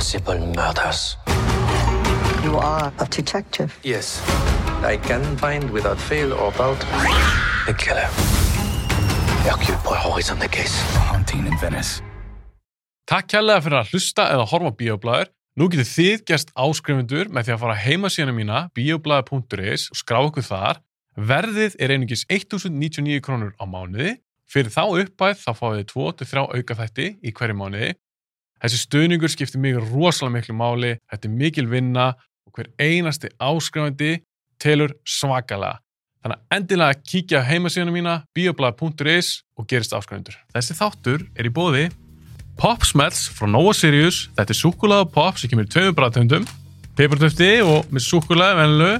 [0.00, 1.18] Impossible murders.
[2.42, 3.70] You are a detective.
[3.84, 4.22] Yes,
[4.82, 6.80] I can find without fail or doubt
[7.66, 8.08] the killer.
[9.44, 10.72] Hercule Poirot is on the case.
[11.10, 12.00] Haunting in Venice.
[13.04, 15.32] Takk kærlega fyrir að hlusta eða horfa á bíoblæður.
[15.60, 20.24] Nú getur þið gerst áskrifundur með því að fara á heimasíðana mína bioblæður.is og skrá
[20.24, 20.80] okkur þar.
[21.20, 24.16] Verðið er einungis 1099 krónur á mánuði.
[24.48, 27.98] Fyrir þá uppæð þá fáið þið 2-3 auka þætti í hverju mánuði.
[28.60, 30.96] Þessi stöðningur skiptir mig rosalega miklu máli.
[31.08, 32.10] Þetta er mikil vinna
[32.46, 34.18] og hver einasti áskrifandi
[34.60, 35.78] telur svakalega.
[36.20, 40.36] Þannig að endilega kíkja á heimasíðana mína bioblæður.is og gerist áskrifundur.
[40.52, 41.86] Þessi þáttur er í bóði
[42.60, 44.26] Pop Smells frá Nova Sirius.
[44.36, 46.44] Þetta er súkulega pop sem kemur í tveimur bræðtöndum.
[46.98, 48.90] Peppartöfti og með súkulega venlu.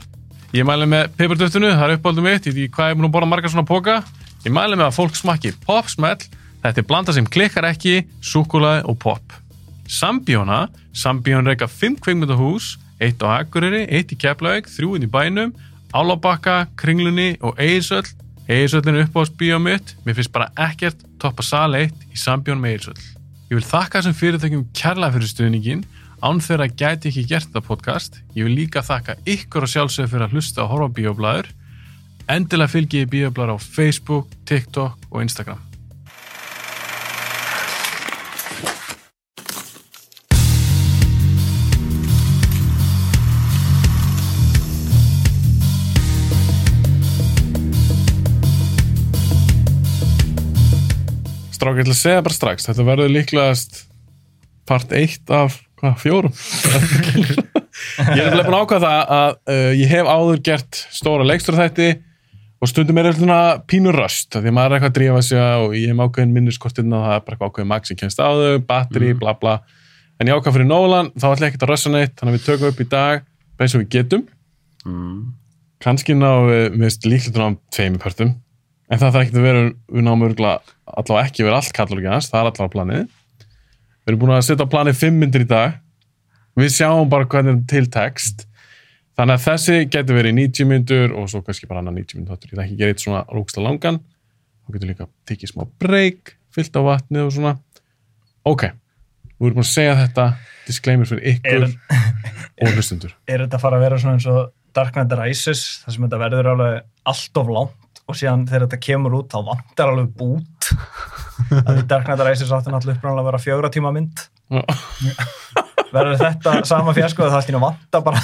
[0.56, 2.48] Ég mæli með peppartöftinu, það er uppáldum mitt.
[2.48, 3.98] Veit ekki hvað ég er búin að borða margar svona póka.
[4.46, 6.16] Ég mæli með að fólk smakki Pop Smell.
[6.64, 9.36] Þetta er blanda sem klikkar ekki, súkulega og pop.
[9.90, 10.68] Sambíóna.
[10.94, 12.78] Sambíón reyka 5 kveikmyndahús.
[13.00, 15.54] Eitt á Akureyri, eitt í Keflavík, þrjúinn í bænum,
[15.90, 18.06] Álabakka, Kringlunni og Eirsöll.
[18.46, 19.96] Eirsöllin er uppáhaldsbíó mitt.
[20.04, 23.06] Mér finnst bara ekkert toppa sal 1 í Sambjón með Eirsöll.
[23.50, 25.86] Ég vil þakka þessum fyrirtækjum kærlega fyrir stuðningin,
[26.22, 28.20] án þeirra gæti ekki gert þetta podcast.
[28.36, 31.50] Ég vil líka þakka ykkur og sjálfsögur fyrir að hlusta og horfa á bíoblæður.
[32.30, 35.69] Endilega fylgi ég bíoblæður á Facebook, TikTok og Instagram.
[51.60, 53.82] Strák, ég ætla að segja bara strax, þetta verður líklegast
[54.64, 56.32] part 1 af hvað, fjórum.
[57.20, 61.90] ég er nefnilega búin ákvæða það að uh, ég hef áður gert stóra leikstórþætti
[62.64, 65.76] og stundum er þetta pínur röst, því að maður er eitthvað að drífa sig og
[65.76, 68.58] ég hef ákveðin minniskortinn og það er bara eitthvað ákveðin mag sem kemst á þau,
[68.72, 69.60] batteri, bla bla.
[70.16, 72.48] En ég ákvæða fyrir Nólan, þá ætla ég ekkert að rössa neitt, þannig að við
[72.48, 73.26] tökum upp í dag
[73.60, 74.28] beins og við getum.
[75.84, 78.38] Kanski ná við, við líklega ná tveimur pörtum,
[78.90, 79.62] en það þarf ekki að vera,
[79.94, 83.02] við náum örgulega allavega ekki vera allt kallur ekki hans, það er allavega planið.
[84.00, 85.76] Við erum búin að setja á planið fimm myndir í dag.
[86.58, 88.46] Við sjáum bara hvernig er til text.
[89.18, 92.50] Þannig að þessi getur verið 90 myndur og svo kannski bara annar 90 myndur þáttur.
[92.50, 94.00] Ég það ekki gera eitt svona rúksla langan.
[94.64, 97.52] Þá getur líka tekið smá breyk, fyllt á vatnið og svona.
[98.48, 98.64] Ok,
[99.36, 100.26] við erum búin að segja þetta
[100.66, 103.14] disclaimer fyrir ykkur og hlustundur.
[103.30, 104.40] er þetta að fara að vera svona eins og
[104.74, 107.79] Dark Knight Rises þar sem þetta verður alveg allt of langt
[108.10, 110.70] og síðan þegar þetta kemur út þá vantar alveg bút.
[111.60, 114.24] Að því Dark Knight Rises átti náttúrulega uppræðanlega að vera fjögra tíma mynd.
[115.90, 118.20] Verður þetta sama fjasko það í nú vantar bara?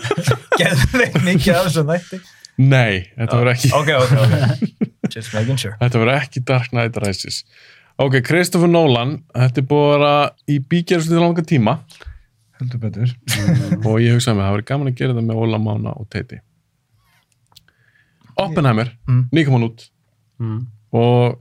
[0.60, 2.20] Geðveikt mikið af þessum þætti.
[2.62, 4.92] Nei, þetta verður ekki, ok, ok, ok.
[5.12, 5.74] Just making sure.
[5.80, 7.42] Þetta verður ekki Dark Knight Rises.
[8.00, 10.14] Ok, Christopher Nolan, þetta er búin að vera
[10.48, 11.78] í bígerðslu langa tíma.
[12.60, 13.12] Heldur betur.
[13.82, 16.08] Og ég hugsaði mig að það verður gaman að gera þetta með Óla Mána og
[16.12, 16.40] Teiti
[18.36, 19.28] Oppenheimer, Mm.
[19.32, 19.88] nýkoman út.
[20.92, 21.38] Og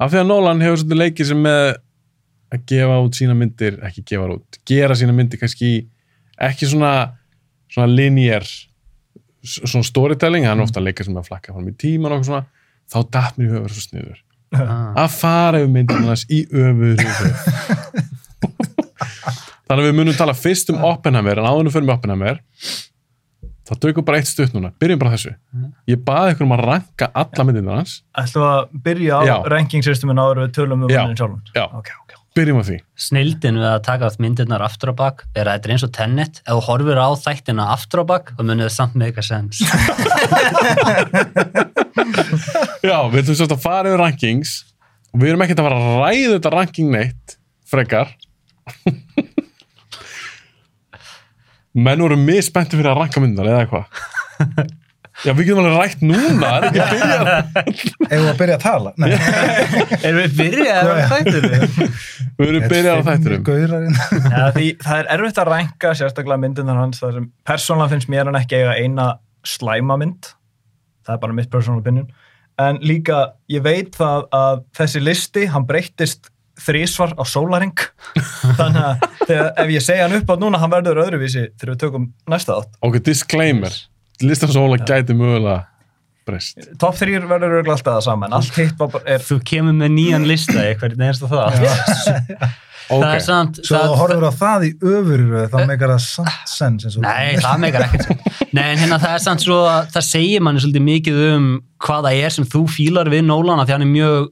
[0.00, 1.76] af því að Nolan hefur svolítið leikið sem með
[2.54, 5.86] að gefa út sína myndir, ekki gefa út gera sína myndir kannski
[6.40, 7.12] ekki svona
[7.74, 8.68] svona linear s-
[9.64, 12.44] svona storytelling, hann er ofta að leika sem að flakka fram í tíman og svona
[12.92, 14.18] þá datt mér í höfur svo sniður.
[14.54, 16.96] Að fara yfir myndin hans í öfur
[19.64, 22.40] þannig að við munum tala fyrst um Oppenheimer en áðunum fyrir með Oppenheimer
[23.64, 25.32] þá tökum bara eitt stutt núna, byrjum bara þessu.
[25.90, 27.92] Ég baði ykkur um að ranka alla myndina hans.
[28.20, 29.36] Ætlum að byrja á Já.
[29.54, 31.00] ranking systemin áður við tölum um Já.
[31.02, 31.40] mannin sjálfum?
[31.56, 31.64] Já.
[31.72, 32.76] ok, ok byrjum á því.
[32.98, 35.92] Snildin við að taka allt myndirnar aftur á bak er að þetta er eins og
[35.94, 39.28] tennet ef þú horfir á þættina aftur á bak þá munið það samt með eitthvað
[39.28, 39.56] sens
[42.88, 44.50] Já, við ætlum svolítið að fara yfir rankings.
[45.14, 47.26] Og við erum ekkert að fara að ræða þetta ranking neitt
[47.70, 48.08] frekar
[51.74, 54.72] menn voru misspennti fyrir að ranka myndar eða eitthvað.
[55.22, 57.18] Já, við getum alveg rætt núna er ekki að byrja
[57.54, 58.92] Ef við að byrja að tala?
[60.08, 61.50] Erum við byrjað á þættinu?
[62.40, 62.98] Við erum byrjað
[64.26, 68.26] Ja, því það er erfitt að rænka sérstaklega myndirnar hans þar sem persónulega finnst mér
[68.26, 69.06] hann ekki eiga eina
[69.46, 70.32] slæma mynd.
[71.06, 72.10] Það er bara mitt personal opinion.
[72.64, 73.22] En líka
[73.54, 77.74] ég veit það að þessi listi, hann breyttist þrísvar á sólaring
[78.58, 81.80] þannig að þegar, ef ég segja hann upp á núna hann verður öðruvísi þegar við
[81.84, 83.74] tökum næsta átt Ok, disclaimer.
[84.22, 85.64] Listarsóla gæti mögulega
[86.24, 86.60] breyst.
[86.80, 89.90] Top 3 verður örugglega alltaf það sama en allt hitt bara er Þú kemur með
[89.96, 91.58] nýjan lista í hvernig einstu það?
[92.84, 96.50] Ok, Það er samt Svo það, horfur á það í öfurröð þá meikar það samt
[96.52, 98.24] sens eins og Nei, það meikar ekkert.
[98.54, 101.46] Nei, en hérna það er samt svo að það segir manni svolítið mikið um
[101.86, 104.28] hvað það er sem þú fílar við Nólan af því hann er mjög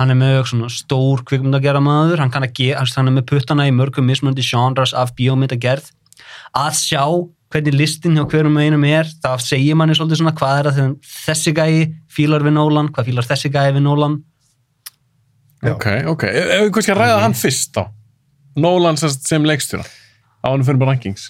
[0.00, 3.68] hann er með svona stór kvikmyndagerða maður, hann, kann að ge, hann er með puttana
[3.68, 5.92] í mörgum mismunandi genres af bíómyndagerð
[6.56, 7.04] að sjá
[7.50, 11.14] hvernig listin hjá hverjum einum er það segir manni svolítið svona hvað er það þegar
[11.26, 11.78] þessi gæi
[12.10, 14.20] fílar við Nólan, hvað fílar þessi gæi við Nólan
[15.60, 15.74] Já.
[15.74, 16.22] Ok, ok.
[16.24, 17.82] Ef við kannski að ræða hann fyrst þá.
[18.64, 19.84] Nolan sem, sem leikstjóra.
[20.40, 21.26] Á hann fyrir bara rankings.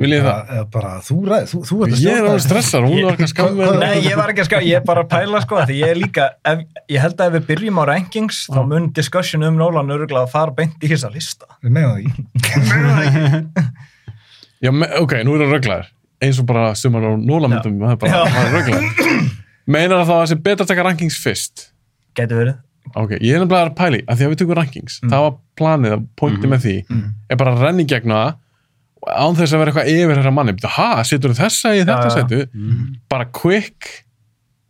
[0.00, 0.52] Vil ég það?
[0.54, 3.12] eða bara þú ræð, þú, þú ert að Ég er stjórna alveg stressar, hún var
[3.12, 5.58] ekki að skamma Nei, ég var ekki að ská, ég er bara að pæla sko,
[5.68, 6.62] því ég er líka, ef,
[6.94, 10.32] ég held að ef við byrjum á rankings, þá mun discussion um Nolan öruglega að
[10.32, 11.50] fara beint í þessa lista.
[11.60, 13.42] Við meðum það ekki.
[14.62, 15.88] Já, me, ok, nú er það rögglaður.
[16.22, 19.24] Eins og bara sumar á Nolan-myndum, það er bara er rögglaður.
[19.66, 21.64] Meinar það þá að það sé betra að taka rankings fyrst?
[22.18, 22.60] Gæti verið.
[22.98, 25.94] Ok, ég er nefnilega að pæli, að því að við tökum rankings, það var planið,
[25.96, 26.74] að pointi með því,
[27.30, 28.32] er bara að renni gegn það,
[29.08, 30.54] án þess að vera eitthvað yfir þeirra manni.
[30.76, 32.14] Ha, setur þessa í þetta já.
[32.16, 32.40] setu?
[33.10, 33.92] Bara quick,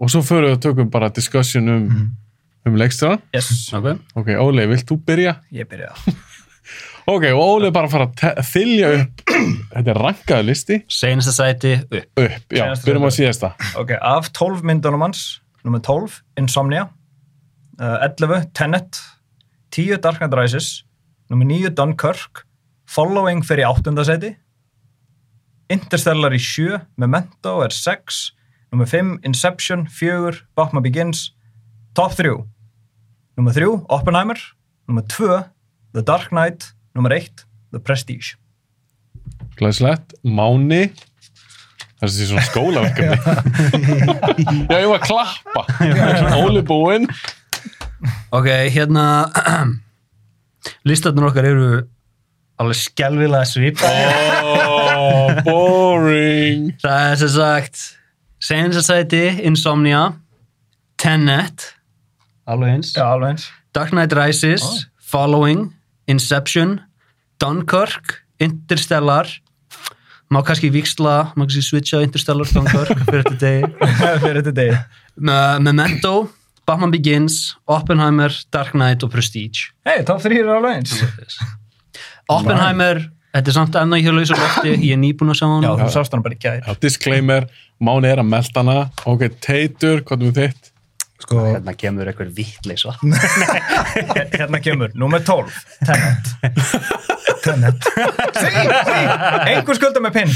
[0.01, 1.89] og svo förum við að tökum bara discussion um,
[2.69, 3.23] um leikstjóran.
[3.37, 3.99] Yes, okay.
[4.19, 5.39] Ok, Óli, vilt þú byrja?
[5.55, 5.93] ég byrja.
[7.11, 9.23] Ok, og Óli er bara fara að þylja upp,
[9.73, 13.51] þetta er rankaðu listi, senasta sæti upp upp, já, byrjum á síðasta.
[13.81, 15.25] Ok, af 12 myndunum hans,
[15.67, 16.85] nummer 12, Insomnia,
[17.83, 19.01] uh, 11, Tenet,
[19.75, 20.71] 10, Dark Knight Rises,
[21.33, 22.45] nummer 9, Dunkirk,
[22.93, 23.95] Following fyrir í 8.
[24.05, 24.35] seti,
[25.73, 28.19] Interstellar í 7, Memento er 6,
[28.75, 31.31] nummer 5, Inception, 4, Batman Begins,
[31.97, 32.35] Top 3,
[33.41, 34.37] nummer 3, Oppenheimer,
[34.91, 35.39] nummer 2,
[35.97, 38.37] The Dark Knight, nummer 1, The Prestige.
[39.57, 40.91] Glæslegt, Máni,
[41.97, 43.17] það er þessi svona skólaverkefni.
[44.69, 45.65] já, ég var að klappa.
[46.43, 47.09] Óli búinn.
[48.37, 49.07] Ok, hérna
[50.89, 51.73] listatnir okkar eru
[52.63, 53.91] alveg skelvilega svipa
[55.03, 56.71] Oh, boring.
[56.85, 57.83] það er sem sagt
[58.43, 60.07] senasta sæti Insomnia
[61.03, 61.69] Tenet
[62.51, 63.49] alveg eins Já, alveg eins.
[63.75, 64.81] Dark Knight Rises Oh.
[65.13, 65.69] Following
[66.11, 66.79] Inception
[67.43, 69.29] Dunkirk Interstellar
[70.33, 73.91] má kannski viksla, má kannski switcha Interstellar Dunkirk fyrir þetta degi
[74.23, 74.79] fyrir þetta degi.
[75.21, 76.15] Me- Memento
[76.67, 80.95] Batman Begins, Oppenheimer, Dark Knight og Prestige Hei, top 3 er alveg eins.
[82.31, 83.01] Oppenheimer,
[83.35, 85.89] þetta er samt ennþá hér lausa lofti, ég er nýbúin að sjá hann Já, þú
[85.95, 86.61] sást hann bara í gær.
[86.67, 87.49] Já, disclaimer,
[87.83, 88.77] Máni er að melda hana.
[89.11, 90.69] Ok, Teitur, hvað er með þitt?
[91.23, 92.97] Sko, hérna kemur eitthvað vittleisa
[94.35, 95.53] Hérna kemur, nummer 12,
[95.87, 96.31] Tenet.
[97.45, 97.87] Tenet.
[98.39, 98.97] Sí, sí,
[99.53, 100.33] einhver skulda með pinn.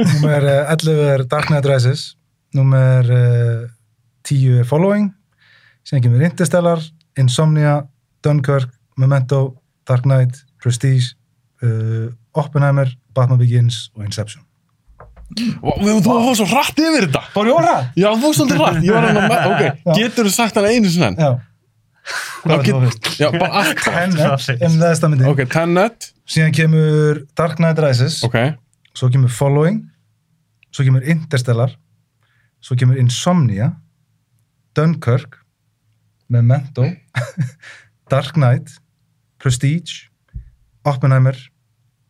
[0.00, 2.06] Númer eh, 11 er Dark Knight Rises.
[2.56, 3.66] Númer eh,
[4.28, 5.10] 10 er Following.
[5.84, 6.84] Síðan kemur Interstellar,
[7.20, 7.82] Insomnia,
[8.24, 9.42] Dunkirk, Memento,
[9.88, 11.12] Dark Knight, Prestige,
[11.62, 12.08] uh,
[12.40, 14.42] Oppenheimer, Batman Begins og Inception.
[15.60, 17.20] Vá, Þú var svo hratt yfir þetta.
[17.34, 17.76] Fór ég orða?
[17.98, 18.78] Já, þú var svolítið hratt.
[18.84, 21.20] Ég var hann að, me- ok, getur þú sagt hann einu sinni enn?
[21.20, 21.30] Já.
[22.44, 23.84] Já, get, já, bara alltaf.
[23.88, 25.24] Tenet, en neðsta myndi.
[25.30, 28.36] Ok, Tenet, Síðan kemur Dark Knight Rises, ok,
[28.96, 29.82] svo kemur Following,
[30.72, 31.72] svo kemur Interstellar,
[32.64, 33.70] svo kemur Insomnia,
[34.76, 35.36] Dunkirk,
[36.32, 36.86] Memento,
[38.12, 38.72] Dark Knight,
[39.40, 40.10] Prestige,
[40.84, 41.36] Oppenheimer,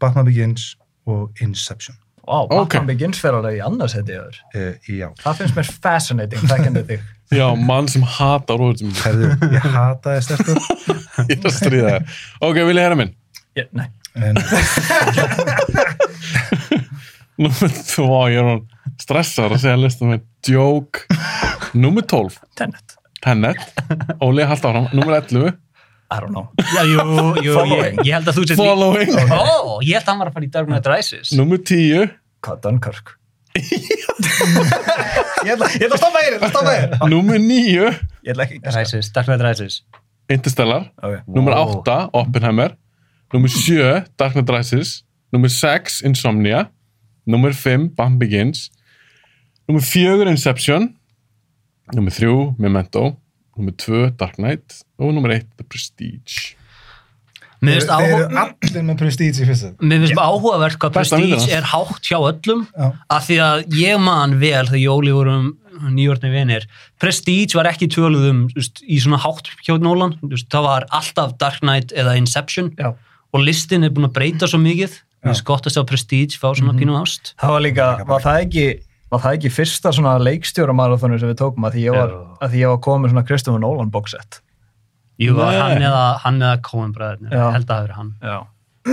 [0.02, 0.72] Batman Begins
[1.06, 1.96] og Inception.
[2.24, 2.50] Ok.
[2.54, 4.38] Batman Begins fer alveg í annars heiti öður.
[4.56, 7.02] Uh, já, Það finnst mér fascinating, þekkjandi þig.
[7.40, 8.94] já, mann sem hatar róðum.
[9.04, 10.56] herðu, ég hataði sterkur.
[11.30, 12.16] Ég er að stríða þér.
[12.42, 13.12] Ok, vil ég herra minn?
[13.54, 14.34] Ég, nei, En,
[17.34, 18.60] Númer 2, ég er hann
[19.02, 21.02] stressar að segja listum með Joke.
[21.74, 22.94] Númer 12, Tenet.
[23.24, 23.62] Tenet.
[24.22, 24.86] Óli, haldt áfram.
[24.94, 25.56] Númer 11,
[26.12, 26.48] I don't know.
[26.60, 27.00] Já, jú,
[27.42, 29.10] jú, ég, ég held að þú sér Following.
[29.32, 32.10] Ó, ég held að hann var að fara í Dark Knight Rises Númer 10,
[32.44, 33.14] Hvað, Dunkirk?
[33.54, 36.94] ég ætla ég ætla að stoppa þér, að stoppa þér.
[37.14, 37.64] númer 9,
[38.26, 39.80] Ég ætla ekki að Rises, Dark Knight Rises
[40.32, 40.86] Interstellar.
[41.04, 41.18] Ok.
[41.28, 41.74] Númer Wow.
[41.82, 42.72] 8, Oppenheimer.
[43.34, 44.92] Númer 7, Dark Knight Rises.
[45.34, 46.62] Númer 6, Insomnia.
[47.28, 48.70] Númer 5, Batman Begins.
[49.68, 50.94] Númer 4, Inception.
[51.92, 53.16] Númer 3, Memento.
[53.54, 54.82] Númer 2, Dark Knight.
[54.98, 56.54] Og númer 1, The Prestige.
[57.64, 59.70] Þeir eru allir með Prestige í fyrsta.
[59.80, 62.88] mér finnst áhugavert hvað Prestige er hátt hjá öllum Já.
[63.08, 65.46] af því að ég man vel þegar Jóli vorum
[65.94, 66.66] nýjórni vinir
[67.00, 71.92] Prestige var ekki um veist, í svona hátt hjá veist, það var alltaf Dark Knight
[71.92, 72.94] eða Inception Já.
[73.32, 76.52] og listin er búin að breyta svo mikið mér finnst gott að sjá Prestige fá
[76.54, 78.66] svona pínu ást Það var líka, var það ekki,
[79.14, 82.62] var það ekki fyrsta svona leikstjóramarathonu sem við tókum að því ég var, að því
[82.64, 84.40] ég var komið svona Christopher Nolan boxset.
[85.22, 87.44] Jú, hann eða, hann eða Coen bræðirnir, Já.
[87.54, 88.38] held að það verið hann Já.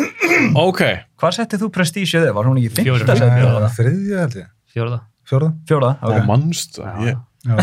[0.68, 0.82] Ok,
[1.20, 2.34] Hvað settið þú Prestige þig?
[2.38, 3.32] Var hún ekki fyrsta Nei, setið?
[3.34, 3.56] það eða?
[3.64, 4.52] var þriðja held ég.
[4.72, 5.00] Fjórða
[5.32, 5.50] Fjórða?
[5.70, 6.28] Fjóra, og ok.
[6.30, 7.02] mannst það.
[7.08, 7.56] Ég, Já.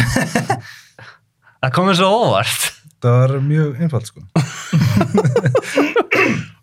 [1.62, 2.66] Það komið svo óvart
[3.04, 4.20] það var mjög einfalt sko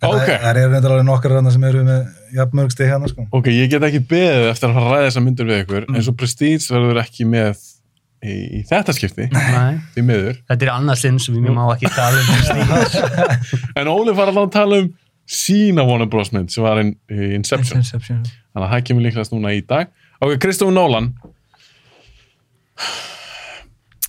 [0.05, 0.27] Ok.
[0.27, 2.01] það, það er reyndar alveg nokkar rannar sem eru með
[2.35, 5.23] jafnmörg stig hérna sko Ok, ég get ekki beðið eftir að fara að ræða þessar
[5.25, 5.95] myndir við ykkur Mm.
[5.97, 7.63] eins og Prestige verður ekki með
[8.25, 9.79] í, í þetta skipti, Nei.
[9.95, 12.27] því miður Þetta er annað sinn sem við má ekki tala um
[13.81, 14.91] en Óli var alveg að tala um
[15.25, 16.29] sína Warner Bros.
[16.35, 18.21] mynd sem var in, í Inception Inception.
[18.53, 19.89] þannig að það kemur líklegast núna í dag
[20.21, 21.13] Ok, Kristofur Nolan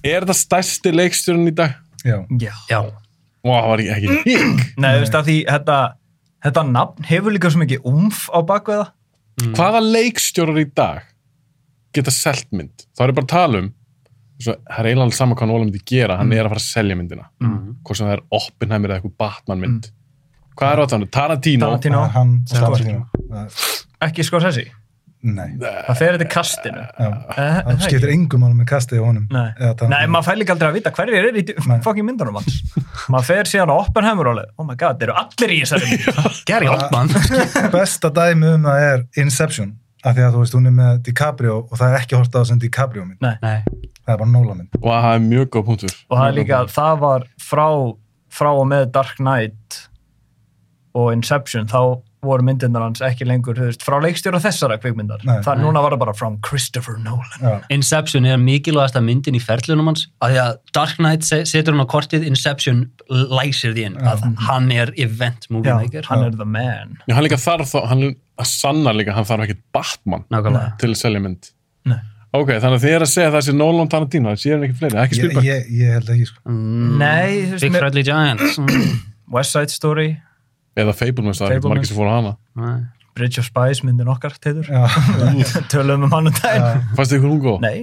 [0.06, 1.72] Er þetta stærsti leikstjórn í dag?
[2.06, 2.80] Já, Já.
[3.46, 5.78] Vá, það var ekki hík Nei, þú veist að því þetta,
[6.46, 8.86] þetta nafn hefur líka svo mikið umf á bakveða.
[9.56, 11.02] Hvaða leikstjórar í dag
[11.96, 12.86] geta selt mynd?
[12.96, 13.68] Það er bara að tala um
[14.40, 16.66] svo, það er eiginlega alveg sama hvað Nolan myndi gera hann er að fara að
[16.70, 17.76] selja myndina Mm.
[17.84, 19.86] hvort sem það er Oppenheimer eða eitthvað Batman mynd
[20.56, 21.06] Hvað er það?
[21.12, 21.66] Tarantino?
[21.68, 22.02] Tarantino.
[22.04, 23.56] Er hann Tarantino Það-
[24.06, 24.62] Ekki Scorsese.
[25.22, 26.82] Nei, Það fer þetta kastinu.
[26.98, 27.06] já,
[27.36, 29.48] Eh, það skiptir engum málum með kastið á honum Nei.
[29.90, 31.44] Nei, maður fær líka aldrei að vita hverjir eru í
[31.82, 32.60] fucking myndunum hans.
[33.08, 35.90] maður fer síðan á Oppenheimer og alveg, oh my god, þeir eru allir í þessari
[35.90, 36.44] mynd.
[36.46, 37.10] Gary Oldman.
[37.76, 39.74] besta dæmi um það er Inception
[40.06, 42.38] af því að þú veist hún er með DiCaprio og það er ekki hort á
[42.38, 43.34] það sem DiCaprio mynd Nei.
[43.42, 43.62] Nei.
[44.06, 46.60] það er bara Nolan mynd og það er mjög góð punktur Og það er líka,
[46.76, 47.66] það var frá,
[48.30, 49.80] frá og með Dark Knight
[50.96, 51.80] og Inception, þá
[52.28, 55.22] voru myndirnar hans ekki lengur, veist, frá leikstjóra þessara kvikmyndar.
[55.26, 55.38] Nei.
[55.46, 57.38] það núna var það bara from Christopher Nolan.
[57.40, 61.72] já, Inception er mikilvægasta myndin í ferlunum hans af því að Dark Knight se- setur
[61.76, 66.02] hann á kortið Inception læsir því inn að hann er event movie Já, maker.
[66.10, 66.98] hann er the man.
[67.08, 70.76] Já, hann líka þarf þá, hann er að sanna líka hann þarf ekkert Batman nákvæmlega.
[70.82, 71.50] Til að selja mynd.
[71.86, 72.00] Nei.
[72.36, 74.64] Ok, þannig að þið er að segja að það sé Nolan Tarantino það sé hann
[74.66, 76.40] ekkert fleiri, ekki ég, Spielberg ég, ég held ekki sko.
[76.50, 78.58] Mm, Nei, Big Friendly Giants.
[78.60, 78.98] Mm,
[79.36, 80.08] West Side Story,
[80.76, 82.84] eða Fablemans, það er ekki margir sem fóru á hana nei.
[83.16, 84.66] Bridge of Spies myndin okkar, teitur.
[85.72, 86.82] Tölum um hann um daginn.
[86.98, 87.58] Fannst þið ykkur hún góð?
[87.64, 87.78] Nei.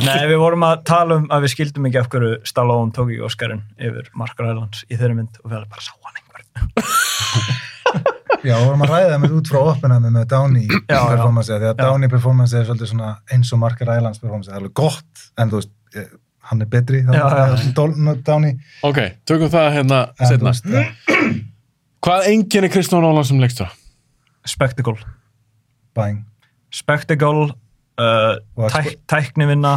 [0.08, 3.20] Nei, við vorum að tala um að við skildum ekki af hverju Stallone tók í
[3.22, 6.42] Óskarinn yfir Mark Rylance í þeirri mynd og við alveg bara sá hann einhver.
[8.48, 11.78] já, og vorum að ræða með út frá Oppenheimer með Downey performance því að.
[11.84, 15.54] Downey performance er svolítið svona eins og Mark Rylance performance, það er alveg gott en
[15.54, 15.72] þú veist,
[16.50, 20.66] hann er betri Downey Ok, tökum það hérna setna veist,
[22.00, 23.68] Hvað enginn er Kristján Nolan sem leikstur?
[24.48, 24.96] Spectacle.
[25.94, 26.24] bang
[26.72, 27.50] Spectacle,
[27.98, 29.74] uh, tæk, tæknivinna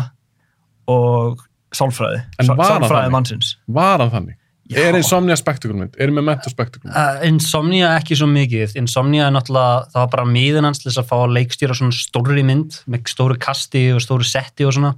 [0.87, 1.41] og
[1.73, 2.21] sálfræði.
[2.37, 3.11] Sálfræði þannig?
[3.15, 3.55] mannsins.
[3.67, 4.37] Var hann þannig?
[4.71, 4.77] Já.
[4.79, 5.97] Er Insomnia spektakulmynd?
[5.99, 6.95] Er Memento spektakulmynd?
[6.95, 11.01] Uh, Insomnia ekki svo mikið Insomnia er náttúrulega, það var bara miðin hans til þess
[11.01, 14.93] að fá að leikstýra svona stórri mynd með stóru kasti og stóru setti og svona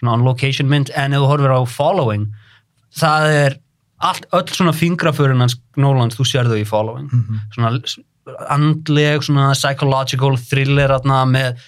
[0.00, 2.28] svona on location mynd, en ef þú horfir á Following,
[2.98, 3.58] það er
[4.00, 7.10] allt, öll svona fingraförin hans Nólans, þú sér þau í Following.
[7.54, 7.74] Svona
[8.52, 11.60] andleg, svona psychological thriller atna, með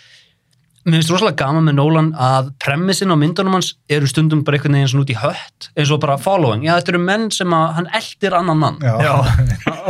[0.82, 4.74] mér finnst rosalega gaman með Nolan að premissin á myndunum hans eru stundum bara einhvern
[4.74, 7.68] veginn svona út í hött eins og bara following, já þetta eru menn sem að
[7.76, 8.80] hann eldir annan mann.
[8.82, 9.12] Já, Já.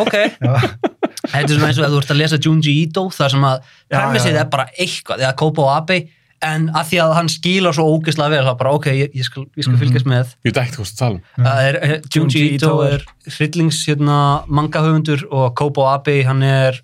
[0.02, 0.52] ok, já,
[1.32, 3.56] þetta er svona eins og ef þú ert að lesa Junji Ito þar sem að
[3.62, 4.42] Já, premissið já, já.
[4.44, 5.99] er bara eitthvað, eða Kobo Abe
[6.46, 9.44] en að því að hann skílar svo ógeðslega vel þá bara ok, ég, ég skal,
[9.58, 11.44] ég skal fylgjast með Ég veit ekki hvað það tala um.
[11.46, 13.04] það er, eh, Junji Ito er
[13.37, 14.16] hryllings hérna,
[14.49, 16.80] manga höfundur og Kobo Abe hann er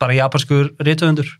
[0.00, 1.30] bara japanskur rithöfundur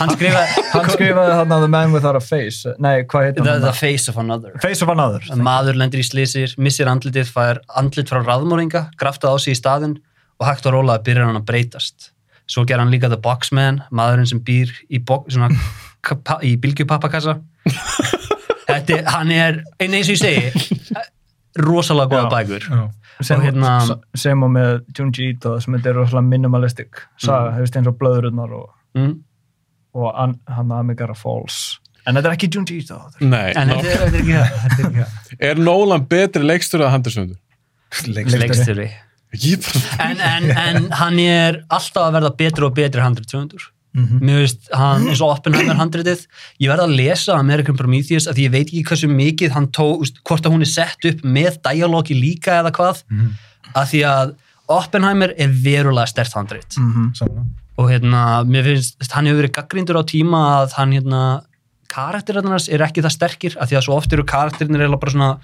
[0.00, 2.72] hann skrifaði Hann skrifaði hann The Man Without a Face.
[2.82, 3.62] Nei, hvað heitir the, hann?
[3.68, 5.22] the Face of Another Face of Another.
[5.38, 10.00] maður lendir í slísir, missir andlitið fær andlit frá raðmóringa, graftað á sig í staðinn
[10.42, 12.10] og hægt og rólega byrjar hann að breytast
[12.50, 15.48] svo ger hann líka The Boxman maðurinn sem býr í, bo- svona,
[16.44, 17.38] í bylgjupappakassa.
[18.68, 21.04] Þetta er, hann er einn eins og ég segi
[21.60, 22.64] rosalega góða bækur.
[22.70, 22.90] já.
[23.20, 27.54] sem, Og hérna- og með Junji Ito sem þetta er rosalega minimalistic saga, mm.
[27.58, 29.14] hefist eins og blöðurnar og, mm.
[29.94, 31.78] og an, hann Amigara Falls.
[32.06, 36.06] En þetta er ekki Junji Ito Nei, en þetta er, er ekki það, er Nolan
[36.10, 36.84] betri leikstur
[38.42, 38.90] leikstjóri.
[39.34, 40.10] Ég bara...
[40.10, 43.02] en, en, en hann er alltaf að verða betri og betri
[43.94, 44.24] handriðsöfundur Mhm.
[44.26, 46.26] mér veist, hann eins og Oppenheimer handritið,
[46.60, 50.00] ég verð að lesa American Prometheus að því ég veit ekki hversu mikið hann tók,
[50.02, 53.30] úst, hvort að hún er sett upp með dialogi líka eða hvað Mhm.
[53.74, 54.34] að því að
[54.68, 57.14] Oppenheimer er verulega stert handrit Mhm.
[57.16, 57.50] Saman.
[57.78, 61.42] og hérna, mér finnst, hann hefur verið gaggrindur á tíma að hann hérna
[61.88, 65.38] karakterarnars er ekki það sterkir að því að svo oft eru karakterinir eiginlega bara svona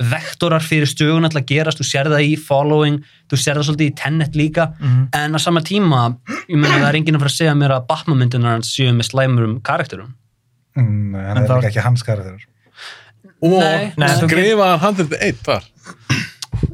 [0.00, 3.94] vektorar fyrir stögun að gerast, þú sér það í following, þú sér það svolítið í
[3.96, 5.08] Tenet líka, Mhm.
[5.14, 6.16] en á sama tíma
[6.48, 9.10] ég meina það er enginn að fara að segja mér að Batman-myndunar hans séu með
[9.12, 10.14] slæmurum karakterum
[10.76, 12.38] Mm, nei, hann En er það- líka ekki hans karakter
[13.42, 15.64] Og Nei, nei, skrifaði hann handrið eitt þar.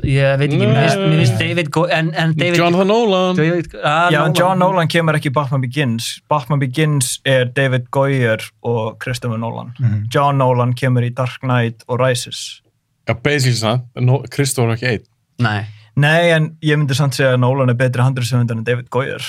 [0.05, 0.91] ég veit ekki, mér
[1.21, 3.37] finnst- David Go en, en David, Jonathan Nolan.
[3.37, 4.35] David ah, Já, Nolan.
[4.35, 10.07] John Nolan kemur ekki Batman Begins Batman Begins er David Goyer og Christopher Nolan Mhm.
[10.13, 12.61] John Nolan kemur í Dark Knight og Rises
[13.07, 15.05] Já, basically no, Kristóf var ekki einn.
[15.43, 15.61] Nei.
[15.97, 19.23] Nei, en ég myndi samt segja að Nolan er betri handriðsöfundar en David Goyer.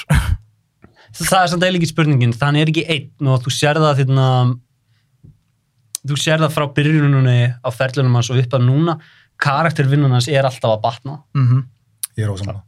[1.18, 4.26] Það er samt eiginlega ekki spurningin, þannig er ekki einn og þú sér það þérna
[6.08, 8.98] þú sér það frá byrjununni á ferlunum hans og upp að núna
[9.42, 11.66] karaktervinnun hans er alltaf að batna Mm
[12.18, 12.64] Ég er ósamlega.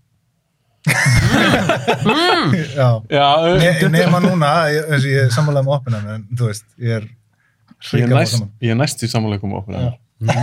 [2.05, 2.51] mm.
[2.79, 2.89] Já.
[3.09, 7.07] Já, Ne, nema núna, ég, ég er sammálega með opina, en þú veist, ég er
[7.97, 8.51] ég er næst, saman.
[8.61, 9.03] ég er næst
[10.19, 10.35] okkur.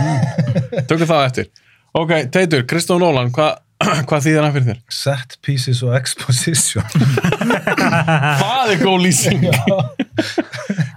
[0.89, 1.45] Tökum það eftir.
[1.97, 3.53] Ok, Teitur, Kristóf Nólan, hvað
[4.09, 4.79] hva þýðir hann fyrir þér?
[4.89, 6.81] Set pieces og exposition.
[8.41, 9.43] Það er góð lýsing.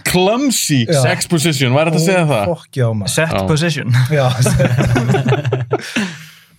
[0.09, 1.03] Clumsy Já.
[1.13, 2.45] exposition, hvað er þetta að segja það?
[2.49, 3.13] Fokk já, maður.
[3.13, 3.45] Set Já.
[3.47, 3.89] position.
[4.11, 4.27] Já,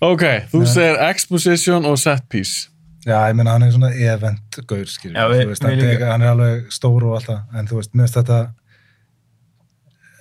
[0.03, 2.69] Ok, þú segir exposition og set piece.
[3.05, 5.15] já, ég meina hann er svona event-gaur, skilur.
[5.19, 6.05] Já, við- við líka.
[6.11, 8.37] hann er alveg stór og allt það, en þú veist, mér finnst þetta,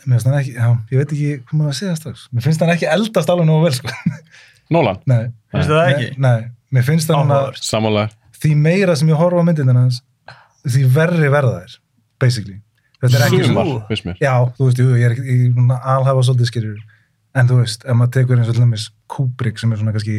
[0.07, 2.25] ekki, já, ég veit ekki hvað maður að segja strax.
[2.33, 3.89] Mér finnst hann ekki eldast alveg nógu vel, sko.
[4.73, 5.31] Nólan, Nei.
[5.53, 6.09] Finnst það ekki?
[6.19, 7.63] Nei, mér finnst Áhugavert.
[7.63, 8.11] samanlega.
[8.43, 10.01] því meira sem ég horfa á myndinu hans,
[10.67, 11.77] því verri verða þær,
[12.19, 12.57] basically.
[13.03, 14.17] Þetta er ekki Sumar, finnst mér.
[14.23, 16.81] já, þú veist, jú, ég er ekki, ég er núna alhafa svolítið skilur,
[17.39, 20.17] en þú veist, ef maður tekur eins og til dæmis Kubrick sem er svona kannski,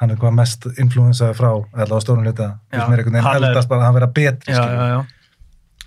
[0.00, 3.94] hann er hvað mest influensaði frá, allavega stórum hluta, hann er- eldast bara að hann
[4.00, 4.98] vera betri, Já, já, já.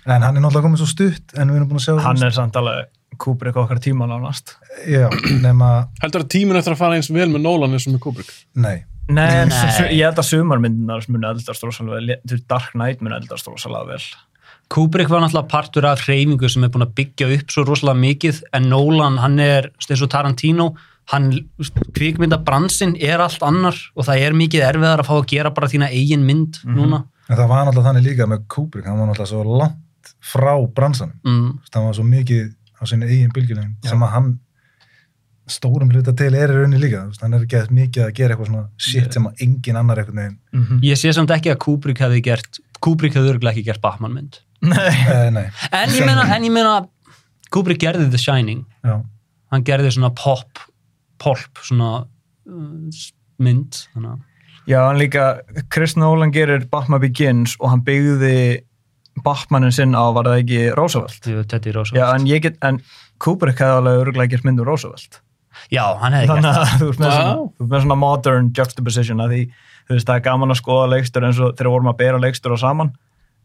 [0.06, 2.36] En hann er náttúrulega komið svo stutt, en við erum búin að sjá Hann er
[2.36, 2.88] samt alveg
[3.20, 4.54] Kubrick okkar tíma nánast.
[4.88, 5.10] Já,
[5.42, 8.30] nema, Heldur að tíminn eftir að fara eins vel með Nólan eins og með Kubrick?
[8.54, 9.90] nei, Nei, en Nei.
[9.98, 12.18] ég held að sumarmyndinar muni eldast rosalega vel.
[12.22, 14.04] Þú veist, Dark Knight muni eldast rosalega vel.
[14.70, 18.40] Kubrick var náttúrulega partur af hreyfingu sem er búin að byggja upp svo rosalega mikið
[18.54, 20.68] en Nolan, hann er eins og Tarantino
[21.10, 21.32] hann,
[21.96, 25.88] kvikmyndabransinn er allt annar og það er mikið erfiðar að fá að gera bara þína
[25.90, 29.58] eigin mynd núna en það var náttúrulega þannig líka með Kubrick, hann var náttúrulega svo
[29.58, 29.78] langt
[30.24, 31.50] frá bransanum, mm.
[31.72, 32.46] það var svo mikið
[32.80, 34.30] á sinni eigin bylgjulengd sem að hann
[35.50, 38.66] stórum hluta til er í rauninni líka, hann er að mikið að gera eitthvað svona
[38.78, 42.22] shit sem að engin annar einhvern veginn, Mm ég sé samt ekki að Kubrick hefði
[42.22, 44.40] gert Kubrick hefði örgulega ekki gert Batman mynd.
[44.60, 44.88] Nei.
[45.12, 46.86] eh, nei, en ég meina, en ég meina
[47.50, 48.64] Kubrick gerði The Shining.
[48.84, 49.02] Já,
[49.52, 50.62] hann gerði svona pop
[51.20, 53.04] pulp svona uh,
[53.42, 54.26] mynd þannig að
[54.68, 55.40] Já, hann líka,
[55.72, 58.60] Chris Nolan gerir Batman Begins og hann byggði
[59.24, 61.26] Batmanin sinn á, var það ekki Roosevelt?
[61.26, 62.78] Jú, Teddy Roosevelt Já, en ég get, en
[63.20, 65.20] Kubrick hefði alveg örgulega gert mynd um Roosevelt.
[65.72, 67.18] Já, hann hefði gert Þannig að þú ert með,
[67.60, 69.42] ert með svona modern juxtaposition að því,
[69.88, 72.54] þú veist, það er gaman að skoða leikstur eins og þegar vorum að bera leikstur
[72.56, 72.94] á saman.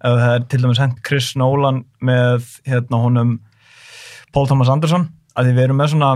[0.06, 3.36] Ef það er til dæmis hent Chris Nolan með, hérna, honum
[4.36, 6.14] Paul Thomas Anderson, að því við erum með svona,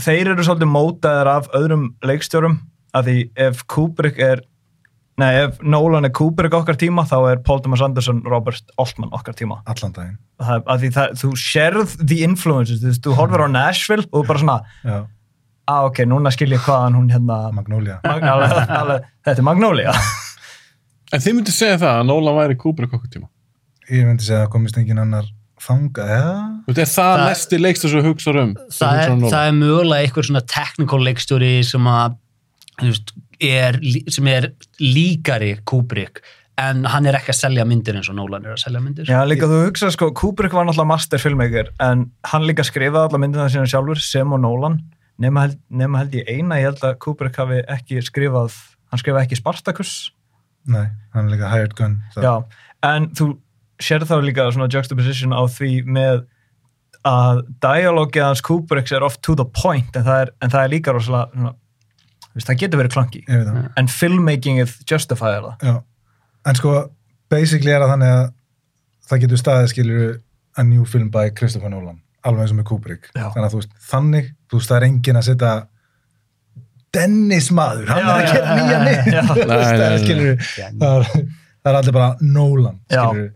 [0.00, 2.60] þeir eru svolítið mótaðir af öðrum leikstjórum,
[2.96, 4.42] að því ef Kubrick er,
[5.20, 9.36] nei, ef Nolan er Kubrick okkar tíma, þá er Paul Thomas Anderson Robert Altman okkar
[9.38, 9.60] tíma.
[9.70, 14.06] allan daginn Það, að því það, þú sérð the influences, þú, þú horfir á Nashville
[14.16, 14.98] og bara svona, já,
[15.70, 19.92] ah, ok, núna skil ég hvaðan hún hérna Magnolia Mag alveg, alveg, þetta er Magnolia
[21.12, 23.28] En þið myndi segja það að Nólan væri Kubrick okkur tíma.
[23.90, 25.26] ég myndi segja að komist engin annar
[25.60, 26.26] þanga, já,
[26.64, 28.52] Þú veist, er það, Það- næsti leikstur sem hugsa um?
[28.70, 29.34] sem það er, hugsar um Nolan?
[29.34, 32.14] það er mögulega einhver svona technical leikstjóri sem að
[32.80, 33.78] þú veist, er,
[34.12, 34.50] sem er
[34.82, 36.22] líkari Kubrick
[36.60, 39.20] en hann er ekki að selja myndir eins og Nolan er að selja myndir Já,
[39.28, 43.48] líka þú hugsa, sko, Kubrick var náttúrulega master filmmaker en hann líka skrifaði alla myndina
[43.52, 44.80] sína sjálfur sem og Nolan
[45.20, 48.56] nema held, nema held ég eina, ég held að Kubrick hafi ekki skrifað,
[48.92, 49.94] hann skrifaði ekki Spartacus
[50.68, 52.26] nei, hann er líka hired gun það.
[52.26, 53.30] Já, en þú
[53.80, 56.26] sér þá líka svona juxtaposition á því með
[57.08, 60.72] að dialogið hans Kubricks er oft to the point en það er, en það er
[60.74, 61.54] líka rosalega
[62.38, 63.22] það getur verið klangi
[63.80, 65.64] en filmmakingið justifyir það.
[65.66, 65.74] Já,
[66.50, 66.74] en sko
[67.32, 68.22] basically er það þannig að
[69.10, 70.14] það getur staðið skilur
[70.58, 73.06] a new film by Christopher Nolan alveg eins og með Kubrick.
[73.16, 73.30] Já.
[73.32, 75.52] þannig að þú veist, þannig, þú veist, það er engin að setja
[76.90, 79.12] Dennis maður, hann Já, er að gera nýja mynd.
[79.50, 81.22] það er skilur það er,
[81.70, 83.30] er allir bara Nolan skilur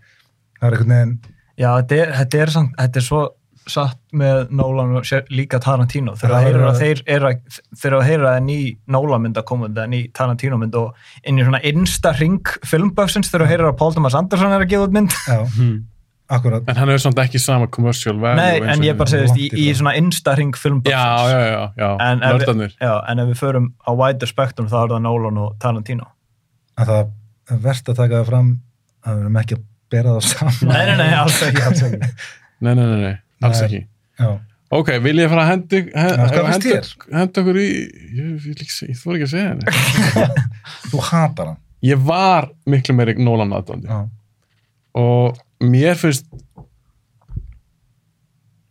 [0.59, 1.15] það er einhvern veginn
[1.55, 3.21] Já, þetta er, þetta er, samt, þetta er svo
[3.71, 6.15] satt með Nolan og líka Tarantino.
[6.19, 9.41] Þegar Það það er- að þeir eru að þegar það heyrir að ný Nolan mynd
[9.41, 13.53] að koma eða ný Tarantino mynd og inn í svona innsta ring filmböfsins þegar það
[13.55, 15.17] heyrir að Paul Thomas Anderson er að gefa út mynd.
[15.27, 15.85] Já, hmm.
[16.29, 16.63] akkurat.
[16.69, 19.73] En hann hefur samt ekki sama commercial value Nei, en ég bara segist í, í
[19.75, 20.93] svona innsta ring filmböfsins.
[20.93, 24.69] Já, já, já, já, en, ef við, já, en ef við förum á wider spectrum
[24.69, 26.11] þá er það Nolan og Tarantino.
[26.77, 27.05] Að það
[27.55, 28.55] er verðt að taka það fram
[29.05, 30.55] að við erum ekki að bera það saman.
[30.69, 30.75] Nei.
[32.65, 33.15] Nei, nei, nei, nei,
[33.49, 33.69] alls Nei.
[33.69, 33.81] ekki.
[34.25, 34.33] já,
[34.75, 37.19] Ok, vil ég fara að hendi, hend, Já, hvað finnst henda, þér?
[37.19, 39.65] henda okkur í, ég, ég, ég, ég þú ekki að segja henni.
[40.91, 43.91] þú hatar hann Ég var miklu meiri Nólan aðdóndi
[44.99, 46.27] og mér finnst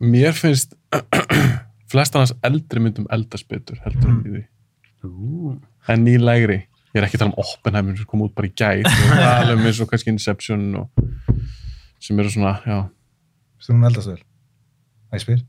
[0.04, 0.74] mér finnst
[1.94, 4.20] flestan hans eldri myndum eldast betur heldur Mm.
[4.24, 4.44] en í því
[5.94, 6.56] en nýlegri,
[6.96, 9.56] ég er ekki að tala um Oppenheimer sem kom út bara í gæð og tala
[9.58, 11.04] um eins og kannski Inception og
[12.00, 12.78] sem eru svona, já
[13.64, 14.22] Þú hún eldast vel.
[15.14, 15.42] Það ég spyr.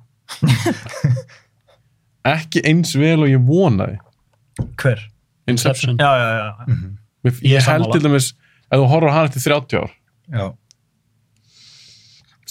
[2.34, 3.96] ekki eins vel og ég vonaði
[4.80, 5.00] Hver?
[5.50, 5.98] Inception, Inception.
[6.00, 6.66] Já, já, já.
[6.68, 6.90] Mhm.
[7.24, 8.26] Mér, Ég ég held til dæmis
[8.70, 9.90] ef þú horfður á hana eftir 30 ár
[10.34, 10.44] Já,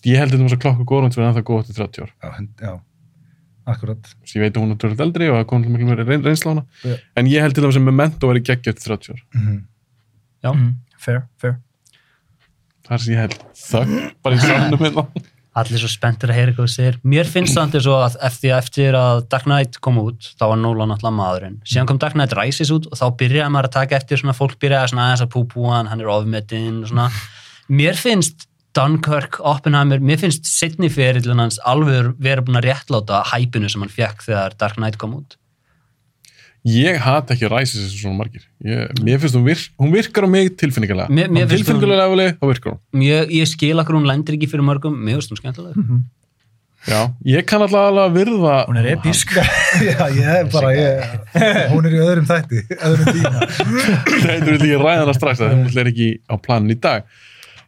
[0.06, 2.48] ég held til dæmis að klokku góðrund sem er ennþá góð eftir 30 ár já,
[2.68, 2.74] já.
[3.64, 4.10] Akkurat.
[4.26, 6.52] Þess ég veit að hún er törlega eldri og það kom miklu meiri reyn, reynsla
[6.52, 6.96] á hana Já.
[7.16, 9.60] en ég held til dæmis að Memento verið geggja eftir 30 ár Mhm.
[10.44, 10.52] Já.
[10.54, 10.74] Mhm.
[11.00, 11.56] Fair, fair.
[12.84, 15.08] það er sem ég held þögg bara í sannum hérna
[15.60, 16.96] allir svo spenntir að heyra hvað þú segir.
[17.06, 20.96] Mér finnst það svo að eftir, eftir að Dark Knight kom út, þá var Nolan
[20.96, 21.60] alltaf maðurinn.
[21.68, 24.58] Síðan kom Dark Knight Rises út og þá byrjaði maður að taka eftir svona fólk
[24.64, 26.82] byrjaði svona aðeins að púpúa hann, er ofmetinn
[27.72, 33.70] mér finnst Dunkirk, Oppenheimer, mér finnst setni ferillin hans alveg verið búin að réttláta hæpinu
[33.70, 35.38] sem hann fekk þegar Dark Knight kom út
[36.64, 38.46] ég hat ekki ræsis þessu svona margir.
[38.64, 42.46] Ég, mér finnst hún, virk, hún virkar á mig tilfinningarlega Mér- mér tilfinningarlega lefuli, þá
[42.54, 43.04] virkar hún.
[43.04, 44.96] Ég, ég skil akkur hún lendir ekki fyrir mörgum.
[44.96, 45.88] Mér finnst hún skemmtilega
[46.84, 49.30] já, ég kann alltaf alveg að virða Hún er episk.
[49.88, 51.14] Já, ég er bara, ég,
[51.72, 53.46] hún er í öðrum þætti, öðrum tíma.
[54.28, 57.08] þetta vil ég ræða hana strax það hún er ekki á planin í dag.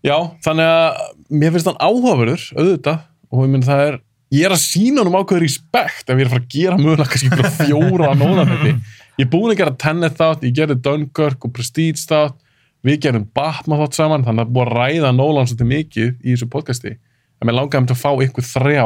[0.05, 0.99] Já, þannig að
[1.31, 2.99] mér finnst hann áhugaverður auðvitað,
[3.31, 3.97] og ég minn það er
[4.33, 6.79] ég er að sína hann um ákveður respekt ef ég er að fara að gera
[6.81, 11.45] mögulega kannski fjóra á nóðanætti ég er búin að gera Tenet þátt ég gerði Dunkirk
[11.45, 12.41] og Prestige þátt
[12.85, 16.47] við gerum Batman þátt saman þannig að búið að ræða Nolan svolítið mikið í þessu
[16.53, 16.95] podcasti.
[17.41, 18.83] En mér langaði um til að fá ykkur þrjá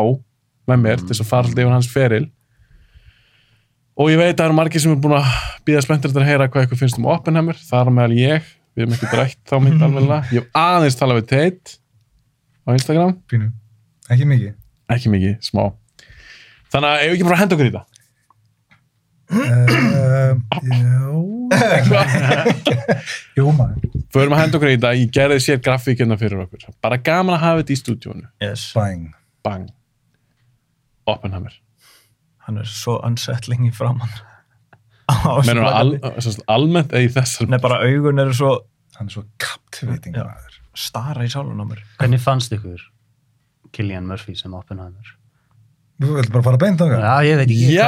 [0.70, 2.22] með mér til þess að fara alltaf yfir hans feril.
[4.00, 5.34] Og ég veit að það eru margir sem er búin að
[5.68, 7.60] býða spenntir að heyra hvað ykkur finnst um Oppenheimer.
[7.68, 11.30] Þar meðal ég, við erum ekki drætt þá mynd alveg, ég hef aðeins talað við
[11.34, 11.78] Tate
[12.64, 13.52] á Instagram, Pínu.
[14.08, 14.59] Ekki mikið.
[14.96, 15.64] Ekki mikið, smá
[16.74, 17.86] þannig að ef ekki bara henda okkur í þetta
[19.30, 20.34] Uh,
[20.66, 21.10] já.
[23.38, 23.84] Jú, maður.
[24.14, 27.44] förum að henda okkur í þetta, ég gerði sér grafíkina fyrir okkur, bara gaman að
[27.44, 28.64] hafa þetta í stúdíónu Yes.
[28.74, 29.04] Bang.
[29.46, 29.68] bang
[31.10, 31.54] Oppenheimer,
[32.48, 34.10] Hann er svo unsettling í framann.
[35.46, 35.94] mennur al,
[36.50, 38.52] almennt eða í þessar Nei, bara augun eru svo
[38.98, 39.24] Hann er svo
[40.18, 40.58] maður.
[40.78, 41.86] stara í sálun á mér.
[42.02, 42.82] hvernig fannst ykkur
[43.76, 45.16] Killian Murphy sem Oppenheimer.
[46.00, 47.02] Þú vilt bara fara beint á það?
[47.04, 47.72] já, ég veit ekki.
[47.76, 47.88] Já!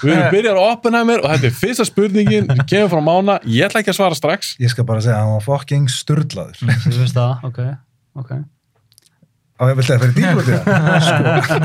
[0.00, 2.48] við erum byrjar á Oppenheimer og þetta er fyrsta spurningin.
[2.64, 4.54] Kemur frá Mána, ég ætla ekki að svara strax.
[4.62, 6.62] Ég skal bara segja að hann var fucking sturlaður.
[6.86, 7.60] þú veist það, ok,
[8.22, 8.32] ok.
[9.60, 10.70] Á, ég vilti að fyrir það?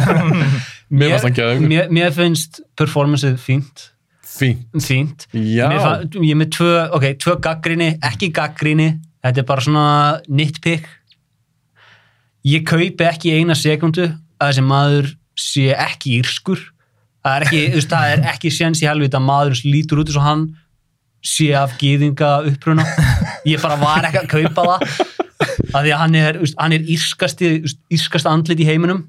[0.99, 1.69] Mér fannst hann geðveikur.
[1.71, 3.87] mér, mér finnst performanceið fínt.
[4.35, 5.25] Fínt, fínt.
[5.31, 5.69] Já.
[5.71, 8.89] Mér fann, ég er með tvö, ok, tvö gaggrinni ekki gaggrinni,
[9.23, 9.87] þetta er bara svona
[10.27, 10.91] nitpick
[12.45, 14.07] ég kaupi ekki eina sekundu
[14.39, 16.61] að þessi maður sé ekki írskur.
[17.25, 20.11] Það er ekki, þú veist, það er ekki séns í helvita að maður lítur út
[20.11, 20.45] eins og hann
[21.25, 22.85] sé af gýðinga uppruna.
[23.49, 24.99] Ég bara var ekki að kaupa það.
[25.75, 29.03] Af því að hann er, hann er írskasta andlit í heiminum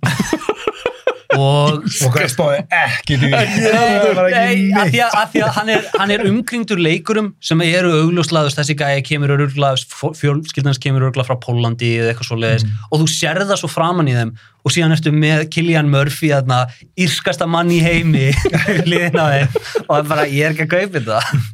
[1.38, 3.30] og Og hvað spáði ekki því?
[3.36, 9.04] Að, að, því að hann, er, hann er umkringdur leikurum sem eru augljóslaðust, þessi gæði
[9.10, 9.80] kemur öruglega,
[10.20, 14.10] fjölskyldans kemur öruglega frá Pólandi eða eitthvað svo leiðis og þú sérð það svo framan
[14.10, 14.32] í þeim.
[14.66, 16.64] Og síðan ertu með Killian Murphy aðna,
[16.98, 18.32] írskasta mann í heimi
[18.90, 19.60] liðin á þeim.
[19.84, 21.44] Og það er bara, ég er ekki að kaupa þetta.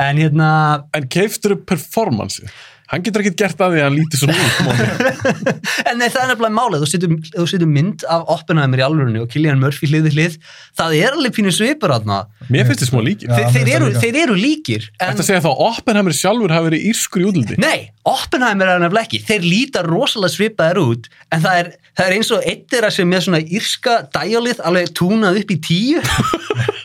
[0.00, 0.50] En hérna
[0.96, 2.50] En keiftur upp performanceið
[2.88, 4.54] Hann getur ekkert gert að því að hann lítið svona út
[5.90, 6.84] en nei, það er nefnilega málið,
[7.34, 10.38] þú setur, mynd af Oppenheimer í alvörunni og Killian Murphy hlið við hlið,
[10.78, 13.28] það er alveg pínu svipur aðna, Mér finnst þið smá líkir.
[13.28, 16.88] Já, þeir, eru, þeir eru líkir en, Þetta segja þá að Oppenheimer sjálfur hafi verið
[16.88, 17.60] írskur í útliti?
[17.60, 19.20] Nei, Oppenheimer er nefnilega ekki.
[19.28, 23.12] Þeir líta rosalega svipaðir út, en það er, það er eins og eitt þeirra sem
[23.12, 26.00] er svona írska dæjalið alveg túnað upp í tíu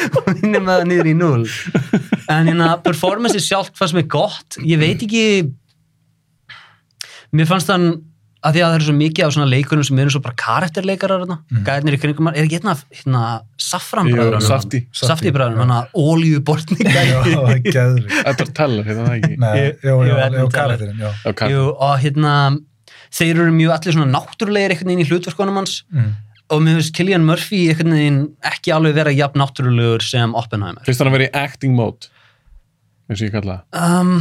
[0.20, 1.40] og með það niður í núl.
[2.30, 4.60] En hérna, performance sjálft fannst mér gott.
[4.66, 5.24] Ég veit ekki,
[7.36, 7.90] mér fannst þann
[8.40, 11.24] að því að það eru svo mikið af svona leikunum sem eru svo bara karakterleikarar
[11.24, 11.64] þarna, mm.
[11.66, 13.24] gæðnir í kringum er ekki hérna, hérna
[15.60, 17.52] hann að ólíubortninga Já, það
[18.32, 21.12] er Teller, hérna það ekki Nei, Jú, jú, jú, karakterinn, já.
[21.76, 22.34] Og hérna
[23.10, 26.16] þeir eru mjög allir svona náttúrulegir einhvern veginn í hlutverkonum hans Mm.
[26.50, 30.82] Og mér finnst Killian Murphy ekki alveg vera jafn náttúrulegur sem Oppenheimer.
[30.86, 32.10] Finnst hann að vera í acting mode
[33.10, 33.84] eins og ég kalla það?
[34.00, 34.16] Um,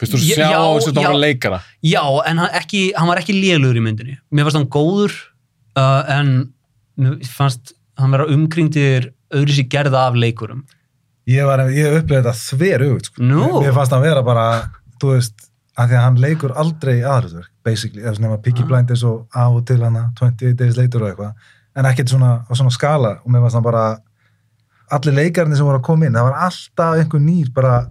[0.00, 0.94] Finnst þú að Já, sjá á þessu já.
[0.98, 1.58] þetta leikara?
[1.86, 4.16] Já, en hann, ekki, hann var ekki lélugur í myndinni.
[4.34, 5.14] Mér fannst hann góður
[5.78, 6.32] uh, en
[6.98, 10.64] mér fannst hann vera umkringdir öðru sér gerða af leikurum.
[11.30, 13.22] Ég var, ég upplifði þetta þver auðvitað, sko.
[13.30, 14.46] Mér, mér fannst hann vera bara,
[15.00, 15.46] þú veist,
[15.78, 18.66] að því að hann leikur aldrei aðröðverk, basically, eða svona Piggy Ah.
[18.68, 21.34] Blinders og á og til hana 28 Days Later og eitthvað.
[21.76, 23.98] en ekkert svona á svona skala og mér fannst það bara
[24.94, 27.90] allir leikarnir sem voru að koma inn, það var alltaf einhver nýr bara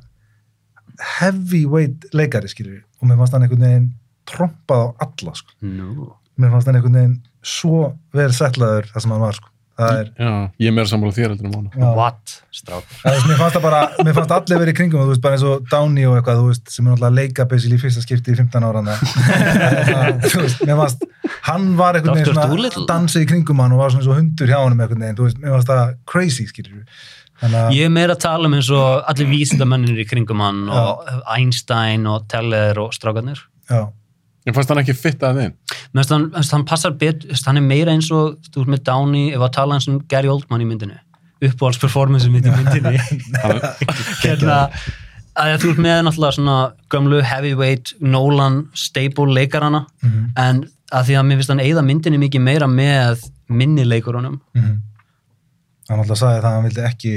[1.20, 3.88] heavyweight leikari skilur við og mér fannst hann einhvern veginn
[4.30, 5.52] trompað á alla sko.
[5.62, 6.08] Nú.
[6.40, 7.82] mér fannst hann einhvern veginn svo
[8.16, 9.50] vel settlaður það sem hann var sko.
[9.74, 10.32] Er, Já,
[10.62, 11.70] ég er meira sammála þér heldur um hana.
[11.74, 12.34] já, What?
[12.54, 12.98] Strákur.
[13.26, 15.46] Mér fannst það bara, mér fannst allir verið í kringum og þú veist, bara eins
[15.50, 18.36] og Downey og eitthvað, þú veist, sem er náttúrulega að leika basically í fyrsta skipti
[18.36, 21.08] í 15 ára hann þú veist, mér fannst
[21.50, 24.60] hann var einhvern veginn svona dansið í kringum hann og var svona svo hundur hjá
[24.62, 26.86] hann einhvern veginn, þú veist, mér fannst það crazy, skilur
[27.42, 31.10] þannig Ég er meira að tala um eins og allir vísindamennir í kringum hann og
[31.34, 33.42] Einstein og Teller og strákarnir.
[33.68, 33.90] já,
[34.48, 35.54] Ég fannst hann ekki fitt að þinn.
[35.94, 39.40] Mér finnst hann, passar betur, hann er meira eins og þú veist með Downey, ef
[39.46, 40.98] að tala eins um Gary Oldman í myndinu,
[41.44, 42.98] uppáhaldsperformance mitt í myndinni
[44.24, 44.58] hérna
[45.34, 46.58] að þú ert með náttúrulega svona
[46.94, 50.26] gömlu heavyweight Nolan staple leikarana Mhm.
[50.38, 54.82] en að því að mér finnst hann eigða myndinni mikið meira með minni leikurunum mm
[55.90, 57.10] hann alltaf sagði það að hann vildi ekki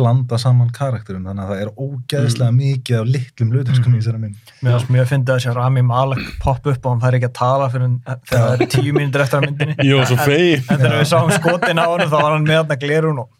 [0.00, 4.22] blanda saman karakterum, þannig að það er ógeðslega mikið af litlum hlutum sko í þessari
[4.24, 4.54] mynd.
[4.60, 7.28] Mér finnst mjög að finna að sé Rami Malek popp upp og hann fær ekki
[7.30, 9.76] að tala fyrir en þegar það eru tíu mínútur eftir að myndinni.
[10.10, 10.64] Svo fegin.
[10.66, 13.30] En þegar við sáum skotin á hann þá var hann með hann að glerun og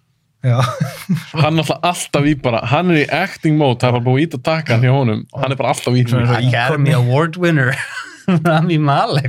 [0.45, 0.61] já,
[1.37, 4.23] Hann er alltaf alltaf í bara, hann er í acting mode, það er bara búið
[4.27, 7.37] ít að taka hann hjá honum og hann er bara alltaf í og Academy Award
[7.41, 7.75] winner
[8.45, 9.29] Rami Malek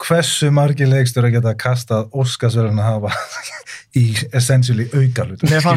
[0.00, 3.12] hversu margir leikstur að geta kastað Óskarsverðin að hafa
[4.00, 4.04] í
[4.36, 4.86] essentially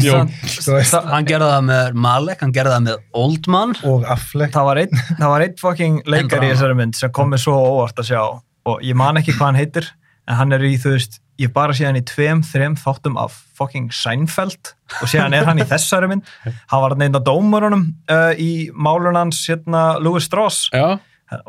[0.06, 0.20] Jó.
[0.20, 0.94] hann veist.
[0.94, 3.76] það, hann gerði það með Malek, hann gerði það með Oldman.
[3.90, 4.54] Og Affleck.
[4.54, 7.58] Það var einn það var einn fucking leikari í þessari mynd sem kom mér svo
[7.58, 8.24] óvart að sjá.
[8.70, 9.92] Og ég man ekki hvað hann heitir
[10.30, 13.36] en hann er í þú veist ég bara sé hann í tveim, þreim þáttum af
[13.58, 14.76] fucking Seinfeld.
[15.02, 16.28] Og síðan er hann í þessari mynd.
[16.46, 20.68] Hann var hann einn af dómurunum uh, í málun hans hérna Louis Strauss.
[20.74, 21.00] Já,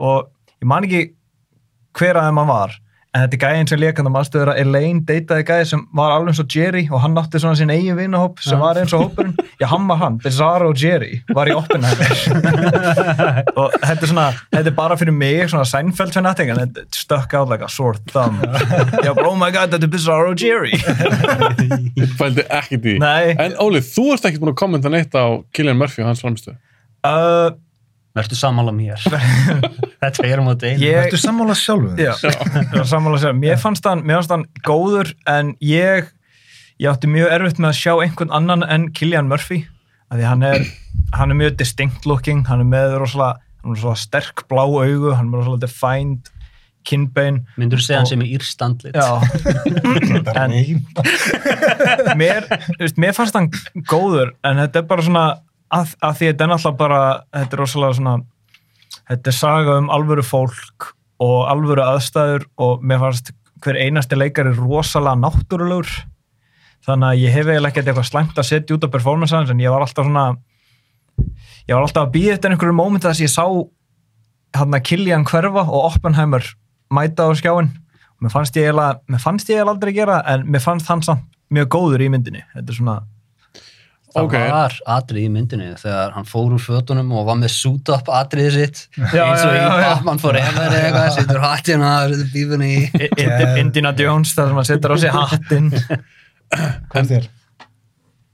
[0.00, 0.30] og
[0.64, 1.04] ég man ekki
[2.00, 2.80] hver að þeim hann var
[3.14, 6.10] en þetta er gæðin sem leik hann að mannstuður að Elaine dataði gæði sem var
[6.16, 9.04] alveg eins og Jerry og hann átti svona sín eigin vinahóp sem var eins og
[9.04, 9.36] hópurinn.
[9.60, 12.10] Já hann var hann, Bizarro og Jerry var í Oppenheimer
[13.60, 17.38] og þetta er svona, þetta er bara fyrir mig svona Seinfeld fanatic en þetta stökk
[17.38, 18.42] out like a sore thumb.
[19.06, 20.74] Já, oh my god, þetta er Bizarro Jerry.
[22.18, 22.96] Fældi ekki því.
[23.04, 26.24] nei, En Óli, þú ert ekki búin að kommenta neitt á Killian Murphy og hans
[26.26, 26.58] framstöð.
[27.06, 27.54] uh,
[28.14, 29.00] Vertu sammála mér.
[30.04, 33.34] Þetta er um að deil ég Ertu sammála sjálfum Já, ég var sammála segja.
[33.34, 36.12] Mér fannst hann, mér fannst hann góður en ég,
[36.78, 39.64] ég átti mjög erfitt með að sjá einhvern annan en Killian Murphy
[40.12, 40.66] af því hann er,
[41.18, 45.10] hann er mjög distinct looking, hann er með rosalega, hann er rosalega sterk blá augu,
[45.16, 46.30] hann er með rosalega defined
[46.84, 47.40] kinnbein.
[47.58, 49.10] Myndur þú segja hann sem er írstandlit Já,
[50.44, 50.54] en
[52.20, 52.46] mér,
[52.78, 53.50] veist, mér fannst hann
[53.90, 55.24] góður en þetta er bara svona
[55.74, 57.00] að, að því þetta er náttúrulega bara
[57.34, 58.16] þetta er rosalega svona
[59.10, 60.90] þetta er saga um alvöru fólk
[61.24, 63.32] og alvöru aðstæður og mér fannst
[63.64, 65.92] hver einasti leikari rosalega náttúrulegur.
[66.84, 69.62] Þannig að ég hef eiginlega ekkert eitthvað slæmt að setja út á performance hans en
[69.62, 70.26] ég var alltaf svona
[71.64, 73.46] ég var alltaf að býða eftir einhverju móment þess að ég sá
[74.58, 76.50] hann að Killian hverfa og Oppenheimer
[76.92, 80.44] mæta á skjáin og mér fannst ég eiginlega, mér fannst ég eiginlega aldrei gera en
[80.50, 82.44] mér fannst hann samt mjög góður í myndinni.
[82.52, 82.98] Þetta er svona,
[84.14, 84.34] Það Ok.
[84.54, 88.52] var atrið í myndinni þegar hann fór úr fötunum og var með suit up atriðið
[88.60, 89.80] sitt Já, eins og já, í.
[89.82, 94.68] Batman Forever eða eitthvað, setur hattina setur bífunni í Indi- Indiana Jones þar sem hann
[94.70, 95.72] setur á sig hattinn
[96.92, 97.26] Hvað þér?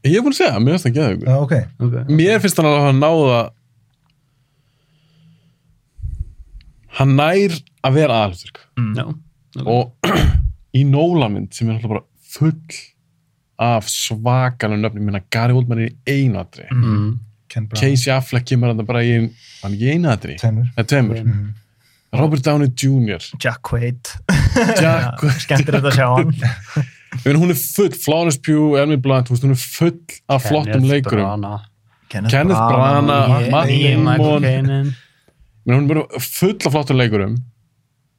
[0.05, 1.27] Ég er búin að segja, mér finnst það geða ykkur.
[1.29, 1.55] Já, ok.
[1.87, 2.05] okay.
[2.21, 3.41] Mér finnst hann að náða
[7.01, 7.55] hann nær
[7.87, 8.61] að vera aðalsturk
[8.99, 9.05] Já,
[9.65, 10.11] og
[10.79, 12.05] í Nólamynd sem er alltaf bara
[12.37, 12.55] full
[13.61, 17.19] af svakalum nöfnum, minna Gary Oldman er í einatri mm.
[17.51, 17.75] Brown.
[17.81, 20.69] Casey Affleck kemur hann bara í ein- hann er í Tveimur.
[20.77, 21.49] það er tveimur Mhm.
[22.13, 23.21] Robert Downey Jr.
[23.43, 24.09] Jack Quaid
[24.81, 26.33] Jack skemmtir þetta að sjá hann
[27.11, 29.97] Ég meina, hún er full, Florence Pugh, Emily Blunt, hún er full
[30.31, 31.25] af flottum leikurum.
[31.27, 31.57] Brana,
[32.09, 34.95] Kenneth Branagh, Matt Damon.
[35.67, 37.35] Hún er bara full af flottum leikurum.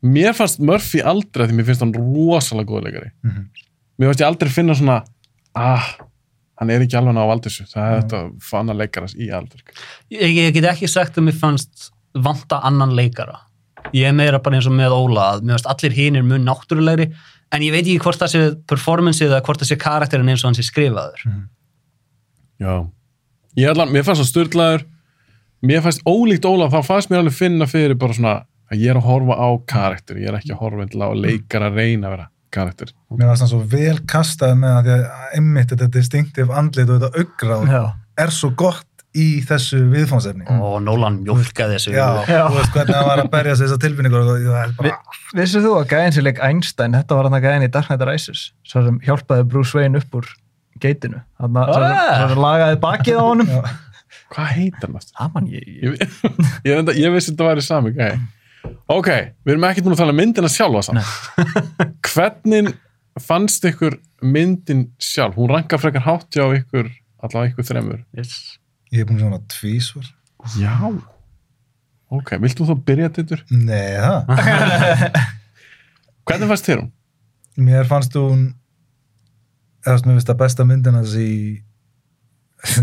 [0.03, 3.11] Mér fannst Murphy aldrei, því mér finnst hann rosalega góð leikari.
[3.23, 3.47] Mhm.
[3.97, 4.99] Mér fannst ég aldrei finna svona,
[5.57, 5.87] ah,
[6.61, 7.67] hann er ekki alveg ná á aldursu.
[7.69, 9.63] Það er þetta fann að leikarast í aldur.
[10.13, 13.39] ég, ég get ekki sagt að mér fannst vanta annan leikara
[13.95, 17.09] ég er meira bara eins og með Óla að mér fannst allir hinir mun náttúrulegri
[17.51, 20.51] en ég veit ekki hvort það sé performance eða hvort það sé karakterin eins og
[20.51, 21.25] hann sé skrifaður
[22.61, 22.75] Já.
[23.57, 24.83] Ég allan, mér fannst það styrlaður,
[25.65, 28.35] mér fannst ólíkt Ólaf, þá fannst mér alveg finna fyrir bara svona,
[28.69, 31.81] að ég er að horfa á karakter, ég er ekki að horfa á leikar að
[31.81, 32.91] reyna vera karakter.
[33.15, 35.03] Mér varst hann svo vel kastað með að að
[35.39, 37.75] einmitt þetta distinctive andlit og þetta augráð
[38.21, 42.45] er svo gott í þessu viðfónsefni og Nolan mjólkaði þessu já, Já.
[42.47, 44.93] þú veist hvernig hann var að berja sig þessar tilfinningur og það bara,
[45.35, 48.05] Vissið þú að gæðin sem leik Einstein, þetta var hann að gæðin í Dark Knight
[48.07, 50.29] Rises, svo sem hjálpaði Bruce Wayne upp úr
[50.81, 51.19] geitinu.
[51.41, 52.13] Þannig að Ah.
[52.21, 53.51] svo sem lagaði bakið á honum.
[54.31, 54.95] Hvað heitir hann?
[54.95, 55.15] aftur?
[55.19, 55.91] Það mann ég, ég.
[55.91, 56.15] Ég,
[56.63, 58.13] ég, ég, ég vissi þetta væri sami gæi.
[58.91, 59.07] Ok,
[59.45, 61.05] við erum ekkert múin að tala um myndina sjálfa samt.
[62.11, 62.73] Hvernig
[63.23, 65.37] fannst ykkur myndin sjálf?
[65.39, 66.89] Hún rankar frekar hátt hjá ykkur,
[67.23, 68.01] allavega ykkur þremur.
[68.17, 68.57] yes.
[68.91, 70.07] ég er búin svona tvísvar
[70.59, 70.73] Já.
[72.11, 73.37] Ok, vilt þú þá byrja þetta?
[73.55, 74.25] nei, það,
[76.27, 76.89] Hvernig fannst þér hún?
[77.61, 78.41] mér fannst hún
[79.85, 81.31] eða sem ég veist að besta myndin hans í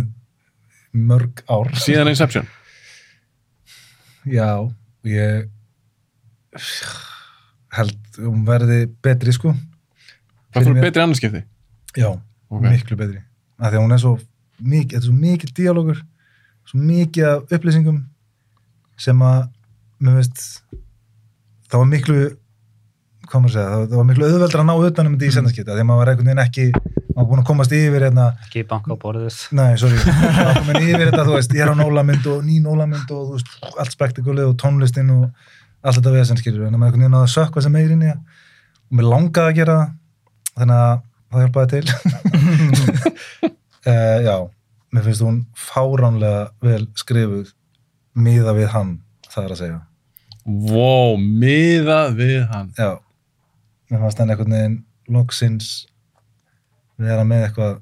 [1.11, 2.49] mörg ár Síðan Inception?
[4.29, 4.49] já,
[5.09, 5.49] ég
[7.79, 9.55] held hún verði betri sko.
[10.55, 11.43] Það Fyrir betri annarskipti?
[11.99, 12.09] já,
[12.51, 12.63] Ok.
[12.65, 13.23] miklu betri.
[13.59, 14.13] Af því að hún er svo
[14.63, 16.03] mikið, þetta er svo mikið díalógur,
[16.69, 17.99] svo mikið af upplýsingum
[18.99, 19.49] sem að
[20.01, 20.63] mér veist
[21.69, 22.19] það var miklu
[23.29, 25.75] hvað maður að segja, það, það var miklu auðveldra að ná utanum þetta í sendaskipta,
[25.77, 28.63] því að maður var einhvern veginn ekki maður var búin að komast yfir hérna ekki
[28.71, 29.37] banka á borðið.
[29.59, 29.99] Nei, sorry,
[30.39, 33.37] maður komin yfir þetta þú veist, ég er á nólamynd og ný nólamynd og þú
[33.37, 35.29] veist, allt spektakulið og tónlistin og
[35.83, 38.11] allt þetta við sem skilur en maður einhvern veginn að sökka sem meir inn í
[38.11, 38.45] það.
[38.89, 39.91] Og mér langaði að gera það
[40.59, 40.95] þannig að
[41.29, 41.87] það hjálpaði til.
[43.89, 44.37] Uh, já
[44.93, 47.53] mér finnst hún fáránlega vel skrifuð
[48.19, 48.95] miða við hann
[49.29, 49.81] það er að segja.
[50.49, 52.71] Vó, miðað við hann.
[52.79, 52.97] já,
[53.91, 54.79] mér fannst hann einhvern veginn
[55.13, 55.69] loksins
[56.99, 57.77] vera með eitthvað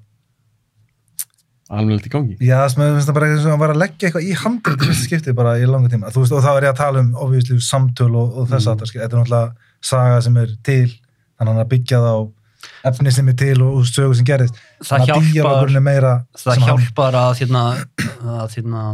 [1.66, 2.36] Alveg í gangi.
[2.38, 4.88] já, með finnst það bara eins og hann var að leggja eitthvað í handrið til
[4.90, 6.12] fyrsta skipti bara í langa tíma.
[6.14, 8.84] Þú veist, og þá er ég að tala um obviously samtöl og, og þess að
[8.86, 12.22] þetta er náttúrulega saga sem er til þannig að hann að byggja það á
[12.90, 14.62] efni sem er til og, og sögu sem gerist.
[14.84, 15.74] Það að hjálpar
[16.38, 17.64] það hjálpar að, hérna,
[18.36, 18.84] að hérna,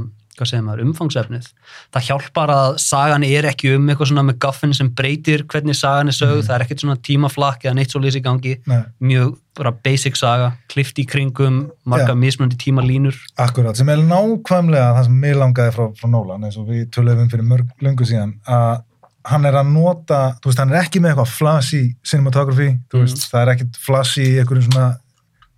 [0.43, 1.47] hvað segir maður, umfangsefnið.
[1.95, 6.11] Það hjálpar að sagan er ekki um eitthvað svona með gaffin sem breytir hvernig sagan
[6.13, 9.37] er sögð, það er ekkert svona tímaflakk eða neitt svo lýs í gangi, Nei, mjög
[9.57, 12.19] bara basic saga, klift í kringum marga Já.
[12.19, 13.17] mismunandi tímalínur.
[13.39, 17.29] Akkurat, sem er nákvæmlega það sem mér langaði frá, frá Nolan eins og við töluðum
[17.31, 18.83] fyrir mörg löngu síðan að
[19.29, 23.05] hann er að nota, þú veist, hann er ekki með eitthvað flashy cinematography, þú Mhm.
[23.07, 24.89] veist, það er ekkit flashy í einhverjum svona,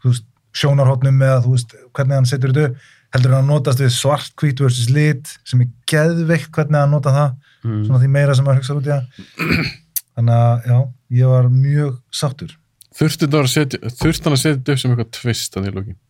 [0.02, 2.76] þú veist, sjónarhóttnum með að, þú veist, hvernig hann setur þetta upp,
[3.14, 7.14] heldur hann að notast við svart, hvít versus lit, sem er geðveikt hvernig hann nota
[7.14, 7.80] það, mm.
[7.86, 9.72] svona því meira sem maður hugsa út í það.
[10.14, 10.78] Þannig að, já,
[11.20, 12.56] ég var mjög sáttur.
[12.94, 16.00] Þetta að setja, þurfti hann að setja þetta upp sem eitthvað twist að því lókin?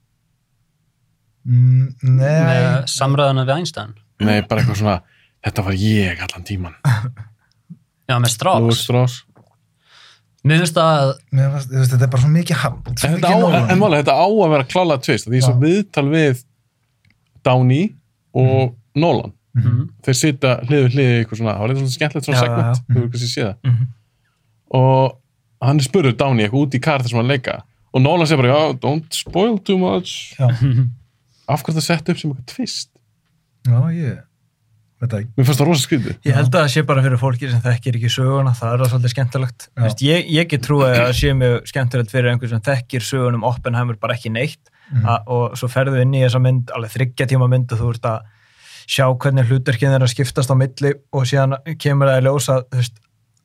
[1.45, 3.91] Mm, nei, með samræðana við Einstein
[4.25, 4.97] Nei, bara eitthvað svona,
[5.45, 6.77] þetta var ég allan tíman.
[8.09, 9.19] já, með Strauss.
[10.45, 14.17] mér finnst að mér fannst, þú veist, þetta er bara svo mikið svo En þetta
[14.17, 16.45] á, að vera klálega tvist, því svo viðtal við
[17.45, 17.91] Downey
[18.35, 19.33] og Nolan.
[19.59, 19.83] mm.
[20.07, 22.83] Þeir sita hlið við hlið í eitthvað svona, það var eitthvað svona skemmtilegt svona segment,
[22.89, 23.55] þú veist hvað sé það.
[23.71, 23.87] Mhm.
[24.75, 25.17] Og
[25.69, 27.57] hann spurður Downey eitthvað út í kar þar sem hann leika
[27.95, 30.35] og Nolan segir bara, já, don't spoil too much.
[31.47, 32.91] Af hverju það sett upp sem eitthvað tvist?
[33.69, 34.23] Já, ég.
[35.05, 36.15] Mér fannst það rosa skrítið.
[36.25, 38.91] Ég held að það sé bara fyrir fólki sem þekkir ekki söguna, það er það
[38.93, 39.67] svolítið skemmtilegt.
[39.85, 43.45] Vist, ég, ég get trúið að það sé mjög skemmtilegt fyrir einhvern sem þekkir sögunum
[43.45, 45.07] Oppenheimer bara ekki neitt Mhm.
[45.09, 48.03] a, og svo ferðu inn í þessa mynd, alveg þryggja tíma mynd og þú ert
[48.11, 48.21] að
[48.87, 52.99] sjá hvernig hlutverkinn er að skiptast á milli og síðan kemur það í ljósa veist,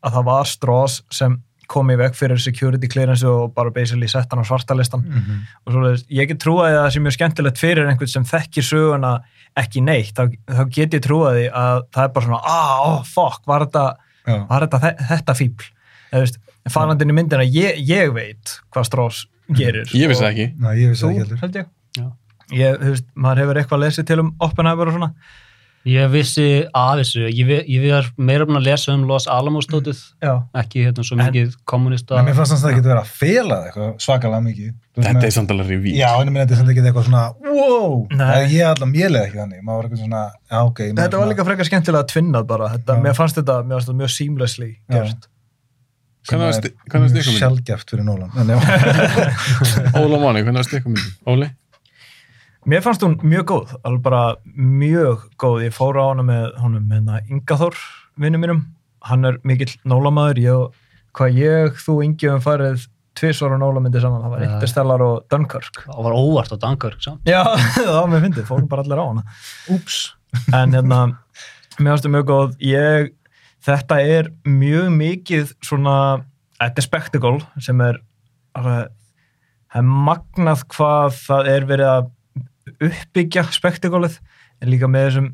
[0.03, 1.37] að það var Strauss sem
[1.69, 5.39] kom í veg fyrir security clearance og bara basically sett hann á svartalistan Mhm.
[5.65, 9.19] og svo ég get trúið að það sé mjög skemmtilegt fyrir einhvern sem þekkir söguna
[9.55, 13.03] ekki neitt, þá, þá get ég trúið því að það er bara svona, ah, oh,
[13.03, 13.95] fuck, var þetta,
[14.49, 15.63] var þetta, þe- þetta fíbl
[16.11, 16.37] eða veist,
[16.69, 19.25] farandinn í myndina ég, ég veit hvað Strauss
[19.57, 20.47] gerir Ég vissi það ekki.
[20.59, 21.43] Nei, ég vissi Þú, það ekki heldur.
[21.43, 22.07] held ég Já.
[22.63, 25.13] ég, þú veist, maður hefur eitthvað lesið til um Oppenheimer og svona
[25.87, 29.97] ég vissi af þessu ég, ég var meira búin að lesa um Los Alamos stótið,
[30.21, 33.69] já, ekki hérna svo mikið kommunista En mér fannst það ekki vera að fela það
[33.69, 34.73] eitthvað svakalega mikið.
[34.99, 35.95] Þú Þetta er samt alveg revíl.
[35.95, 38.19] Já, en þetta er samt ekki eitthvað svona, wow, Nei.
[38.19, 40.81] það er ég allan mjölega ekki þannig, maður var eitthvað svona, já, ok.
[40.99, 43.03] þetta var líka frekar skemmtilega tvinnað bara, þetta, Já.
[43.07, 44.97] mér fannst þetta, mér fannst þetta mjög seamlessly Já.
[44.99, 45.38] gert sem
[46.27, 47.37] Hvernig er mjög myndin?
[47.39, 48.33] Sjaldgæft fyrir Nólan.
[50.01, 51.15] Óla Máni, hvernig varst ykkur myndin?
[51.29, 51.47] Óli?
[52.69, 54.21] Mér fannst hún mjög góð, alveg bara
[54.53, 55.63] mjög góð.
[55.69, 57.77] Ég fór á hana með honum hérna Ingaþór,
[58.19, 58.65] vinnu mínum.
[59.07, 60.41] Hann er mikill nólamæður.
[60.43, 60.81] Ég,
[61.15, 62.83] hvað ég, þú, Ingi, um farið
[63.19, 64.25] tvisvar á nólamyndi saman.
[64.25, 64.43] Það var.
[64.49, 65.81] Interstellar og Dunkirk.
[65.87, 67.23] það var óvart á Dunkirk samt.
[67.27, 67.41] Já,
[67.79, 68.47] það var mér fyndið.
[68.51, 69.23] Fórum bara allir á hana.
[69.71, 70.01] úps.
[70.53, 70.99] En hérna,
[71.79, 72.53] mér fannst það mjög góð.
[72.69, 73.09] Ég,
[73.65, 75.97] þetta er mjög mikið svona,
[76.59, 77.99] þetta er spectacle sem er
[78.57, 78.89] alveg,
[79.69, 82.09] það er magnað hvað það er verið að
[82.89, 84.19] uppbyggja spektakulið
[84.59, 85.31] en líka með þessum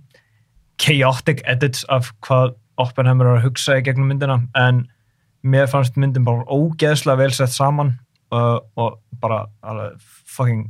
[0.81, 4.41] chaotic edits af hvað Oppenheimer er að hugsa í gegnum myndina.
[4.59, 4.83] En
[5.47, 7.93] mér fannst myndin bara ógeðslega vel sett saman
[8.35, 10.01] uh, og bara alveg
[10.35, 10.65] fucking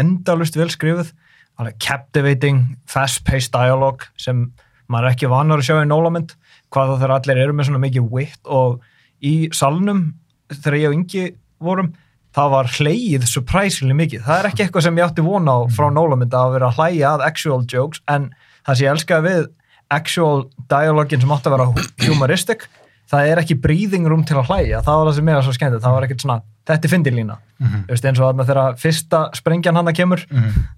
[0.00, 1.12] endalust vel skrifuð.
[1.60, 4.46] Alveg captivating, fast-paced dialogue sem
[4.90, 6.32] maður er ekki vanar að sjá í nólamynd
[6.70, 8.80] hvað þá þegar allir eru með svona mikið wit og
[9.20, 10.04] í salnum
[10.52, 11.24] þegar ég og Ingi
[11.60, 11.92] vorum
[12.36, 15.88] það var hleið surprisingly mikið það er ekki eitthvað sem ég átti vona á frá
[15.90, 18.30] nólamynd að vera að hlæja að actual jokes en
[18.66, 19.48] það sem ég elskaði við
[19.90, 20.36] actual
[20.70, 22.68] dialogin sem átti að vera humoristic
[23.10, 25.54] það er ekki breathing room til að hlæja það var það sem ég var svo
[25.56, 26.40] skemmtið, það var ekkert svona
[26.70, 27.66] þetta er fyndilína, mm.
[27.66, 27.84] -hmm.
[27.90, 30.68] eins og þarna þegar fyrsta sprengjan hann kemur Mhm.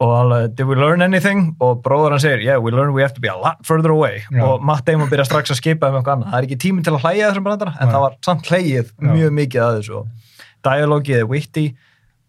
[0.00, 1.50] Og alveg, did we learn anything?
[1.60, 4.22] og bróður hann segir, yeah, we learned we have to be a lot further away
[4.32, 4.42] Já.
[4.46, 6.94] og Matt Damon byrja strax að skipa um eitthvað annað, það er ekki tíminn til
[6.96, 7.94] að hlæja þessum brandara, en Nei.
[7.94, 9.10] það var samt hlægið Já.
[9.10, 10.30] mjög mikið að þessu og
[10.68, 11.66] dialogið er witty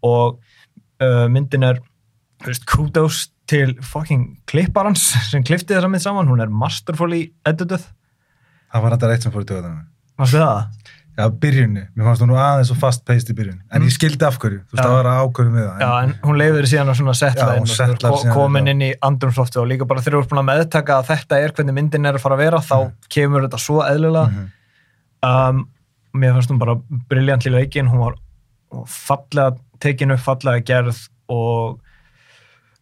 [0.07, 0.41] og
[1.03, 1.79] uh, myndin er
[2.45, 7.87] veist, kudos til fucking klipparans sem klifti þessa mynd saman, hún er masterfully edituð,
[8.71, 9.81] það var þetta eitt sem fór í töðunum
[10.21, 10.80] varstu það?
[11.21, 14.37] Já, byrjunni, mér fannst hún aðeins svo fast paced í byrjun, en ég skildi af
[14.41, 14.59] hverju.
[14.67, 17.15] Þú veist, það var að ákvörðu með það Já, en hún leiður síðan að svona
[17.21, 20.49] setla inn og komin inn, í andrumsloftu og líka bara þegar þú ert búin að
[20.51, 22.91] meðtaka að þetta er hvernig myndin er að fara að vera þá Mhm.
[23.17, 24.31] kemur þetta svo eðlilega.
[24.31, 24.49] Mhm.
[25.23, 25.67] um,
[26.17, 26.75] mér fannst hún bara
[27.09, 28.15] briljant í leikin, hún var
[28.87, 31.79] fallega tekin upp, fallega gerð og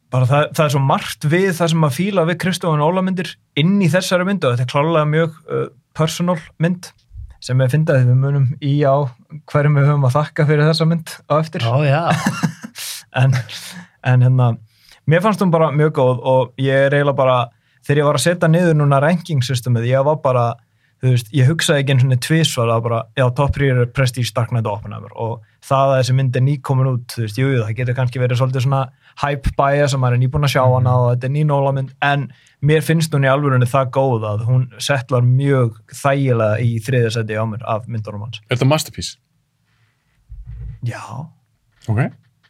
[0.09, 3.75] bara það, það er svo margt við það sem að fíla við Kristofun Ólamyndir inn
[3.85, 5.67] í þessari myndu og þetta er klálega mjög uh,
[5.97, 6.89] personal mynd
[7.43, 8.95] sem við finnaði við munum í á
[9.49, 12.01] hverjum við höfum að þakka fyrir þessa mynd á eftir Já, já.
[13.21, 13.37] en,
[14.03, 14.49] en hérna
[15.09, 17.37] mér fannst hún bara mjög góð og ég er eiginlega bara,
[17.85, 20.45] þegar ég var að setja niður núna ranking systemið, ég var bara
[20.99, 24.33] þú veist, ég hugsaði ekki eins og tvisvar að bara, já, top 3 er Prestige,
[24.35, 27.49] Dark Knight og Oppenheimer og það að þessi mynd er nýkomin út, þú veist, jú,
[27.61, 28.81] það getur kannski verið svolítið svona
[29.23, 32.25] hype bias sem maður er nýbúin að sjá hana og þetta er nýnóla mynd, en
[32.67, 37.43] mér finnst hún í alvörunni það góð að hún settlar mjög þægilega í þriðasetti á
[37.47, 38.41] mér af myndunum hans.
[38.49, 39.15] Er þetta masterpiece?
[40.83, 41.01] Já,
[41.87, 41.99] Ok.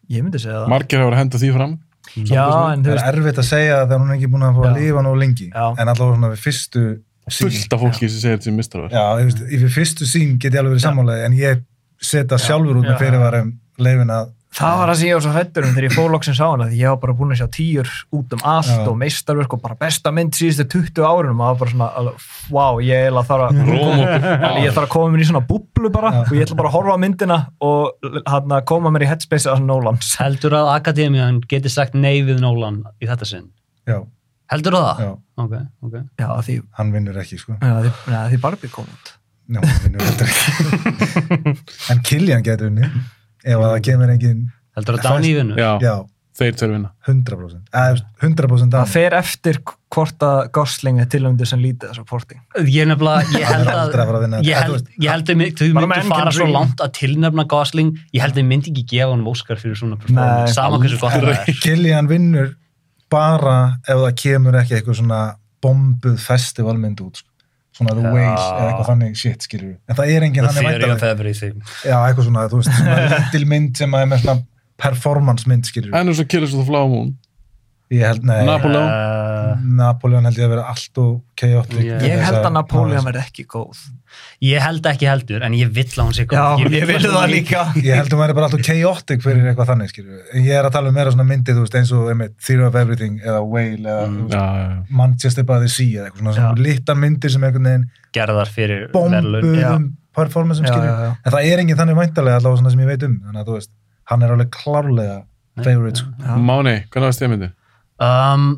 [0.09, 0.69] ég myndi segja það.
[0.73, 1.77] Margir hefur að henda því fram.
[2.15, 4.55] Já, en þú það veist, er erfitt að segja þegar hún er ekki búin að
[4.57, 5.65] fá að lifa nóg lengi Já.
[5.77, 6.83] en allavega svona við fyrstu
[7.37, 8.91] Fullt af fólki sem segir þetta sem mistarverk.
[8.91, 10.87] já, ég veist, við fyrstu sín get ég alveg verið Já.
[10.89, 11.63] sammálaði en ég
[12.01, 12.99] setja sjálfur út með Já.
[13.05, 16.07] fyrirvarum leifin að Það var það sem ég var svo hrættur um þegar ég fór
[16.09, 18.79] loksins á hana því ég var bara búin að sjá tíur út um allt Já.
[18.89, 22.25] og meistarverk og bara besta mynd síðustu 20 árunum og það var bara svona, alveg,
[22.49, 23.59] wow, ég þarf að
[24.73, 26.21] þarf að koma mér í svona búblu bara Já.
[26.25, 29.53] og ég ætla bara að horfa á myndina og hann að koma mér í headspace
[29.53, 33.51] að Nólans Heldur að Akademian geti sagt nei við Nolan í þetta sinn?
[33.85, 34.01] já,
[34.49, 35.01] Heldur það?
[35.05, 35.53] já, Ok,
[35.87, 35.95] ok.
[36.19, 39.11] Já, því, hann vinnur ekki sko já, því, ja, því Barbie kom út
[39.49, 41.57] já, hann vinnur heldur ekki
[41.93, 44.47] en Killian getur unni ef að það kemur engin
[44.77, 45.55] Heldur að Downey vinnu?
[45.59, 45.93] Já, já,
[46.39, 46.89] þeir tveir vinna.
[47.07, 48.91] 100% eða 100% Það Downey.
[48.93, 49.57] fer eftir
[49.89, 52.39] hvort að Gosling er tilöndu sem lítið þessar porting
[52.69, 54.69] Ég nefnilega, ég held er aldrei að fara að vinna að ég þetta.
[54.69, 58.41] held, ég held að myndu Man fara svo langt að tilnefna Gosling ég held að
[58.43, 62.09] þau myndi ekki gefa hann Óskar fyrir svona performance, sama hversu gott það er Killian
[62.11, 62.53] vinnur
[63.11, 63.57] bara
[63.87, 65.21] ef það kemur ekki eitthvað svona
[65.63, 67.27] bombuð festivalmynd út sko.
[67.79, 68.11] svona The Já.
[68.13, 72.29] Whale eða eitthvað þannig shit skilur en það er enginn hann er everything já eitthvað
[72.29, 74.45] svona þú veist svona lítil mynd sem að er með svona
[74.79, 77.17] performance mynd skilur En Killers of the Flower Moon.
[77.89, 78.85] Ég held nei Napoleon.
[78.85, 83.05] Uh, Napoleon held ég að vera allt og chaotic Ég- til Ég held að Napoleon
[83.07, 83.79] verði ekki góð
[84.45, 86.37] ég held ekki heldur en ég vill að hún sé góð.
[86.37, 88.45] Já, ég vill vil að hún það sé- líka ég held að hún væri bara
[88.49, 91.27] allt og chaotic fyrir eitthvað þannig skilur en ég er að tala um meira svona
[91.29, 94.29] myndi þú veist eins og einmitt, Theory of Everything eða Whale eða Mm.
[94.29, 94.83] já, já.
[94.89, 98.87] Manchester by the Sea eða eitthvað svona, svona littar myndir sem einhvern veginn gerðar fyrir
[98.93, 99.55] verðlaun.
[99.57, 99.69] Já.
[99.73, 101.15] bombuðum performance sem Já, skilur já, já.
[101.25, 103.53] en það er enginn þannig væntalega allavega svona sem ég veit um þannig að þú
[103.59, 103.69] veist,
[104.09, 105.23] hann er alveg klárlega
[105.63, 106.09] favorite sko.
[106.39, 107.51] Máni, hvernig varst þið myndið?
[107.99, 108.51] Um,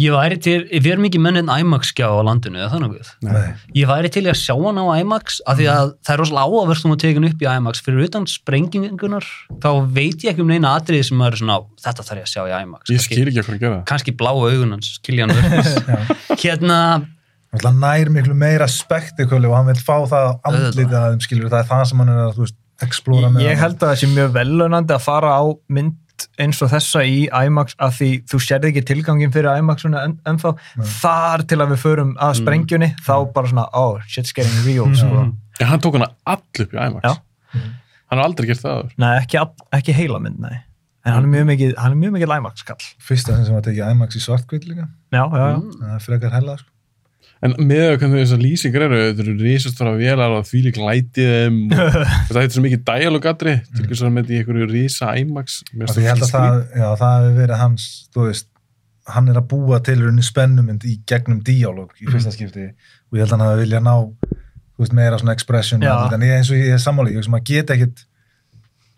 [0.00, 3.10] ég væri til, við erum ekki mennin IMAX skjá á landinu, eða þannig við.
[3.24, 3.46] Nei.
[3.78, 6.92] Ég væri til að sjá hann á IMAX af því að það er rosalega áverðstum
[6.92, 9.28] að teka hann upp í IMAX fyrir utan sprengingunar
[9.64, 12.42] þá veit ég ekki um neina atriði sem er svona þetta þarf ég að sjá
[12.44, 13.84] í IMAX Ég skil ekki okkur að gera það.
[13.92, 16.06] kannski bláu augun hans, Killian Murphy
[16.44, 16.78] hérna,
[17.56, 21.62] Náttúrulega nær miklu meira spektikuli og hann vil fá það andlitið að þeim skilur það
[21.64, 23.62] er það sem hann er að þú veist, explóra með Ég hann.
[23.64, 25.94] held að það sé mjög velunandi að fara á mynd
[26.40, 30.52] eins og þessa í IMAX af því þú sérði ekki tilgangin fyrir IMAX-una en, ennþá,
[31.00, 35.26] þar til að við förum að sprengjunni, þá bara svona oh, shit's getting real, sko.
[35.60, 37.04] En hann tók hana all upp í IMAX.
[37.04, 37.66] Já.
[38.06, 38.94] Hann har aldrei gert það aður.
[39.02, 39.42] Nei, ekki,
[39.80, 40.56] ekki heila mynd, nei.
[41.06, 42.86] En hann er mjög mikið, hann er mjög mikið IMAX-kall.
[43.08, 44.88] Fyrsta sem var tekið IMAX í svartkvít líka.
[45.14, 46.72] Já, já, já, það er frekar hella sko.
[47.44, 51.32] En með hvernig þessar lýsingar eru, þetta eru risast frá vélar og því lík lætið
[51.34, 51.82] þeim og
[52.30, 56.12] þetta heitir svo mikið dialogatri til þess að með í einhverju risa finnst því Ég
[56.14, 58.48] held að það, já, það hefur verið hans, þú veist,
[59.12, 62.70] hann er að búa til rauninni spennumynd í gegnum díalóg í fyrsta skipti.
[63.10, 63.94] Og ég held að hann hafi vilja ná,
[64.80, 68.06] veist, meira svona expression, en ég eins og ég er sammáli, ég geta ekkit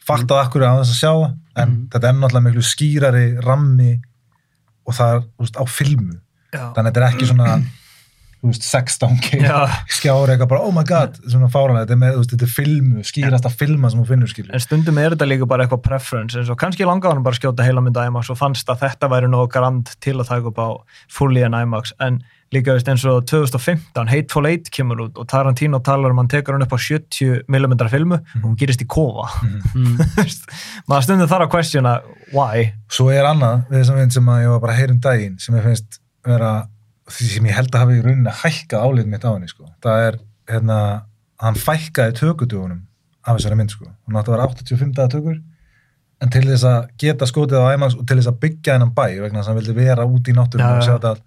[0.09, 3.91] fattað akkur á þess að sjá það, en þetta er náttúrulega miklu skýrari rammi
[4.89, 6.17] og það er, veist, á filmu.
[6.49, 6.63] Já.
[6.73, 7.59] Þannig að þetta er ekki svona,
[8.53, 9.59] veist, 16K Já.
[9.99, 13.05] skjári eitthvað bara, oh my god, svona fáranlega, þetta er með, veist, þetta er filmu,
[13.13, 14.55] skýrasta filma sem þú finnur, skilur.
[14.57, 17.43] En stundum er þetta líka bara eitthvað preference eins og kannski langaði hann bara að
[17.43, 20.59] skjóta heila mynda IMAX og fannst að þetta væri nóg grand til að taka upp
[20.61, 20.69] á
[21.13, 25.83] fully en IMAX en líka veist, eins og 2015 Hateful Eight kemur út og Tarantino
[25.85, 29.27] talar um hann tekur hann upp á 70mm filmu og hún gerist í kofa
[29.79, 29.99] Mm.
[30.89, 31.93] maður stundum þarf að questiona
[32.33, 35.01] why Svo er annað við þessum mynd sem að ég var bara að heyra um
[35.05, 36.53] daginn sem ég finnst vera
[37.09, 39.69] því sem ég held að hafi í rauninni hækkað álið mitt á henni sko.
[39.85, 40.19] það er
[40.51, 40.79] hérna
[41.43, 42.83] hann fækkaði tökutugunum
[43.25, 43.89] af þessari mynd sko.
[44.07, 45.39] hún átti að vera 85 daga tökur
[46.19, 49.05] en til þess að geta skotið á IMAX og til þess að byggja hennan bæ
[49.23, 50.87] vegna þess að hann vildi vera út í náttúrum Já, og já.
[50.87, 51.27] sjá þetta allt,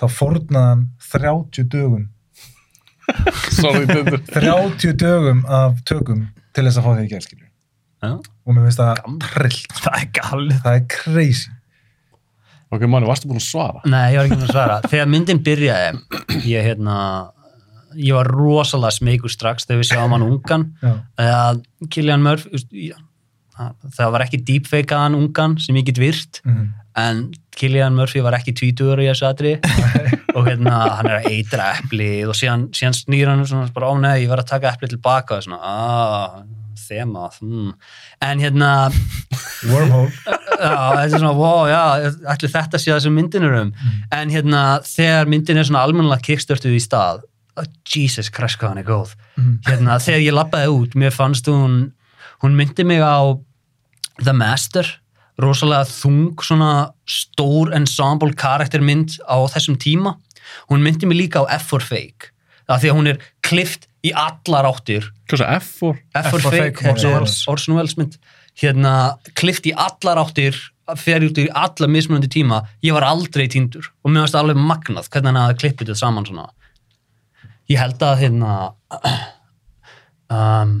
[0.00, 2.06] þá fórnaði hann 30 dögum
[3.60, 6.22] Sorry, þetta 30 dögum af tökum
[6.56, 7.50] til þess að fá því í gælskilju
[8.04, 8.14] Já.
[8.16, 11.52] og mér finnst það trillt það er galið það er crazy
[12.72, 13.80] Ok, manni, varstu búin að svara?
[13.86, 14.80] Nei, ég var ekki með að svara.
[14.90, 15.98] Þegar myndin byrjaði,
[16.48, 16.96] ég, hérna,
[17.94, 20.64] ég var rosalega smeykur strax þegar við sjáum hann ungan.
[20.82, 20.94] Já.
[21.22, 21.60] Að
[21.94, 22.92] Killian Murphy,
[23.94, 26.72] það var ekki deepfakeaðan ungan sem ég get virt, Mhm.
[26.96, 29.52] en Killian Murphy var ekki tvítugur í þessu atri
[30.34, 34.00] og hérna, hann er að eitra eplið og síðan, síðan snýr hann svona bara, ó
[34.00, 36.42] nei, ég var að taka eplið tilbaka og svona, aaa,
[36.78, 37.74] þema, hmm.
[38.24, 38.70] En hérna,
[39.70, 40.10] wormhole.
[40.54, 41.84] Já, þetta wow, já,
[42.40, 43.72] þetta sé það sem myndin er um.
[44.14, 47.24] En hérna, þegar myndin er svona almennilega kickstörtuð í stað
[47.60, 49.14] oh, Jesus Christ, hvað hann er góð.
[49.68, 51.92] Hérna, þegar ég labbaði út, mér fannst hún
[52.44, 53.34] hún myndi mig á
[54.20, 54.86] The Master
[55.40, 60.16] rosalega þung, svona stór ensemble karaktermynd á þessum tíma.
[60.70, 62.30] Hún myndi mig líka á F for Fake
[62.64, 66.00] af því að hún er klift í allar áttir Hvað svo, F4?
[66.20, 67.96] F for for Fake, Fake, þetta Orson Welles.
[68.00, 68.18] Mynd
[68.60, 68.94] hérna,
[69.38, 70.58] klift í allar áttir
[71.00, 75.08] fer út í alla mismunandi tíma ég var aldrei týndur og mér varst alveg magnað
[75.08, 76.50] hvernig hann hafði klippið þetta saman svona
[77.72, 78.56] ég held að hérna
[80.36, 80.74] um,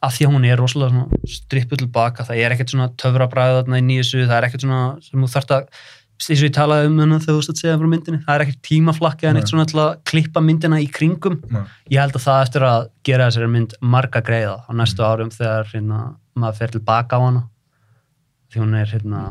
[0.00, 3.80] að því að hún er rosalega svona strippuð tilbaka, það er ekkert svona töfrabræð þarna
[3.80, 5.82] í nýjusu, það er ekkert svona sem þú þarft að,
[6.20, 8.60] eins og ég talaði um hana þegar þú að segja frá myndinni, það er ekkert
[8.68, 9.52] tímaflakki eða neitt Nei.
[9.52, 11.62] svona til að klippa myndina í kringum Nei.
[11.94, 15.72] ég held að það eftir að gera þessari mynd marga greiða á næstu árum þegar
[15.72, 16.00] hérna,
[16.36, 17.42] maður fer tilbaka á hana
[18.52, 19.24] því hún er hérna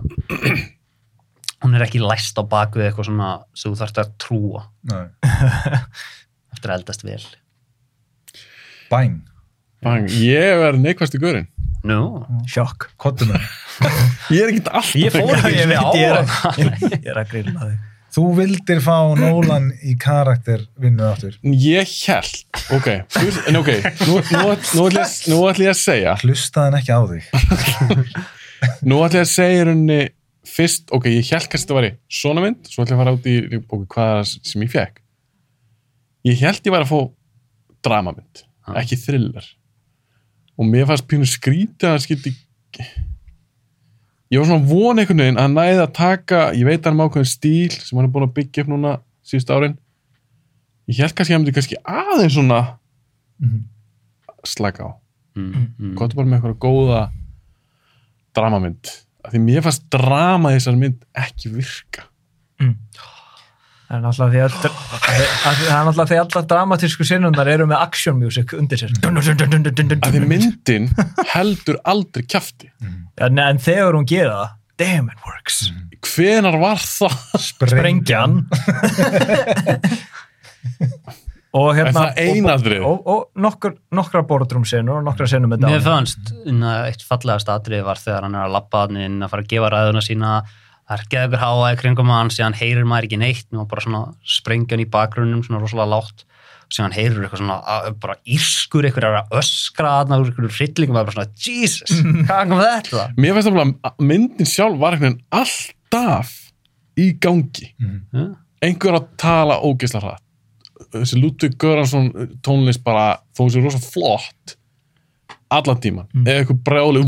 [1.64, 5.06] hún er ekki læst á baku eitthvað svona sem þú þarft að trúa Nei.
[6.56, 7.22] eftir að eldast vel
[8.90, 9.20] bang
[9.80, 11.46] Bang, ég verð neikvæst í görinn.
[11.88, 12.00] Nú,
[12.50, 12.90] sjokk.
[13.00, 13.46] Kottum með
[14.36, 14.96] Ég er ekkert alltaf...
[15.00, 17.78] ég fór ekki ég veit, ég er, að grilla þig.
[18.10, 21.36] Þú vildir fá Nólan í karakter vinnu aftur.
[21.46, 22.40] Ég held,
[22.76, 22.88] ok,
[23.48, 23.70] en ok,
[24.08, 28.10] nú, nú, nú, nú ætla ég að segja, Hlustaði hann ekki á þig.
[28.90, 30.00] nú ætla ég að segja rauninni
[30.50, 33.30] fyrst, ok, ég held kannski þetta væri svona mynd, svo ætla ég að fara út
[33.30, 35.00] í, ok, hvað er það sem ég fekk.
[36.28, 37.00] Ég held ég væri að fá
[37.86, 38.44] dramamynd,
[38.82, 39.54] ekki thriller.
[40.60, 42.34] Og mér fannst pínu skrítið að það skildi
[44.30, 47.06] ég var svona von einhvern veginn að næði að taka, ég veit að hann má
[47.08, 48.92] ákveðin stíl sem hann er búin að byggja upp núna
[49.26, 49.78] síðust árin.
[50.90, 52.60] Ég held kannski að hann myndi kannski aðeins svona
[53.40, 53.64] Mhm.
[54.46, 54.90] slaka á.
[55.36, 55.94] Mm, mm.
[55.96, 57.02] hvað er bara með eitthvað góða
[58.36, 58.92] dramamynd.
[59.24, 62.04] Af því mér fannst drama í þessar mynd ekki virka.
[62.60, 64.46] Það er náttúrulega því að það er náttúrulega
[66.06, 68.92] því að allar dramatísku sinnundar eru með action music undir sér.
[69.02, 70.86] Af því myndin
[71.34, 72.70] heldur aldrei kjafti
[73.20, 75.72] Ja, ne- En þegar hún gera það, damn it works.
[76.06, 77.18] hvenar var það?
[77.50, 78.46] Sprengjan.
[81.60, 85.86] og hérna og, og, og nokkur, nokkra boardroom sinnur og nokkra sinnur með Mér Downey.
[85.88, 86.30] fannst
[86.92, 89.72] eitt fallegast atrið var þegar hann er að lappa hann inn að fara að gefa
[89.74, 90.30] ræðuna sína
[90.90, 94.02] það er geður háa í kringum hann síðan heyrir maður ekki neitt og bara svona
[94.26, 96.24] sprengjan í bakgrunnum svona rosalega látt
[96.70, 100.58] og síðan heyrir eitthvað svona að- bara írskur eitthvað er að öskra að hann eitthvað
[100.58, 101.94] hryllingum og bara svona Jesus,
[102.26, 103.06] hvað kom þetta?
[103.22, 106.34] mér fannst það að myndin sjálf var veginn alltaf
[107.00, 107.70] í gangi
[108.14, 108.26] Ja.
[108.66, 110.26] einhver að tala ógeðslega hratt
[110.94, 112.10] þessi Ludvig Göransson
[112.46, 114.56] tónlist bara þó þessi rosa flott
[115.50, 116.26] allan tíman Mm.
[116.30, 117.02] eða eitthvað brjáli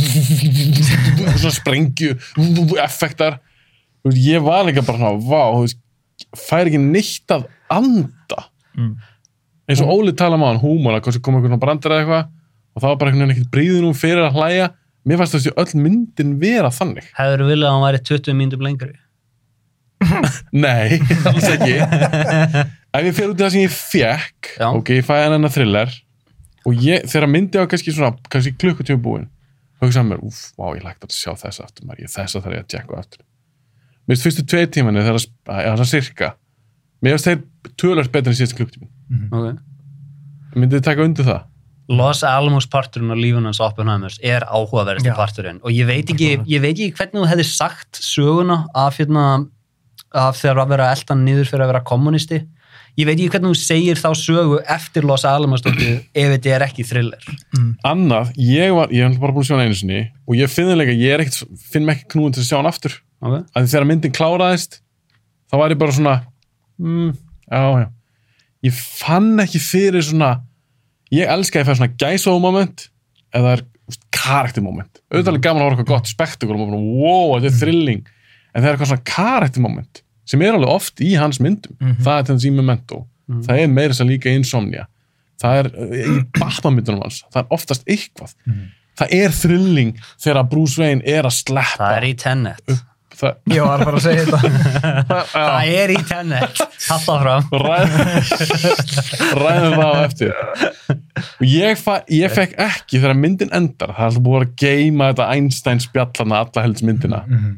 [1.41, 2.15] svona sprengju
[2.87, 3.39] effektar
[4.09, 5.79] veist, ég var líka bara svona vá, þú veist,
[6.37, 8.93] fær ekki neitt að anda Mm.
[9.67, 12.21] eins og Óli tala um á hann húmor að kannski koma einhvern brandar eða eitthvað
[12.71, 14.67] og það var bara einhvern veginn ekkert bríðin um fyrir að hlæja
[15.03, 18.93] mér fannst þessi öll myndin vera þannig Hefur viljað að hann væri 20 mínútur lengri?
[20.65, 24.69] nei, alls ekki ef ég fer út í það sem ég fekk Já.
[24.71, 25.93] ok, ég fæði hann hennar thriller
[26.65, 29.27] og ég, þegar myndi á kannski svona kannski klukkutíma búin
[29.83, 32.63] hugsaði mér, úf, vá, ég lægt að sjá þessa aftur maður, ég þessa þarf ég
[32.65, 33.23] að tjekka aftur
[34.11, 36.33] mér finnst fyrstu tvei tímanu það er svona sirka.
[37.01, 37.39] Mér finnst þeir
[37.79, 38.89] tölvöld betur en síðast klukkutíma
[39.31, 39.55] Okay.
[40.55, 41.41] myndið þið taka undir það?
[41.91, 45.15] Los Alamos parturinn á lífun hans Oppenheimers er áhugaverðasti Já.
[45.17, 45.59] parturinn.
[45.63, 49.25] Og ég veit ekki, ég veit ekki hvernig þú hefði sagt söguna af, hérna,
[50.15, 52.39] af þegar að vera eldan niður fyrir að vera kommunisti
[52.99, 56.87] ég veit ekki hvernig þú segir þá sögu eftir Los Alamos ef þetta er ekki
[56.87, 57.23] thriller.
[57.87, 60.67] Annað, ég var, ég hef bara búin að sjá hann einu sinni og ég finn
[60.71, 63.43] það líka, ég er ekkert finn mig ekki knúin til að sjá hann aftur okay.
[63.55, 64.79] að þegar myndin kláraðist
[65.51, 66.15] þá var ég bara svona
[66.81, 67.11] mm,
[67.47, 67.89] já, já.
[68.61, 70.35] Ég fann ekki fyrir svona
[71.11, 72.87] ég elska að ég fæ svona gæsóðu moment
[73.35, 73.65] eða er
[74.13, 75.01] karakter moment.
[75.11, 78.03] Auðvitað er gaman að horfa eitthvað gott spektakul og wow, þetta er thrilling.
[78.51, 82.19] En það er eitthvað svona karakter moment sem er alveg oft í hans myndum það
[82.19, 83.01] er þess í Memento.
[83.47, 84.85] Það er meira sem líka í Insomnia.
[85.41, 88.35] Það er uh, í Batman myndunum hans það er oftast eitthvað.
[89.01, 89.91] Það er thrilling
[90.21, 91.81] þegar Bruce Wayne er að sleppa.
[91.81, 92.73] Það er í Tenet
[93.21, 95.21] það, Ég var bara að segja þetta.
[95.33, 97.95] það er í Tenet, halda fram Ræð,
[99.41, 100.31] ræðum það á eftir.
[101.21, 101.83] Og ég,
[102.17, 103.93] ég fekk ekki þegar myndin endar.
[103.95, 107.51] Það er alltaf búið að geima þetta Einstein spjallana alla helds myndina Mhm.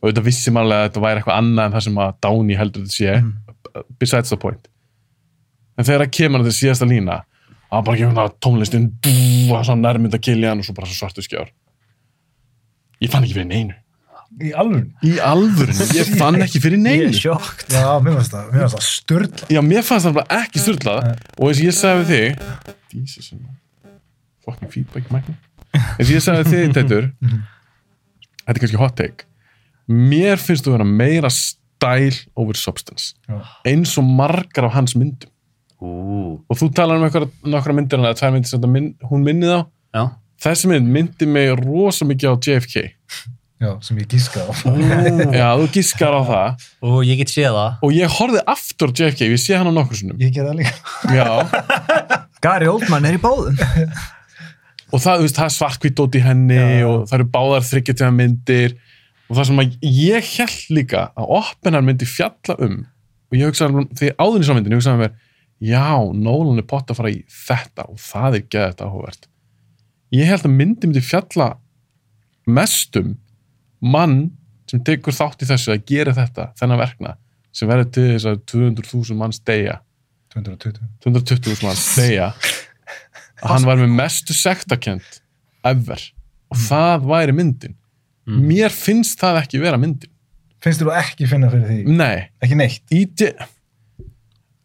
[0.00, 2.56] og þetta vissi maður alveg að þetta væri eitthvað annað en það sem að Downey
[2.56, 3.84] heldur þetta sé.
[4.00, 4.68] Besides the point.
[5.78, 7.18] En þegar það kemur að þetta síðasta lína
[7.70, 9.12] að bara gefur það tónlistin bú,
[9.54, 11.52] og svona nærmynd að kilja hann og svo bara svartu skjár.
[13.00, 13.76] Ég fann ekki fyrir neinu
[14.40, 14.86] Í alveg?
[15.04, 17.08] í alvörinu, ég fann ekki fyrir Ég neinu.
[17.10, 17.66] er sjokkt.
[17.74, 19.48] Já, mér finnst það, mér finnst það störla.
[19.52, 21.00] Já, mér fannst það bara ekki styrlað
[21.36, 23.30] og eins og ég sagði við þig Jesus,
[24.46, 25.36] fucking feedback mækni
[25.76, 29.26] eins og ég sagði við þig, Teitur þetta er kannski hot take.
[29.90, 33.40] Mér finnst þú vera meira style over substance Já.
[33.68, 35.30] eins og margar af hans myndum.
[35.80, 39.48] Ú, og þú talar um eitthvað, nokkra myndir eða tvær myndir sem minn, hún minni
[39.48, 39.62] þá
[39.96, 40.02] já,
[40.44, 42.90] þessi mynd myndi mig rosa mikið á JFK Já,
[43.84, 44.50] sem ég gíska á.
[45.36, 49.26] já, þú giskar á það og ég get séð það og ég horfði aftur JFK,
[49.28, 50.72] ég sé hann á nokkur sinnum Ég ger það líka.
[51.12, 51.26] já,
[52.44, 53.58] Gary Oldman er í báðum.
[54.92, 56.86] og það, þú veist, það er svartkvít dót í henni Já.
[56.88, 58.76] og það eru báðar þryggjartíma myndir
[59.30, 62.78] og það sem að ég held líka að Oppenheimer myndi fjalla um
[63.30, 65.12] og ég hugsaði, þegar áður í svo myndin ég hugsaði mér,
[65.62, 65.84] já,
[66.16, 69.28] Nolan er pott að fara í þetta og það er geðið þetta áhugavert
[70.16, 71.50] ég held að myndi myndi fjalla
[72.50, 73.12] mestum
[73.80, 74.30] mann
[74.70, 77.16] sem tekur þátt í þessu að gera þetta, þennan verkna
[77.56, 79.80] sem verður til þess að 200.000 manns deyja.
[80.36, 80.84] 220.
[81.02, 82.28] 220.000 manns deyja.
[83.40, 85.20] Að hann var með mestu sektakent
[85.66, 86.02] ever.
[86.52, 87.74] Og það væri myndin.
[88.30, 90.10] Mér finnst það ekki vera myndin.
[90.62, 91.78] Finnst þú ekki finna fyrir því?
[91.96, 92.82] nei, Ekki neitt?
[92.92, 93.30] í de...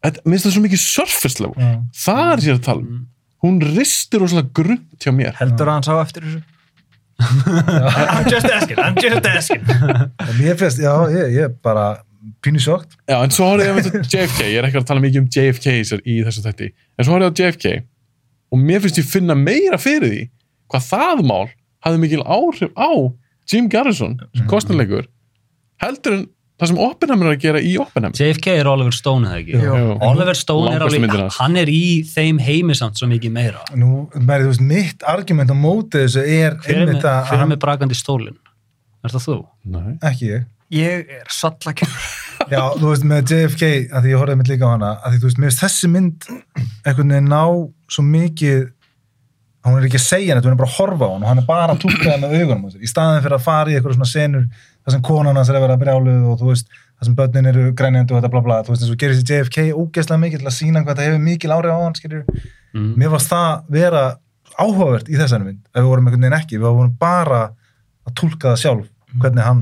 [0.03, 1.69] þetta, minnst það svo mikið surface level Já.
[2.03, 2.97] það er sér að tala um.
[3.45, 5.35] Hún ristir rosalega grunt hjá mér.
[5.39, 6.41] Heldur að hann sá eftir þessu?
[7.19, 9.61] I'm just asking, I'm just asking.
[10.39, 11.85] Mér finnst, já, ég, er bara
[12.43, 12.95] pínu sjókt.
[13.07, 15.67] já, en svo horfði ég þetta JFK ég er ekki að tala mikið um JFK
[15.71, 17.73] í þessu- í þessu þætti en svo horfði ég á JFK
[18.51, 20.23] og mér finnst ég finna meira fyrir því
[20.73, 21.45] hvað það mál
[21.85, 22.89] hafði mikil áhrif á
[23.51, 25.05] Jim Garrison, sem kostnilegur
[25.83, 26.25] heldur en
[26.55, 29.75] það sem Oppenheimer er að gera í Oppenheimer JFK er Oliver Stone eða ekki Jú.
[30.07, 34.53] Oliver Stone er alveg, hann er í þeim heimisamt svo mikið meira Nú, mæri, þú
[34.53, 37.63] veist, mitt argument á móti þessu er hver er einmitt með, að hver er með
[37.65, 38.37] brakandi stólin
[39.05, 39.39] er það þú?
[39.75, 39.89] Nei.
[40.09, 40.45] ekki ég.
[40.73, 42.05] Ég er sallakennur.
[42.53, 45.19] Já, þú veist, með JFK, að því ég horfði mitt líka á hana, að því,
[45.21, 46.25] þú veist, mér finnst þessi mynd
[46.85, 47.43] einhvern veginn ná
[47.95, 48.63] svo mikið
[49.65, 51.41] hún er ekki að segja neitt, hún er bara að horfa á hann og hann
[51.41, 54.09] er bara að túlka það með augunum í staðin fyrir að fara í eitthvað svona
[54.11, 54.43] senur
[54.85, 57.63] þar sem konan hans er að vera brjáluð og þú veist, þar sem börnin eru
[57.77, 60.49] grænjandi og þetta bla bla, þú veist, eins og gerist í JFK ógeðslega mikið til
[60.51, 62.23] að sína hvað þetta hefur mikil áhrif á hann, skiljur.
[62.75, 62.91] Mm.
[63.01, 64.03] Mér varst það vera
[64.55, 67.41] áhugavert í þessari mynd, ef við vorum einhvern veginn ekki, við vorum bara
[68.05, 68.87] að túlka það sjálf,
[69.19, 69.61] hvernig hann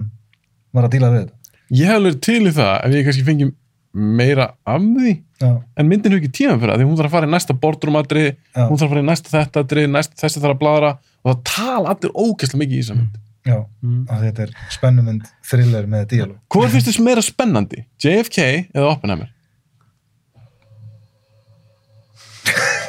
[0.73, 1.35] var að díla við þetta.
[1.73, 3.47] ég hef alveg til í það ef ég kannski fengi
[3.93, 5.11] meira af því
[5.43, 7.53] Já, en myndin hefur ekki tíma fyrir það því hún þarf að fara í næsta
[7.61, 8.63] boardroomadri Já.
[8.69, 9.59] hún þarf að fara í næsta þetta
[13.43, 14.03] að það já, Mm.
[14.07, 16.37] að þetta er spennumynd thriller með díalóg.
[16.49, 17.85] hvað finnst þess meira spennandi?
[17.99, 19.29] JFK eða Oppenheimer?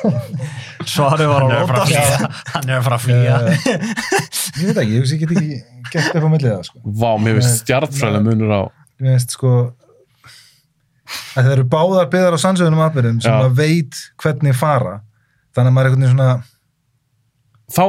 [0.84, 3.36] Svarið var að að að flýja hann er að fara að flýja
[4.54, 5.30] Ég veit ekki, ég get
[6.02, 6.82] ekki upp á millið það, sko.
[7.00, 8.60] Vá, mér finnst stjartfræðilega munur á
[9.00, 9.52] Ég veist, sko,
[11.34, 14.94] að þeir eru báðar byggðar á sannsögunum atbyrðum sem maður veit hvernig fara
[15.54, 16.28] þannig að maður er veginn svona
[17.72, 17.82] þá,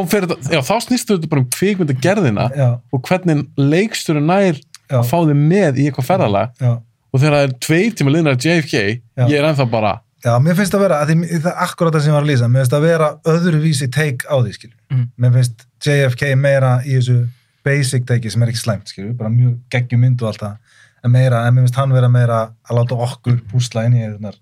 [0.63, 4.99] þá snýstu þetta bara um kvikmyndagerðina já, og hvernig leiksturinn nær Já.
[5.01, 6.51] að fá þið með í eitthvað ferðalag.
[6.61, 6.71] Já,
[7.11, 8.73] og þegar það er tveir tíma liðnar JFK,
[9.17, 9.25] Já.
[9.25, 9.93] ég er ennþá bara
[10.25, 12.29] já, mér finnst það vera að því, það er akkurat það sem ég var að
[12.31, 15.03] lýsa, mér finnst það vera öðruvísi take á því, skilju Mhm.
[15.21, 17.17] mér finnst JFK meira í þessu
[17.65, 20.57] basic take sem er ekki slæmt, skilju, bara mjög geggjum mynd og allt það,
[21.03, 24.33] en meira, en mér finnst hann vera meira að láta okkur púsla inn í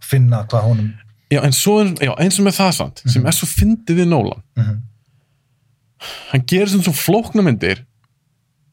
[0.00, 0.90] finna hvað honum
[1.30, 4.08] já, en svo, er- já, eins og með það samt sem er svo fyndið við
[4.08, 4.78] Nolan Mhm.
[6.32, 7.82] hann gerir svona svo flókna myndir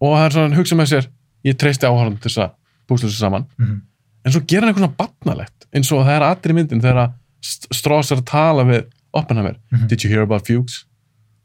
[0.02, 1.08] og það er svona, hann hugsa með sér
[1.46, 2.52] ég treysti áhörðan til þess að
[2.88, 3.82] púsla þessu saman Mhm.
[4.26, 7.68] en svo gerir hann eitthvað svona barnalegt eins og það er í myndin þegar St-
[7.72, 9.88] Strauss er að tala við Oppenheimer Mhm.
[9.88, 10.86] Did you hear about Fuchs?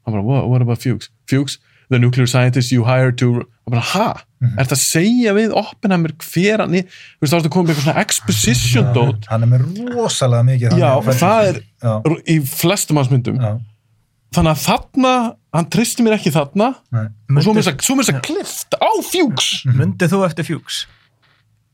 [0.05, 1.09] hann bara, what, what about Fuchs?
[1.27, 1.57] Fuchs,
[1.89, 4.07] the nuclear scientist you hired to hann bara, ha?
[4.43, 4.57] Mhm.
[4.59, 6.83] Er þetta að segja við Oppenheimer hver hann er?
[6.83, 10.43] Þú veist, þá er þetta komið með eitthvað svona exposition dot hann er með rosalega
[10.49, 11.93] mikið Já, og að- það er já,
[12.27, 13.53] í flestum hans myndum já,
[14.33, 15.13] þannig að þarna,
[15.53, 17.05] hann tristi mér ekki þarna nei.
[17.37, 20.85] og svo með þess að- klift á Fuchs Mundið þú eftir fjúks?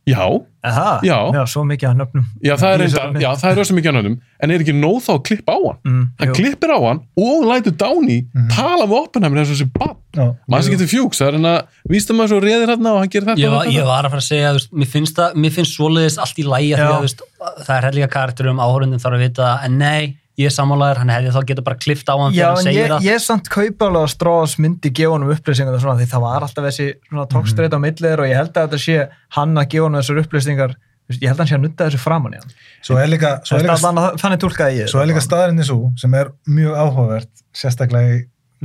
[0.08, 0.26] Já,
[0.64, 1.16] Aha, Já.
[1.32, 2.24] Já, svo mikið að nöfnum.
[2.44, 2.82] já, það er,
[3.22, 4.08] já, er rosa mikið annað
[4.44, 6.34] en er ekki nóð þá að klippa á hann Mm, hann jú.
[6.40, 8.50] klippir á hann og lætur Downey Mhm.
[8.50, 11.50] tala við Oppenheimer eins og þessi bann Já, maður sem getur fjúks, það er hann
[11.52, 13.76] að vísta maður svo reðir hann og hann gerir þetta var- þetta.
[13.80, 15.16] ég var að fara að segja, þú veist, mér finnst,
[15.56, 16.92] finnst svoleiðis allt í lægi því Já.
[16.98, 17.22] að veist,
[17.68, 21.32] það er helliga karakterum, áhörundin þarf að vita en nei, ég er sammálaður, hann hefði
[21.36, 23.08] þá geta bara klift á hann Já, þegar hann en segir ég, það.
[23.10, 26.46] ég samt kaupa alveg að Strauss myndi gefa honum upplýsingar og svona, því það var
[26.48, 28.96] alltaf þessi svona tókstreit á milliður og ég held að þetta sé
[29.36, 30.76] hann að gefa honum þessar upplýsingar.
[31.10, 32.56] Ég held að hann sé að nutta þessu framan í hann.
[32.86, 35.80] Svo er líka, svo er líka, þannig, þannig tólkaði ég svo er líka staðrinni svo
[35.98, 38.20] sem er mjög áhugavert sérstaklega í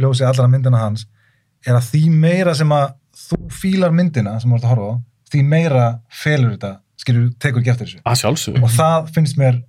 [0.05, 1.07] ljósi allra myndina hans
[1.65, 2.91] er að því meira sem að
[3.25, 4.95] þú fílar myndina sem þú ert að horfa á
[5.33, 8.03] því meira felur þetta skilur, tekur ekki eftir þessu.
[8.61, 9.63] Og það finnst mér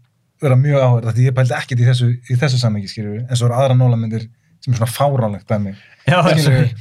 [0.44, 3.50] vera mjög af því ég pældi ekkert í þessu, í þessu sammengi skilur en svo
[3.50, 4.28] eru aðra nólamyndir
[4.64, 6.20] sem er svona fáránlegt með mig Já,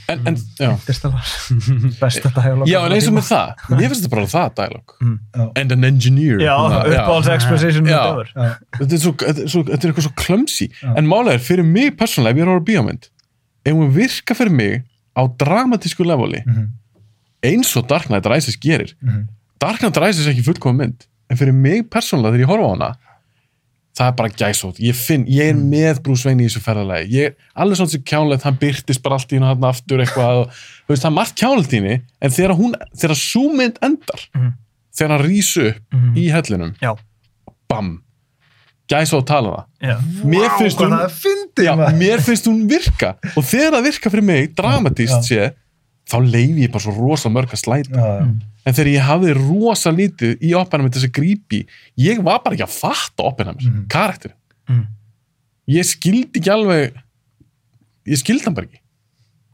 [0.09, 0.71] en, en, já.
[2.01, 5.45] Besta dialog já, en eins og með það ég finnst þetta bara það dialog já,
[5.63, 6.43] and an engineer.
[6.45, 10.69] Já, uppáhalds exposition þetta er, svo, þetta, er svo, eitthvað svo clumsy.
[10.77, 10.91] Já.
[10.93, 13.09] en málega er fyrir mig persónlega ef ég er að horfa á bíómynd
[13.65, 14.77] ef hún virka fyrir mig
[15.17, 16.69] á dramatísku leveli mhm,
[17.49, 18.93] eins og Dark Knight Rises gerir.
[19.01, 19.25] Mhm,
[19.63, 22.73] Dark Knight Rises er ekki fullkomum mynd en fyrir mig persónlega þegar ég horfa á
[22.75, 22.93] hana
[23.95, 27.29] það er bara gæsótt, ég finn ég er með Bruce Wayne í þessu ferðalagi ég
[27.29, 30.49] er alveg svona sem kjánlegt, hann byrtist bara allt í hún hann aftur eitthvað og,
[30.87, 34.21] þú veist, það er margt kjánlegt í henni en þegar hún, þegar sú mynd endar
[34.35, 34.53] Mhm.
[34.99, 36.15] þegar hann rýsu upp Mhm.
[36.17, 36.95] í hellinum Já.
[37.69, 38.03] bam,
[38.91, 40.49] gæsótt tala það mér
[40.91, 41.99] hún það já, maður.
[42.03, 45.53] mér finnst hún virka og þegar það virka fyrir mig, dramatíst sé
[46.11, 48.27] þá leifi ég bara svo rosa mörg að slæta Já, já.
[48.67, 51.61] en þegar ég hafði rosa lítið í Oppenheimer til þess að grípi
[52.01, 53.87] ég var bara ekki að fatta Oppenheimer Mhm.
[53.89, 54.33] karakter
[54.69, 54.87] Mhm.
[55.69, 56.93] ég skildi ekki alveg
[58.07, 58.81] ég skildi hann bara ekki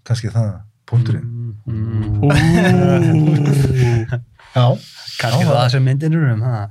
[0.05, 2.31] kannski það, punkturinn Mm.
[4.55, 4.65] já,
[5.21, 6.67] Kannski Já, það sem myndin eru um, ha?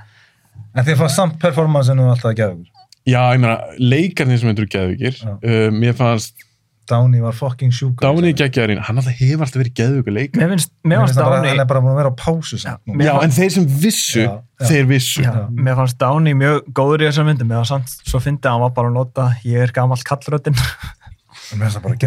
[0.76, 2.68] en þið fannst samt performancenu alltaf að gefa ykkur
[3.10, 5.34] já, ég meina, leikarnir sem eru geðvíkir Já.
[5.38, 6.44] uh, mér fannst
[6.90, 10.72] Downey var fucking sjúkur Dáni geggjaðurinn, hann alltaf hefur alltaf verið geðvíkur leikar Mér finnst,
[10.84, 13.36] mér finnst Downey hann er bara búin að vera á pásu samt Já, já, en
[13.36, 14.68] þeir sem vissu Já, já.
[14.72, 15.26] þeir vissu.
[15.26, 17.52] Já, mér fannst Downey mjög góður í þessar myndum.
[17.52, 20.58] Mér fannst samt, svo fyndi að hann var bara að nota ég er gamall kallröddin
[20.58, 22.00] Mér finnst það bara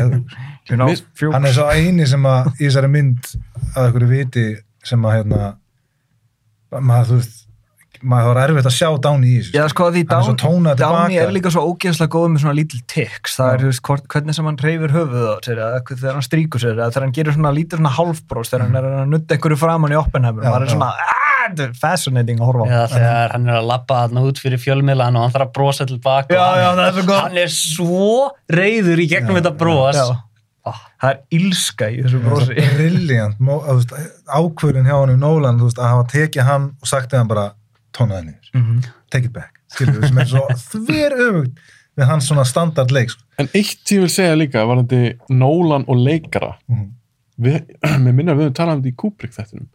[1.14, 1.32] fjúks.
[1.36, 3.32] hann er svo eini sem að í þessari mynd
[3.76, 4.46] að ykkur viti
[4.86, 5.52] sem að hérna
[6.80, 7.40] maður þú veist
[8.02, 11.32] maður það var erfitt að sjá Downey í þessu Já, sko, því Hann er er
[11.36, 13.54] líka svo ógeðslega góð með svona lítil tics, það Já.
[13.54, 13.82] er, þú veist,
[14.14, 17.16] hvernig sem hann reyfir höfuð á sér, eða þegar hann stríkur sér, eða þegar hann
[17.18, 20.50] gerir svona lítur svona hálfbrós, þegar hann er að nutta einhverju framan í Oppenheimer, Já,
[20.50, 20.74] maður er já.
[20.76, 20.90] svona,
[21.52, 22.72] er fascinating að horfa á.
[22.72, 25.86] Eða þegar hann er að labba þarna út fyrir fjölmiðlan og hann þarf að brosa
[25.90, 28.12] tilbaka Já, og já, hann, það er hann er svo
[28.52, 30.12] reyður í gegnum þetta bros Já.
[30.62, 32.54] Það er ílska í þessu brosi.
[32.76, 33.40] brilliant
[34.30, 37.48] ákvörðin hjá hann um Nolan þú veist, að hafa tekið hann og sagt hann bara
[37.92, 38.82] tónaði niður, Mhm.
[39.10, 40.46] take it back skilur við, sem er svo
[40.86, 41.58] þver öfugt
[41.96, 43.22] við hans svona standard leik sko.
[43.38, 46.90] en eitt ég vil segja líka var þetta Nolan og leikara Mhm.
[47.40, 47.60] við,
[48.04, 49.68] mér minna að við höfum talað um þetta í Kubrick þettinum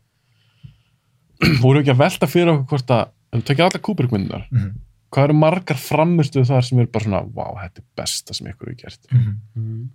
[1.64, 3.08] voru ekki að velta fyrir okkur hvort að
[3.38, 4.72] við tekja allar Kubrick myndunar Mhm.
[5.14, 8.72] hvað eru margar framistuð þar sem eru bara svona wow, þetta er besta sem ykkur
[8.74, 9.38] hefur gert Mhm.
[9.56, 9.94] flesta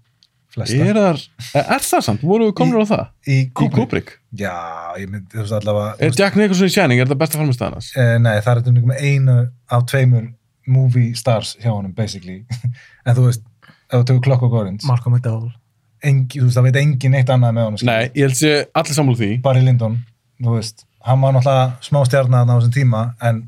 [0.61, 1.23] er, þar,
[1.63, 3.05] er það samt, voru við komnir á það?
[3.25, 4.53] í í Kubrick, já,
[5.01, 7.89] ég myndi þú veist allavega er Jack Nicholson í Shining er það besta framistuð hans?
[7.97, 9.37] Eh, nei, það er með einu
[9.73, 10.29] af tveimur
[10.69, 12.43] movie stars hjá honum basically.
[13.07, 13.43] En þú veist,
[13.91, 15.51] ef þú tökur Clockwork Orange Malcolm McDowell.
[16.07, 18.99] engi, þú veist, það veit engin neitt annað með honum nei, ég held sé allir
[18.99, 19.31] sammála því.
[19.43, 19.99] Barry Lyndon,
[20.39, 23.43] þú veist hann var náttúrulega smá stjarnar á þessum tíma en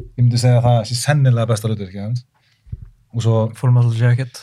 [0.00, 2.24] ég myndi segja að það sé sennilega besta hlutverki hans.
[3.14, 4.40] Og svo, Full Metal Jacket.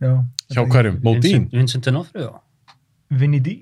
[0.00, 0.14] Já
[0.50, 1.00] Hjá hverjum?
[1.02, 1.48] Modine?
[1.52, 2.40] Vincent- D'Onofrio.
[3.10, 3.56] Vinny D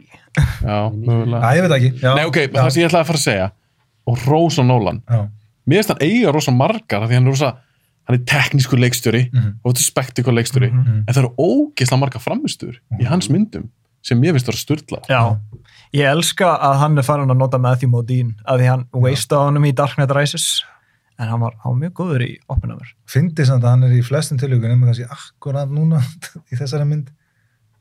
[0.62, 1.41] Já, mögulega.
[1.43, 1.91] Æ, ég veit ekki.
[2.03, 3.51] Já, Nei, ok, já, það sem ég ætlaði að fara að segja
[4.09, 5.01] og Rósa Nólan.
[5.09, 5.20] Já,
[5.68, 7.51] mér finnst hann eiga rosa margar af því hann er rosa
[8.09, 9.55] hann er teknísku leikstjóri Mhm.
[9.64, 11.05] og þetta er spektikul leikstjóri Mhm.
[11.09, 13.68] en það eru ógeðslega margar framistur í hans myndum
[14.03, 15.39] sem mér finnst vera styrla Já,
[15.93, 19.45] ég elska að hann er farin að nota Matthew Modine að því hann waste á
[19.45, 20.62] honum í Dark Knight Rises
[21.19, 22.93] en hann var, hann var mjög góður í Oppenheimer.
[23.11, 26.03] Fyndi samt að hann er í flestum tilvíkun nema kannski akkurat núna
[26.53, 27.11] í þessari mynd.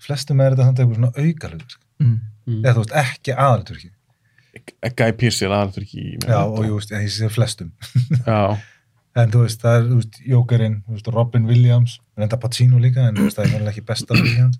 [0.01, 2.17] Flestum er þetta samt eitthvað svona auka hlutverk mm.
[2.61, 3.91] eða þú veist ekki aðalturki
[4.97, 7.71] Guy Pearce er í já og jú veist, ég sé flestum.
[8.25, 8.57] Já,
[9.17, 10.19] en þú veist, það er, þú veist,
[10.93, 14.59] veist, Robin Williams, reynda Pacino líka en þú veist, það er kannski ekki besta Williams.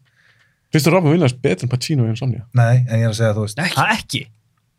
[0.74, 2.46] Finnst þú Robin Williams betur en Pacino í Insomnia?
[2.58, 4.24] nei, en ég er að segja, þú veist ekki?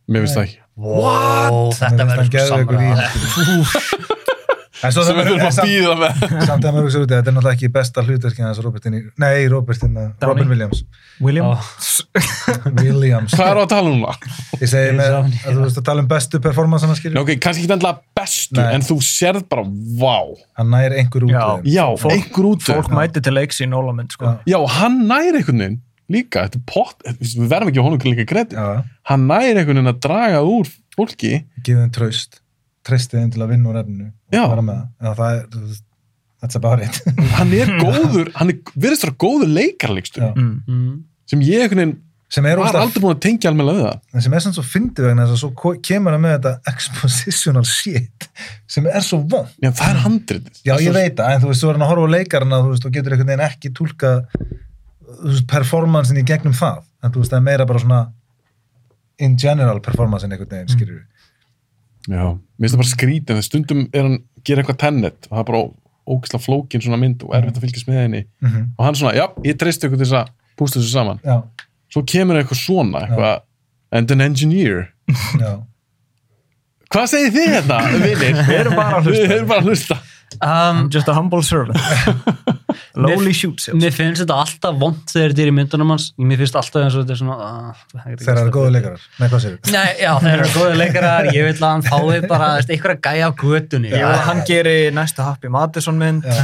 [0.09, 4.14] Mér finnst það ekki Wow, þetta verður hann sko geðveikur í- samræða.
[4.87, 6.20] en svo það er að býða með.
[6.49, 8.95] samt að maður hugsa út í að þetta er náttúrulega ekki besta hlutverkin hans Robertin
[8.95, 10.85] í, nei, Robertin Robin Williams.
[11.24, 11.49] William?
[11.51, 11.59] Ó.
[12.79, 14.29] Williams, Hvað er að tala um það?
[14.62, 16.87] ég segi með að þú veist að tala um bestu performance
[17.24, 18.70] Ok, kannski ekki endilega bestu Nei.
[18.79, 19.66] en þú sérð bara,
[19.99, 20.16] vá.
[20.61, 21.45] Hann nær einhver út Já.
[21.74, 24.31] Já, Fólk- einhver út Fólk mæti til leiks í Nólamynd sko.
[24.47, 24.55] Já.
[24.55, 25.81] Já, hann næri einhvern veginn
[26.12, 29.76] líka, þetta er pott, við verðum ekki að honum líka kredit, já, hann næri einhvern
[29.82, 31.34] veginn að draga úr fólki.
[31.62, 32.40] Gefið þeim traust
[32.88, 34.42] treysti þeim til að vinna úr efninu Já.
[34.46, 35.78] og fara með það, já, það er
[36.40, 37.00] that's about it.
[37.36, 40.22] Hann er góður, hann er, verðist vera góður leikarleikstur.
[40.24, 40.30] Já.
[40.38, 40.52] mm.
[40.70, 40.94] Mm.
[41.28, 41.96] sem ég einhvern veginn
[42.28, 44.00] sem er, var aldrei búin að tengja almenna við það.
[44.24, 47.64] Sem er svona svo fyndið vegna þess að svo ko- kemur hann með þetta expositional
[47.68, 48.26] shit
[48.68, 50.59] sem er svo von Já, það er handritið.
[50.68, 52.59] Já ég svo- veit það, en þú veist, þú er hann að horfa á leikarana
[52.66, 54.12] þú veist, og getur einhvern veginn ekki túlka
[55.50, 56.82] performancein í gegnum það.
[57.02, 58.00] En þú veist, það er meira bara svona
[59.18, 61.04] in general performancein einhvern veginn, skilur
[62.09, 62.24] Já,
[62.56, 65.48] mér finnst það bara skrítið en stundum er hann gera eitthvað tennet og það er
[65.50, 65.62] bara
[66.09, 68.22] ógislega flókin svona mynd og erfitt að fylgjast með henni.
[68.40, 68.68] Mm -hmm.
[68.78, 71.20] og hann svona, já, ég treysti ykkur til þess að pústa þessu saman.
[71.24, 71.42] Já,
[71.92, 73.42] svo kemur eitthvað svona, eitthvað
[73.92, 74.94] and an engineer.
[75.40, 75.52] Já.
[76.88, 78.38] Hvað segir þið þetta, vinir?
[78.48, 78.76] Við erum
[79.48, 79.98] bara að hlusta.
[80.39, 80.45] Að.
[80.45, 81.79] Um, just a humble servant.
[82.99, 86.09] Lowly shoots mér finnst þetta alltaf vond þegar þetta er í myndunum hans.
[86.20, 87.85] Mér finnst alltaf eins og þetta er svona uh,
[88.20, 91.55] það eru góðu leikarar, nei hvað sér Nei, já, þeir eru góði leikarar, ég vil
[91.57, 93.93] að hann fái bara veist, einhverja gæja á götunni.
[93.95, 96.29] Já, hann gerir næsta Happy Madison mynd.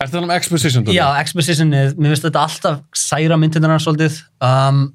[0.00, 0.86] Er þetta um exposition?
[0.88, 4.14] Já, expositionið, mér finnst þetta alltaf særa myndinnar hans svolítið.
[4.40, 4.86] Um,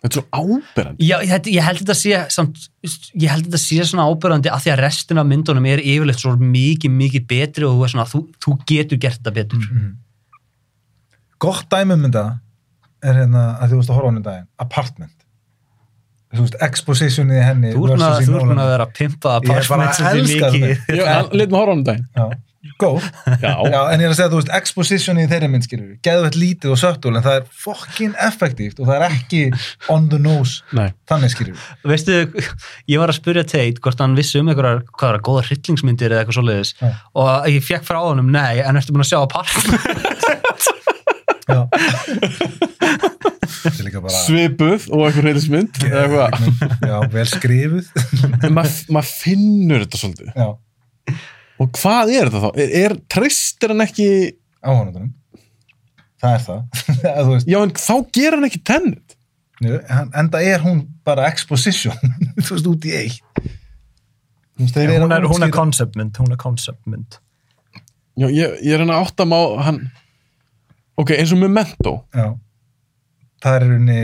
[0.00, 1.04] Þetta er svo áberandi.
[1.04, 2.56] Já, ég, held- ég held þetta sé samt,
[3.20, 6.32] ég held þetta sé svona ábyrgandi af því að restin af myndunum er yfirleitt svo
[6.40, 9.66] mikið, mikið betri og þú, er svona, þú, þú getur gert þetta betur
[11.40, 12.24] gott dæmi um þetta
[13.02, 15.16] er hérna að þú veist að horfa á henni daginn apartment
[16.30, 19.68] þú veist, expositionið í henni Þú ert búin að- að vera að pimpa Ég er
[19.68, 21.36] bara apartment að elska það mikið.
[21.40, 22.06] lit með horfa á hann daginn.
[22.16, 22.26] já,
[22.80, 23.04] góð
[23.42, 23.52] Já.
[23.70, 26.74] já, en ég er að segja, þú veist, expositionið í þeirri mynd skilur geðvett lítið
[26.74, 29.42] og söttul en það er fokkin effektíft og það er ekki
[29.94, 30.88] on the nose Nei.
[31.10, 31.56] þannig skilur
[31.92, 32.18] Veistu,
[32.90, 36.10] ég var að spyrja Tate hvort hann vissi um einhverjar, hvað var það, góða hryllingsmyndir
[36.14, 36.90] eða eitthvað svoleiðis Já.
[37.24, 39.20] og ég fekk frá honum, nei, en ertu búin að sjá
[42.80, 45.80] er líka bara Svipuð og einhver reyðismynd.
[45.88, 46.30] eða eitthvað.
[46.90, 47.90] já, vel skrifuð
[48.46, 50.30] En maður mað finnur þetta svolítið.
[50.34, 50.48] já,
[51.60, 52.50] Og hvað er þetta þá?
[52.64, 54.10] Er, er treystir hann ekki...
[54.64, 55.10] áhörnundunum
[56.20, 58.62] það er það Já, en þá ger hann ekki.
[59.60, 61.96] Nú, hann- enda er hún bara exposition
[62.44, 63.50] þú veist, út í eitt
[64.60, 67.18] þeir Hún er, hún er conceptmynd Hún er conceptmynd
[68.20, 69.84] Já, ég, ég er hann að átta má hann...
[71.00, 71.92] Ok, eins og Memento.
[72.12, 72.34] já,
[73.40, 74.00] það er rauninni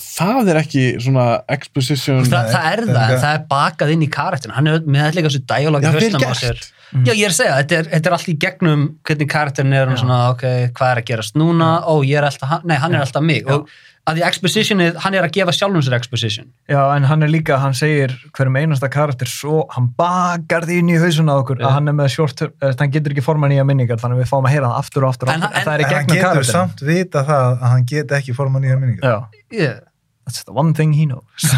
[0.00, 2.22] Það er ekki svona exposition...
[2.24, 4.86] Þa, það er það er það, en það er bakað inn í karakterin hann er
[4.86, 6.70] með dialógi Já, vel hausnum á gert.
[6.90, 9.72] Sér Já, ég er að segja, þetta er, þetta er allt í gegnum hvernig karakterin
[9.76, 10.02] er, og Já.
[10.02, 10.42] svona, ok,
[10.74, 13.46] hvað er að gerast núna, ó, ég er alltaf, hann- nei, hann er alltaf mig,
[13.46, 13.68] og
[14.10, 16.46] að því expositionið, hann er að gefa sjálfum sér exposition.
[16.68, 20.88] Já, en hann er líka, hann segir hverjum einasta karakter svo, hann bakar því inn
[20.90, 21.66] í hausun á okkur Já.
[21.68, 24.30] að hann er með short, uh, hann getur ekki forma nýja minningar þannig að við
[24.32, 25.92] fáum að heyra það aftur og aftur og aftur, en, en- það er í en
[25.94, 29.04] hann gegnum getur karakterin samt vita það að hann get ekki forma nýja minningar.
[29.04, 29.78] Já, Yeah.
[30.26, 31.44] that's the one thing he knows.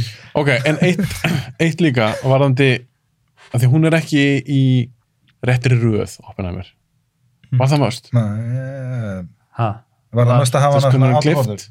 [0.40, 1.00] Ok, en eitt,
[1.58, 2.84] eitt líka varðandi
[3.52, 4.62] að því hún er ekki í
[5.46, 6.66] réttri röð, Oppenheimer.
[7.52, 8.10] Var það möst?
[8.14, 9.24] Nei,
[9.58, 9.68] Ha.
[10.14, 11.68] var það mest að hafa hann allhorður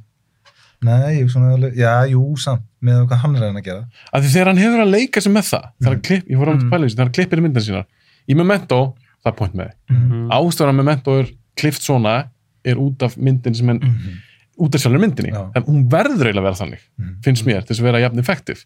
[0.82, 3.82] Nei, ég svona, alveg- já, jú, samt með hvað hann er að reyna að gera
[4.14, 6.48] Að því þegar hann hefur að leika sig með það, þegar hann klipp, ég fór
[6.54, 6.70] að Mm.
[6.72, 7.86] pæla í þessu, þegar hann klippir myndin sínar,
[8.30, 8.80] í Memento,
[9.24, 9.96] það er point með því.
[9.98, 10.30] Mm.
[10.32, 11.28] Ástæðan að Memento er
[11.58, 12.30] klift svona,
[12.64, 14.20] er út af myndin sem hann, Mhm.
[14.60, 15.52] út af sjálfur myndinni Já.
[15.56, 17.22] en hún verður eiginlega að vera þannig Mhm.
[17.24, 18.66] finnst mér, þess að vera jafn effektiv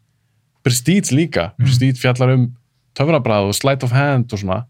[0.63, 1.65] Prestige líka, Mhm.
[1.65, 2.55] Prestige fjallar um
[2.95, 4.63] töfrabræð og sleight of hand og svona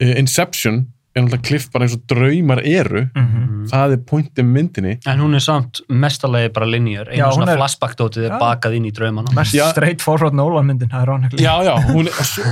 [0.00, 3.66] Eh, Inception er náttúrulega kliff bara eins og draumar eru Mhm.
[3.70, 7.52] það er pointið myndinni En hún er samt mestalegi bara linear, Já, einu hún svona
[7.52, 8.38] er- flashback-dótið er Já.
[8.40, 9.30] bakað inn í draumana.
[9.34, 9.70] Mest Já.
[9.70, 11.38] straight forward Nolan myndin, það er ránnægli.
[11.38, 12.42] já, já, hún er svo,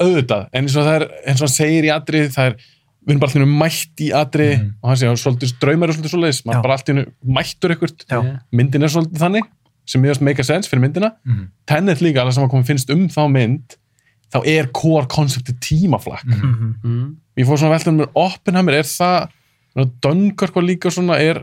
[0.00, 3.10] auðvitað, en eins og það er eins og hann segir í atrið, það er við
[3.10, 4.70] erum bara alltaf mætt í atrið Mhm.
[4.82, 6.62] og hann segir, svolítið, draumar er svolítið svoleiðis maður Já.
[6.62, 8.40] bara alltaf mættur ykkurt Já.
[8.52, 9.42] myndin er svolítið þannig
[9.84, 11.48] sem mér finnst make a sense fyrir myndina Mhm.
[11.66, 13.76] Tenet líka, alveg sem að koma finnst um þá mynd
[14.34, 16.74] þá er core konceptið tímaflakk Mhm.
[16.84, 17.16] Mm.
[17.38, 19.28] ég fór svona veltum með Oppenheimer er það,
[20.02, 21.40] Dunkirk var líka svona er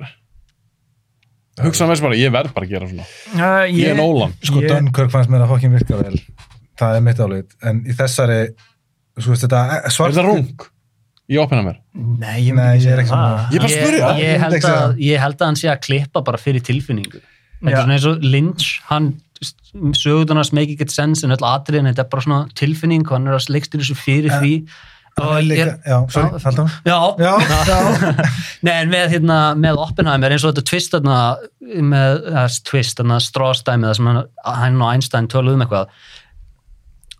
[1.61, 4.69] hugsaðan veist bara, ég verð bara að gera svona Uh, ég er Nolan Sko, Ég-
[4.71, 6.19] Dunkirk fannst mér að fokkin virka vel.
[6.81, 7.51] Það er mitt álit.
[7.63, 8.37] En í þessari,
[9.19, 10.15] sko, þetta er svart...
[10.15, 10.65] það rung
[11.31, 11.77] í Oppenheimer?
[11.93, 13.51] Nei, ég Nei, ég er ekki það.
[13.53, 14.09] Ég bara Ég, spyrja.
[14.19, 14.71] ég, held Indexa.
[14.87, 17.21] að, ég held að hann sé að klippa bara fyrir tilfinningu.
[17.61, 19.11] Þetta er svona eins og Lynch, hann
[19.97, 23.51] sögurnas make it sense en öll atriðin, þetta er bara svona tilfinning hann er að
[23.53, 24.55] leikstur þessu fyrir því.
[25.43, 26.69] Líka, já, sorry, hún.
[26.87, 27.33] Já, Já,
[27.67, 27.75] já.
[28.65, 31.17] Nei, en með, hérna, með Oppenheimer eins og þetta twist þarna,
[31.91, 35.91] með þess twist, þarna strástæmi það sem hann, hann og Einstein töluðu um eitthvað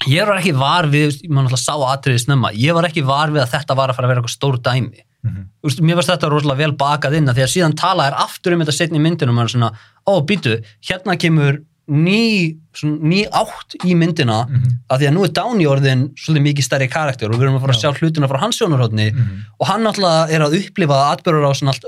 [0.10, 3.44] ég var ekki var við mann alltaf sá atriði snemma, ég var ekki var við
[3.44, 5.46] að þetta var að fara að vera eitthvað stór dæmi Mhm.
[5.62, 8.14] Þú veist, mér varst þetta rosalega vel bakað inn af því að síðan tala er
[8.14, 9.72] aftur um þetta setni myndinu og maður er svona,
[10.08, 11.60] ó býtu, hérna kemur
[11.92, 14.64] ný, svona, ný átt í myndina Mhm.
[14.90, 17.62] af því að nú er Downey orðin svolítið mikið stærri karakter og við erum að
[17.62, 19.42] fara að sjá hlutina frá hans sjónarhóttni Mhm.
[19.60, 21.84] og hann náttúrulega er að upplifa atbyrður á svona allt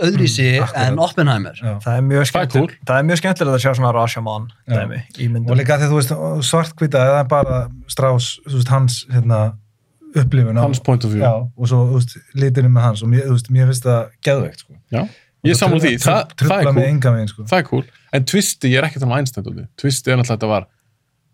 [0.60, 0.88] Mm, akkurat.
[0.88, 1.80] en Oppenheimer Já.
[1.80, 2.68] Það er mjög er cool.
[2.86, 4.76] það er mjög skemmtilegt að sjá svona Rashomon Já.
[4.76, 9.06] dæmi í Og líka þegar þú veist, svartkvita, það er bara strás, þú veist, hans,
[9.12, 9.54] hérna,
[10.22, 10.62] upplifun á.
[10.66, 13.50] hans point of view Já, og svo, þú liturinn með hans og mér, þú veist,
[13.54, 14.78] mér finnst það geðveikt, sko.
[14.94, 15.02] Já.
[15.50, 17.44] ég sammála því, það, það er cool enga veginn, sko.
[17.50, 17.84] það er cool,
[18.14, 19.68] en twisti, ég er ekki þannig Einstein dótið.
[19.82, 20.70] twisti er náttúrulega að þetta var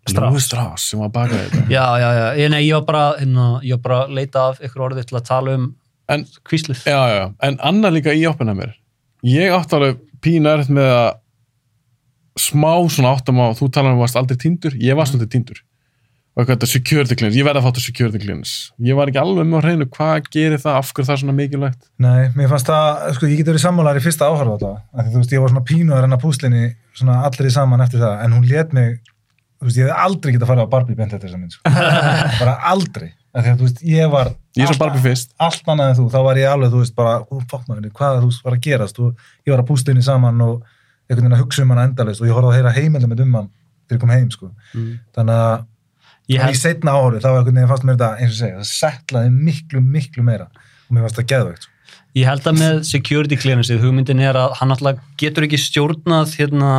[0.08, 0.32] Strauss.
[0.32, 3.48] Louis Strauss sem var bakað þetta já, já, já, ég, nei, ég var bara hérna,
[3.62, 5.66] ég var bara að leita af ykkur orðið til að tala um
[6.10, 7.26] En- kvíslið já, já, já.
[7.46, 8.72] en annað líka í Oppenheimer
[9.28, 11.10] ég átti alveg pínar með að
[12.40, 15.60] smá svona áttam á, þú talar um að varst aldrei tindur, ég var svolítið tindur
[16.30, 18.70] og eitthvað þetta security clearance, ég verði að fáta security clearance.
[18.86, 21.36] Ég var ekki alveg með á hreinu, hvað gerir það af hverju það er svona
[21.36, 21.80] mikilvægt.
[22.04, 25.22] Nei, mér fannst það, sko, ég geti verið sammálar í fyrsta áhörðu af því þú
[25.22, 28.36] veist, ég var svona pínu að renna púslinni, svona allir í saman eftir það, en
[28.38, 28.98] hún let mig,
[29.58, 31.74] þú veist, ég hef aldrei getað að fara á Barbie bent eftir þessa mynd, sko.
[32.44, 35.92] bara aldrei, því að þú veist, ég var ég er svo Barbie fyrst, allt annað
[35.92, 38.56] en þú, þá var ég alveg, þú veist, bara, ó, fokk maður, hvað þú var
[38.56, 40.62] að gerast, og ég var að púslinni saman og
[41.10, 43.36] einhvern veginn að hugsa um hann endalist og ég horfði að heyra heimildum með um
[43.38, 43.48] hann
[43.90, 44.50] þegar ég kom heim, sko.
[44.74, 44.90] Mm.
[45.16, 45.54] Þannig að
[46.30, 48.56] ég í held, setna áhörðu, þá var einhvern veginn fannst mér þetta, eins og segja,
[48.60, 50.48] það settlaði miklu, miklu meira.
[50.88, 51.96] Og mér fannst það geðveikt, sko.
[52.20, 56.70] ég held að með security clearance hugmyndin er að hann alltaf getur ekki stjórnað hérna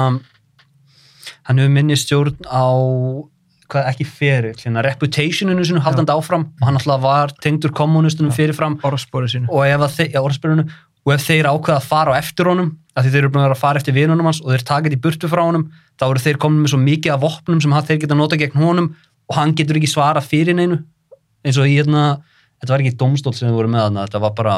[1.47, 2.68] hann hefur minni stjórn á
[3.72, 8.76] hvað ekki fyrir, hérna reputationinu sinu haldandi áfram og hann alltaf var tengdur kommunistunum fyrirfram.
[8.84, 9.47] Orðspóri sínu.
[9.47, 10.66] Og ef, að þeir, já,
[11.02, 13.47] og ef þeir ákveða að fara á eftir honum af því þeir eru búin að
[13.47, 15.64] vera að fara eftir vinunum hans og þeir taka þetta í burtu frá honum
[15.97, 18.60] þá eru þeir komin með svo mikið af vopnum sem hann- þeir geta nota gegn
[18.62, 18.89] honum
[19.32, 20.82] og hann getur ekki svara fyrir neinu.
[21.47, 22.19] Eins og í hérna,
[22.59, 24.57] þetta var ekki domstól sem þeir voru með þarna, þetta var bara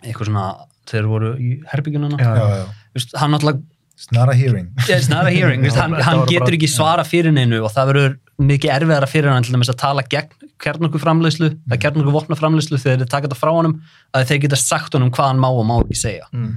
[0.00, 0.46] eitthvað svona,
[0.90, 2.66] þeir voru í herbyggjunana, Já, Já, já,
[2.96, 3.60] Vist, hann alltaf
[3.94, 4.72] it's not a hearing.
[4.88, 7.70] Yeah, it's not a hearing, Vist, hann, hann getur bara- ekki svara fyrir neinu og
[7.74, 8.16] það verður
[8.50, 12.80] mikið erfiðara fyrir hann til dæmis að tala gegn kjarnokku framleiðslu eða kjarnokku vopna framleiðslu
[12.82, 13.76] þegar þeir taka þetta frá honum
[14.16, 16.26] að þeir geta sagt honum hvað hann má og má ekki segja.
[16.34, 16.54] Mm.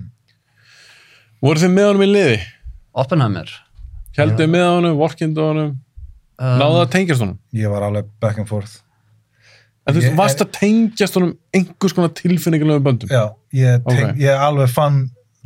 [1.45, 2.37] voru þið með honum í liði?
[2.97, 3.51] Oppenheimer.
[4.17, 5.75] Heldur þið með honum, vorkindu honum
[6.39, 8.79] um, náðu að tengjast honum Ég var alveg back and forth.
[9.87, 13.23] en þú veist, Ég- varst að tengjast honum einhvers konar tilfinningulegum böndum Já,
[13.53, 14.17] ég, teng, Ok.
[14.21, 14.97] ég alveg fann,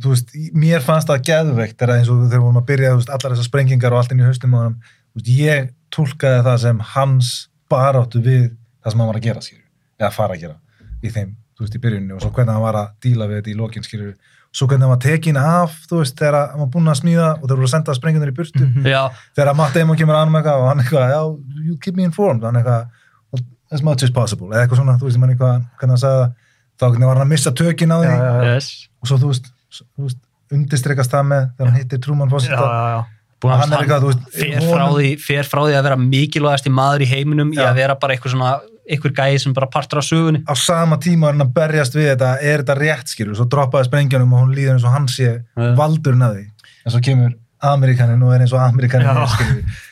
[0.02, 3.10] þú veist, mér fannst það geðveikt þegar eins og þegar við vorum að byrja, veist,
[3.14, 4.74] allar þessar sprengingar og allt inn í haustum þú
[5.14, 7.32] veist, ég tólkaði það sem hans
[7.70, 8.50] baráttu við
[8.82, 9.64] það sem hann var að gera, skilju,
[10.00, 10.56] eða fara að gera
[11.02, 13.52] í þeim, þú veist, í byrjunni og svo hvernig hann var að díla við þetta
[13.52, 14.14] í lokin, skilju,
[14.52, 17.44] svo hvernig hann var tekin af, þú veist, þegar hann var búinn að smíða og
[17.48, 18.84] þeir voru að senda sprengjunir í burtu, Mhm.
[18.86, 21.20] já, þegar Matt Damon kemur að hann með eitthvað og hann eitthvað, já,
[21.64, 22.86] you keep me informed, hann eitthvað,
[23.72, 26.34] as much as possible, eða eitthvað svona, þú veist, man eitthvað, hvernig hann sagði það,
[26.78, 28.54] þá hvernig var hann að missa tökin á því Já, já, já.
[28.54, 29.46] yes og svo, þú veist,
[29.98, 30.18] veist
[30.52, 33.04] undistrekast það með þegar hann hittir Truman Já, Fawcett já, já.
[33.42, 35.96] Búin að- Hann er eitthvað, þú veist, fer frá, því, fer frá því að vera
[35.96, 37.70] mikilvægasti maður í heiminum í Já.
[37.72, 40.42] að vera bara eitthvað svona eitthvað gæði sem bara partur af sögunni.
[40.48, 43.88] Á sama tíma er hann að berjast við þetta er þetta rétt skilur, svo droppaði
[43.90, 45.32] sprengjanum og hún líður eins og hann sé
[45.78, 46.44] valdurinn að því.
[46.82, 49.88] En svo kemur Amerikanin og er eins og Amerikanin er skilur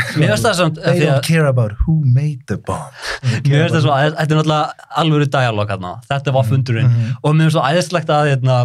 [0.16, 2.92] mér finnst það samt af they don't care about who made the bomb.
[3.44, 6.88] Mér finnst það svo, þetta er náttúrulega alvöru dialog hérna, þetta var fundurinn.
[6.90, 7.16] Mhm.
[7.22, 8.60] og mér finnst svo æðislegt að hérna,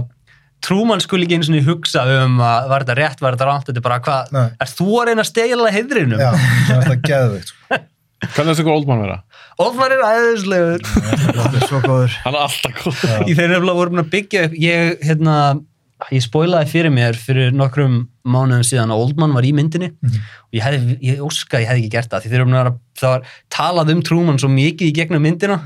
[0.66, 3.82] Trúmann skuli ekki einu svona hugsa um að var þetta rétt, var þetta rámt, þetta
[3.82, 6.22] er bara hvað, er þú að reyna að stela heidrinum?
[6.24, 7.80] Já, það er þetta geðveikt sko.
[8.36, 9.18] Hvernig er þetta Oldman vera?
[9.62, 10.84] Olfar er æðislegur.
[11.36, 12.18] Þetta er svo góður.
[12.26, 13.06] Hann er alltaf góð.
[13.24, 15.36] Í þeir nefnilega voru búin að byggja upp, ég, hérna,
[16.12, 19.93] ég spoilaði fyrir mér fyrir nokkrum mánuðum síðan að Oldman var í myndinni.
[20.03, 22.74] Og ég hefði, ég óska að ég hefði ekki gert það því þeir eru að
[22.99, 25.60] það var talað um Trúmann svo mikið í gegnum myndina.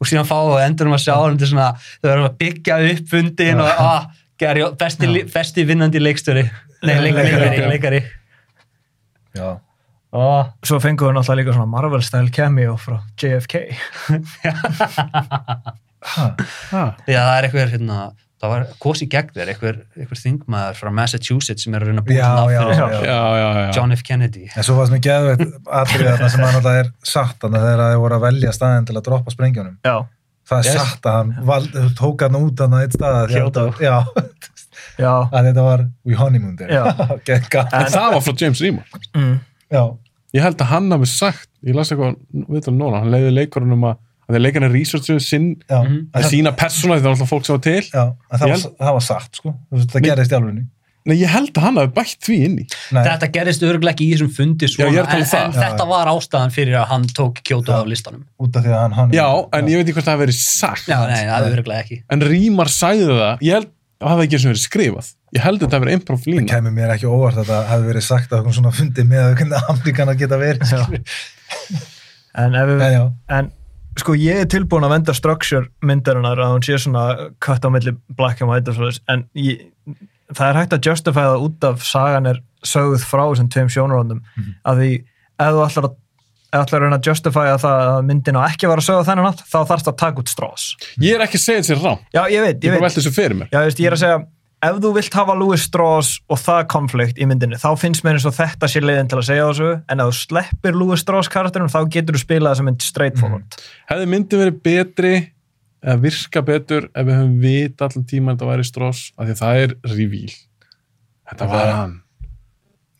[0.00, 1.14] Og síðan fá og endur um að sjá
[1.46, 1.70] svona,
[2.00, 4.06] þau verðum að byggja upp fundin og að,
[4.40, 6.46] gerði besti, besti vinnandi leikstöri,
[6.88, 8.04] nei, leik, leikari, leikari.
[9.36, 9.60] Já,
[10.12, 10.48] Oh.
[10.66, 13.60] Svo fengum við náttúrulega líka svona Marvel-style cameo frá JFK.
[16.00, 16.34] ha,
[16.70, 16.84] Ha.
[17.06, 17.96] Já, það er eitthvað, hérna,
[18.40, 19.80] það var kosi gegn þér, eitthvað,
[20.22, 22.00] þingmaður frá Massachusetts sem er að.
[22.16, 22.62] Já, já,
[23.36, 23.66] já.
[23.76, 24.02] John F.
[24.08, 24.46] Kennedy.
[24.56, 25.44] En svo var það sem geðveikt
[25.82, 28.96] atrið þarna sem hann alltaf er satt þannig þegar þeir voru að velja staðin til
[28.96, 29.76] að droppa sprengjónum.
[29.84, 29.96] Já.
[30.50, 30.80] Það er Yes.
[30.80, 31.68] satt að hann val,
[32.00, 33.30] tók hann út hann að eitt stað.
[33.84, 33.98] Já,
[34.98, 35.12] Já.
[35.30, 36.72] að þetta var We Honeymoon there.
[36.72, 36.82] Já.
[37.28, 37.66] Gekka.
[37.76, 38.88] En það var frá James Remar.
[39.14, 39.36] Mm.
[39.70, 39.84] Já,
[40.30, 42.14] Ég held að hann hafi sagt, ég las eitthvað
[42.54, 43.96] viðtal núna, hann leiði leikurinn um að
[44.30, 45.80] að þeir leikarinn researchu sinn já.
[45.82, 45.96] Mhm.
[46.14, 48.74] að sína persóna því það var alltaf fólk sem var til Já, það, Ég var,
[48.84, 49.54] það var satt, sko.
[49.74, 50.62] Það gerist í alvegni.
[51.10, 54.06] Nei, ég held að hann hafi bætt því inn í Nei, Þetta gerist örgulega ekki
[54.06, 55.44] í þessum fundi Já, ég svona, er um en, það.
[55.48, 55.90] en Já, þetta já.
[55.90, 58.22] var ástæðan fyrir að hann tók Kyoto af listanum.
[58.38, 59.16] út af því að hann Honeymoon.
[59.18, 61.82] Já, en ég veit ekki hvort það hafi verið sagt Já, nei, það er örgulega
[61.86, 61.98] ekki.
[62.14, 65.44] En Rímar sagði það, ég held að það hafi ekki eins og verið skrifað Ég
[65.44, 67.88] held að þetta hafi verið improv Það lína kemur mér ekki óvart að það hefði
[67.92, 70.74] verið sagt að okkur svona fundi með að hvernig Amerikana geta verið.
[72.40, 73.50] En ef við, En en
[73.98, 77.04] sko ég er tilbúin að venda structure myndarinnar að hún sé svona
[77.42, 79.64] cut á milli black and white og svoleiðis, en ég,
[80.30, 84.22] það er hægt að justify það út af sagan er sögð frá þessum tveim sjónaróndum
[84.68, 84.90] að því
[85.40, 85.96] ef þú ætlar að
[86.60, 89.08] ætlar að reyna að justify að það að myndin á ekki að vera sögð á
[89.10, 90.64] þennan nátt, þá þarfst að taka út strás.
[91.02, 92.86] Ég er ekki að segja þetta sér rám Já, ég veit, Ég ég bara veit.
[92.88, 93.50] velti þessu fyrir mér.
[93.54, 94.16] Já, veist, ég er að segja,
[94.62, 98.26] ef þú vilt hafa Louis Strauss og það konflikt í myndinni, þá finnst mér eins
[98.28, 101.70] og þetta sé leiðin til að segja þessu, en ef þú sleppir Louis Strauss karakterum,
[101.72, 103.56] þá getur þú spilað þessa mynd straightforward.
[103.88, 105.14] Hefði myndin verið betri
[105.80, 109.32] eða virka betur ef við höfum vita allan tíma að þetta væri strós af því
[109.36, 110.32] að það er revíl
[111.30, 111.94] Þetta var Það- hann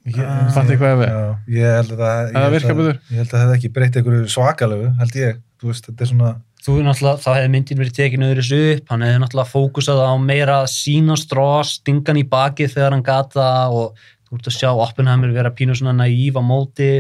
[0.07, 1.21] ég, Fatti hvað ef við já,
[1.61, 3.01] ég held að það, ég það held virkar að- betur?
[3.11, 5.41] Ég held að það hefði ekki breytt einhverju svakalegu, held ég.
[5.61, 6.31] Þú veist, þetta er svona,
[6.61, 10.13] Þú náttúrulega, þá hefði myndin verið tekinu öðru þessu upp, hann hefði náttúrulega fókusað á
[10.21, 13.97] meira sína strós, stingan í bakið þegar hann gata og
[14.29, 16.91] þú ert að sjá Oppenheimer vera pínu svona naív á móti.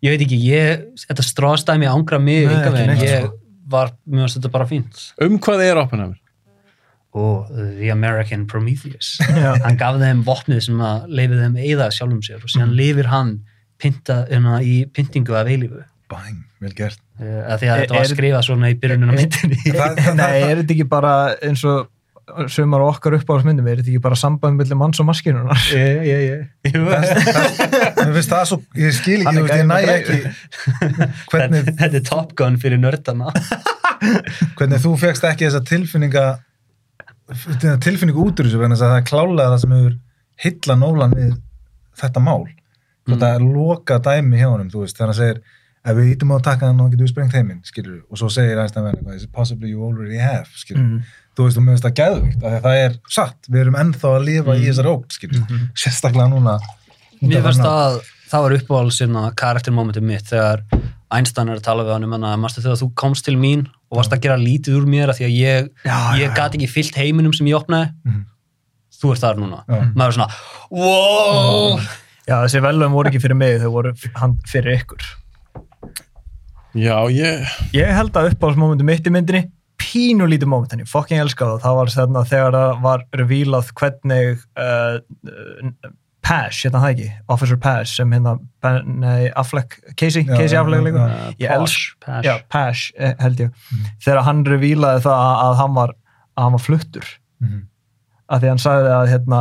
[0.00, 3.36] Ég veit ekki, ég, þetta stróstæmi ángra mig, ekki veginn, ég sko.
[3.68, 5.04] var, mjög að þetta bara fínt.
[5.20, 6.16] Um hvað er Oppenheimer?
[7.20, 9.18] Og The American Prometheus.
[9.66, 13.36] Hann gaf þeim vopnið sem að leifið þeim eða sjálfum sér og síðan lifir hann
[13.80, 15.84] pinta, hérna, í pyntingu af eilífu.
[16.10, 16.98] Bang, vel gert.
[17.20, 19.58] Uh, að því að Er- þetta var er- skrifað svona í byrjunum á myndinni.
[20.18, 21.14] Nei, er þetta ekki bara
[21.46, 21.88] eins og
[22.52, 25.58] sumar okkar uppáhaldsmyndum, er þetta ekki bara samband millir manns og maskinunar?
[25.74, 26.76] Ég, ég, ég.
[26.76, 30.18] Mér finnst það svo, ég skil Hann ekki, ég, næ ekki
[31.32, 33.32] hvernig, Þetta, er Top Gun fyrir nördana.
[34.60, 36.26] hvernig þú fegst ekki þessa tilfinninga
[37.82, 39.96] tilfinningu út úr þessu vegna að það er klálega það sem hefur
[40.44, 41.34] hylla Nólan við
[42.00, 42.42] þetta mál
[43.10, 45.42] þetta er loka dæmi hjá honum þú veist, þegar hann segir
[45.80, 48.28] ef við ítum á að taka hann þá getum við sprengt heiminn, skilur og svo
[48.32, 50.46] segir Einstein it possibly you already have?
[50.68, 51.00] Við,
[51.36, 54.66] þú veist, og af því að það er satt, við erum ennþá að lifa í
[54.68, 56.58] þessari ótt, skilur við, sérstaklega núna.
[57.20, 58.00] Mér finnst að
[58.30, 60.64] það var uppáhaldsinn að karaktermomentum mitt þegar
[61.10, 64.12] Einstein er að tala við hann um mástu þegar þú komst til mín og varst
[64.14, 65.70] að gera lítið úr mér af því að ég,
[66.20, 67.90] ég gat ekki fyllt heiminum sem ég opnaði.
[68.06, 68.28] Mhm.
[69.00, 69.58] Þú ert þar núna.
[69.64, 69.80] Já.
[69.96, 70.28] Maður er svona,
[70.76, 71.80] wow!
[72.28, 75.06] Já, þessi velum voru ekki fyrir mig, þau voru hann fyrir ykkur.
[76.78, 79.44] Já, ég Ég held að uppáhaldsmomentum mitt í myndinni,
[79.80, 81.62] pínu lítið moment, en ég fokking elska það.
[81.64, 85.90] Það var þarna þegar það var revílað hvernig uh, uh,
[86.30, 88.36] Pash, hérna það ekki, Officer Pash, sem hérna,
[88.86, 91.00] nei, Affleck, Casey, Já, Casey Affleck leikur.
[91.00, 91.32] já.
[91.42, 92.26] Ég elsk, Pash.
[92.28, 93.64] já, Pash, eh, held ég.
[94.04, 95.94] Þegar hann revílaði það að, að hann var,
[96.36, 97.08] að hann var fluttur.
[97.42, 97.64] Mhm.
[98.30, 99.40] Að því hann sagði að, hérna,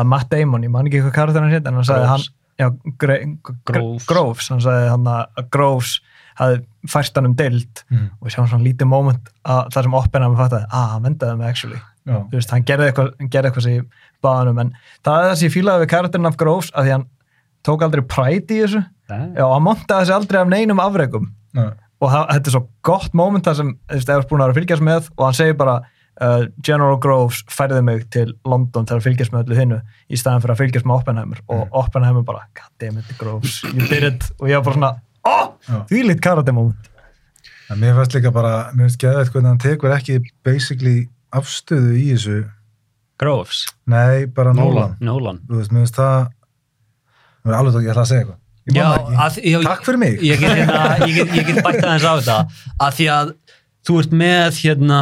[0.00, 2.28] að Matt Damon, ég man ekki hvað karakter hann hétt, en hann sagði að hann.
[2.60, 2.68] Já,
[3.00, 4.06] Groves.
[4.10, 5.96] Groves, hann sagði hann að Groves
[6.40, 8.06] hafði fært hann um deild Mhm.
[8.20, 11.48] og við sjáum svona lítið moment að það sem Oppenheimer fattaði, að hann vendaði mig
[11.50, 12.14] actually Já.
[12.30, 13.84] þú veist, hann gerði eitthvað, hann gerði eitthvað sem ég
[14.24, 14.70] baði hann um, en
[15.04, 17.06] það er það sem ég fílaði við karakterin af Groves, að því hann
[17.68, 21.66] tók aldrei pride í þessu, já, hann montaði þessi aldrei af neinum afregum Já.
[22.00, 24.60] og það, þetta er svo gott moment það sem, þú veist, ert búin að vera
[24.60, 25.80] fylgjast með og hann segir bara,
[26.24, 29.78] uh, General Groves færði mig til London til að fylgjast með öllu hinnu
[30.10, 33.86] í staðan fyrir að fylgjast með Oppenheimer og Oppenheimer bara, god damn it Groves you
[33.90, 34.92] did it, og ég var bara svona
[35.24, 35.80] oh, Já.
[35.90, 36.88] því lít karate moment
[37.70, 40.16] En mér finnst líka bara, mér finnst geðveitt hvernig hann tekur ekki
[40.46, 42.40] basically afstöðu í þessu
[43.20, 44.96] Groves, Nei, bara Nolan.
[44.98, 45.00] Nolan.
[45.04, 46.30] Nolan Þú veist, mér finnst það
[47.40, 48.38] Nú er alveg tók, ég ætla að segja eitthvað
[48.70, 48.80] ekki.
[49.24, 50.18] að, já, Takk fyrir mig.
[50.24, 52.38] ég get, hérna, ég get, ég get bætt aðeins á þetta
[52.86, 53.30] að því að
[53.88, 54.98] þú ert með hérna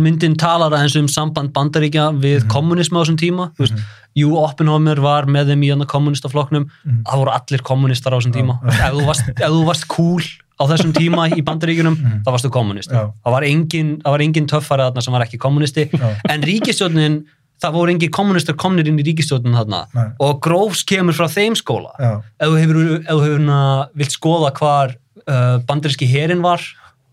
[0.00, 2.48] myndin talar aðeins um samband bandaríkja við Mhm.
[2.52, 3.80] kommunismu á þessum tíma þú veist,
[4.16, 7.02] jú, Oppenheimer var með þeim í hann kommunistaflokknum, Mhm.
[7.04, 10.22] það voru allir kommunistar á þessum tíma, ef þú varst, ef þú varst cool
[10.60, 13.00] á þessum tíma í bandaríkjunum þá varstu kommunisti, Mhm.
[13.00, 13.12] Já.
[13.24, 15.90] það var engin, engin töffari þarna sem var ekki kommunisti
[16.28, 17.24] en ríkistjórnin
[17.62, 20.06] það voru engin kommunistar komnir inn í ríkistjórnin þarna Nei.
[20.20, 24.10] og Groves kemur frá þeim skóla Já, ef þú hefur, ef þú hefur na, vilt
[24.12, 24.94] skoða hvar
[25.28, 26.58] uh, bandaríski herin var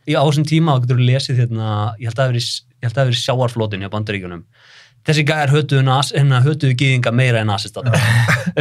[0.08, 1.70] í á þessum tíma, þá getur lesið hérna,
[2.00, 4.44] ég held að það hafi verið- sjáarflótin hjá bandaríkjunum
[5.08, 6.42] þessi gæjar hötuðu, hérna,
[6.76, 7.84] gýðinga meira en þetta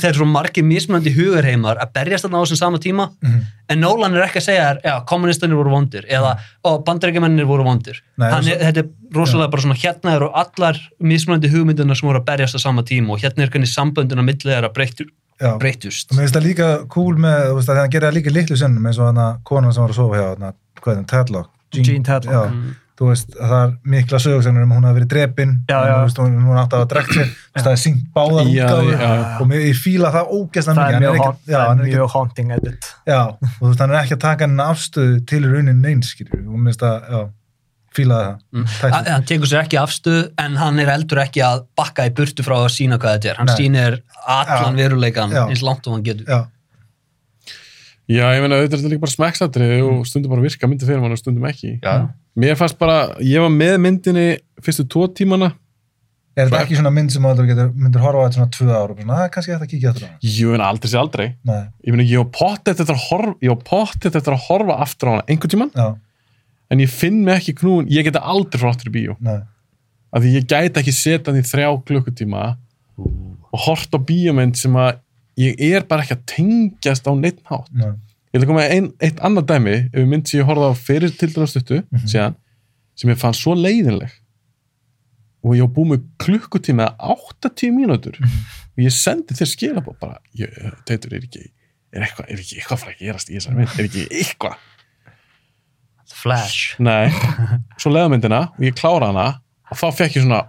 [0.00, 3.40] það er svo margir mismunandi hugarheimar að berjast þarna á þessum sama tíma Mhm.
[3.68, 8.00] en Nolan er ekki að segja þér, kommunistanir voru vondir eða, ó, bandaríkjamennir voru vondir
[8.16, 12.08] Nei, Hann er, svo- þetta er rosalega bara svona hérna eru allar mismunandi hugmyndunar sem
[12.08, 14.72] voru að berjast á sama tíma og hérna er hvernig samböndin á millið er að
[14.76, 15.04] breyttu.
[15.62, 17.88] Breytust Og mér finnst það líka cool með, þú veist, að það
[18.18, 20.54] líka í litlu sinnum eins og hann að konan sem var að sofa hjá hann,
[20.82, 21.50] hvað er hann, Tedlock?
[21.72, 22.32] Jean Tedlock.
[22.36, 22.72] Já, Mm.
[23.02, 25.08] þú veist, að það er mikla sögursagnir um að hún hafi verið
[26.04, 28.66] veist, hún, hún átti að hafa drekt sér, það er syngt báðar já.
[29.40, 31.66] og mér, ég fíla það ógeðslega það mikið, er hann mjög, ekki, haunt, já, það
[31.68, 32.90] hann er er ekki, mjög haunting edit.
[33.08, 36.44] Já, og þú veist, hann er ekki að taka henni afstöðu til raunin neins, skilur,
[36.46, 37.22] og mér finnst það, já,
[37.96, 38.38] fílaði það.
[38.52, 39.04] Mm.
[39.10, 42.56] Hann tekur sér ekki afstöð en hann er eldur ekki að bakka í burtu frá
[42.62, 43.40] að sína hvað þetta er.
[43.42, 43.56] Hann Nei.
[43.60, 44.80] sýnir allan Já.
[44.82, 45.44] veruleikan Já.
[45.48, 46.26] eins langt og hann getur.
[46.28, 46.42] Já,
[48.10, 51.00] Já, ég meina, auðvitað er þetta líka bara smekksatrið og stundum bara virka myndi fyrir
[51.00, 51.76] mann og stundum ekki.
[51.80, 51.92] Já.
[52.42, 54.26] Mér fannst bara, ég var með myndinni
[54.64, 55.52] fyrstu tvo tímana.
[56.34, 58.90] er þetta ekki svona mynd sem þú getur, myndir horfa á þetta svona tvö ára
[58.90, 60.30] og bara, það er kannski hægt að kíkja þetta á hana.
[60.34, 61.26] Jú, en aldrei sé aldrei.
[61.44, 64.78] Nei, Ég meina, ég var pottið eftir að horfa, ég var pottið eftir að horfa
[64.86, 65.88] aftur á hana einhvern tíman, já,
[66.72, 69.16] en ég finn mig ekki knúin, ég geta aldrei frá aftur í bíó.
[69.20, 69.40] nei,
[70.12, 72.56] Af því ég gæti ekki setja hann í þrjá klukkutíma
[72.98, 74.98] og hort á bíómynd sem að
[75.40, 77.68] ég er bara ekki að tengjast á neitt hátt.
[77.72, 77.92] nei,
[78.34, 81.10] Ég að koma ein, eitt annað dæmi ef við mynd sem ég horfði á fyrir
[81.18, 82.06] til dæra stuttu Mhm.
[82.08, 82.34] síðan,
[82.96, 84.10] sem ég fann svo leiðinleg
[85.44, 88.38] og ég var búið með klukkutíma eða 80 mínútur Mhm.
[88.72, 90.18] og ég sendi þér skilabóð bara,
[90.86, 91.48] teitur, er ekki
[91.92, 94.56] er eitthvað, er ekki eitthvað fyrir að gerast í þessari mynd er ekki eitthvað,
[96.22, 96.76] Flash.
[96.78, 97.10] nei
[97.80, 99.26] svo leiða myndina og ég klára hana
[99.70, 100.42] og þá fekk ég svona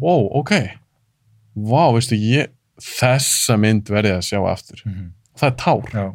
[0.00, 0.52] wow, ok
[1.56, 2.48] wow, veistu, ég
[2.80, 5.10] þessa mynd verði að sjá aftur Mhm.
[5.36, 6.06] það er tár já.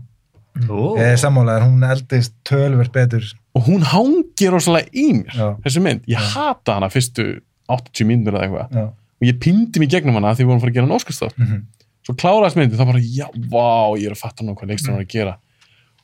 [0.72, 0.96] Ó.
[0.96, 3.24] Ég er sammálaður, hún eldist tölvert betur.
[3.56, 5.48] og hún hangir rosalega í mér Já.
[5.66, 6.30] þessi mynd, ég Já.
[6.34, 8.84] hata hana fyrstu 80 mínútur eða eitthvað Já.
[8.88, 11.64] og ég pindi mig gegnum hana því við vorum að fara að gera nóskastátt Mhm.
[12.06, 15.00] svo kláraðist myndi, þá bara, já, vá ég er að fatta nú hvað leikstur hann
[15.02, 15.38] er að gera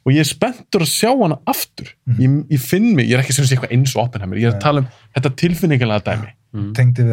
[0.02, 1.92] og ég er spenntur að sjá hana aftur.
[2.10, 2.20] Mhm.
[2.24, 4.56] ég, ég finn mig, ég er ekki sem sé eitthvað eins og Oppenheimer, ég er
[4.56, 6.32] að tala um þetta tilfinningilega dæmi,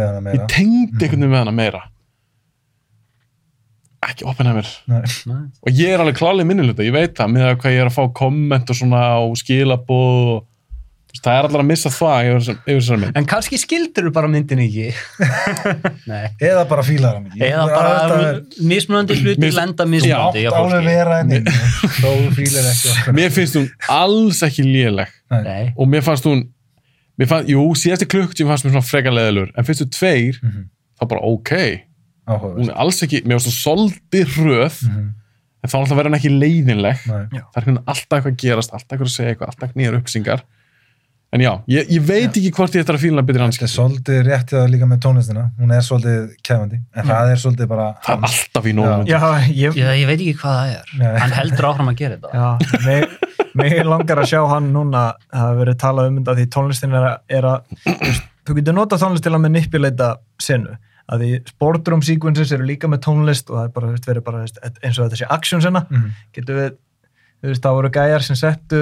[0.08, 0.36] hana meira.
[0.38, 1.82] ég tengdi einhvern veginn með hana meira.
[4.08, 4.68] Ekki Oppenheimer.
[5.66, 7.96] Og ég er alveg klárlega minniluta, ég veit það með að hvað ég er að
[7.98, 10.44] fá komment og svona og skilabóð og
[11.18, 14.12] það er allar að missa það yfir þessar- yfir þessari mynd En kannski skildur þú
[14.14, 14.88] bara myndin ekki.
[16.12, 16.26] Nei.
[16.40, 17.40] Eða bara fílar hann ekki.
[17.48, 18.28] Eða Það bara
[18.72, 20.44] mismunandi hluti Mis- lenda mismunandi
[23.18, 25.72] mér finnst hún alls ekki léleg Nei.
[25.76, 26.44] og mér fannst hún
[27.18, 30.68] mér fannst, jú, síðasti klukktíma fannst mér svona freka leðilur en fyrstu tveir, Mhm.
[31.00, 31.50] þá bara ok
[32.28, 32.58] Áhugavert.
[32.60, 35.08] hún er alls ekki, mér finnst hún soldið röð Mhm.
[35.64, 37.40] en þá verður hann ekki leiðinleg Nei.
[37.54, 40.40] það er alltaf eitthvað að gerast, alltaf eitthvað að segja eitthvað alltaf nýjar upplýsingar
[41.36, 43.72] en já, ég, ég veit ekki hvort ég ætla að fíla betur hans Þetta er
[43.74, 45.42] svolítið rétt hjá það líka með tónlistina.
[45.60, 46.78] Hún er svolítið kæfandi.
[46.96, 47.88] En það er svolítið bara...
[48.06, 49.18] það er alltaf í nógum já,
[49.52, 50.94] ég, Já, ég veit ekki hvað það er.
[51.02, 51.10] Nei.
[51.22, 52.32] Hann heldur áfram að gera þetta.
[52.32, 53.06] Já, mig,
[53.60, 57.08] mig langar að sjá hann núna það hafi verið talað um þetta því tónlistin er
[57.10, 57.86] að, er að
[58.48, 60.10] þú getur notað tónlist til að manipuleita
[60.40, 60.76] senu
[61.08, 64.24] að því sportrum sequences eru líka með tónlist og það er bara, þú veist, verið
[64.26, 66.08] bara þú veist, eins og þetta sé action sena Mhm.
[66.36, 66.74] getur við,
[67.40, 68.80] þú veist, það voru gæjar sem settu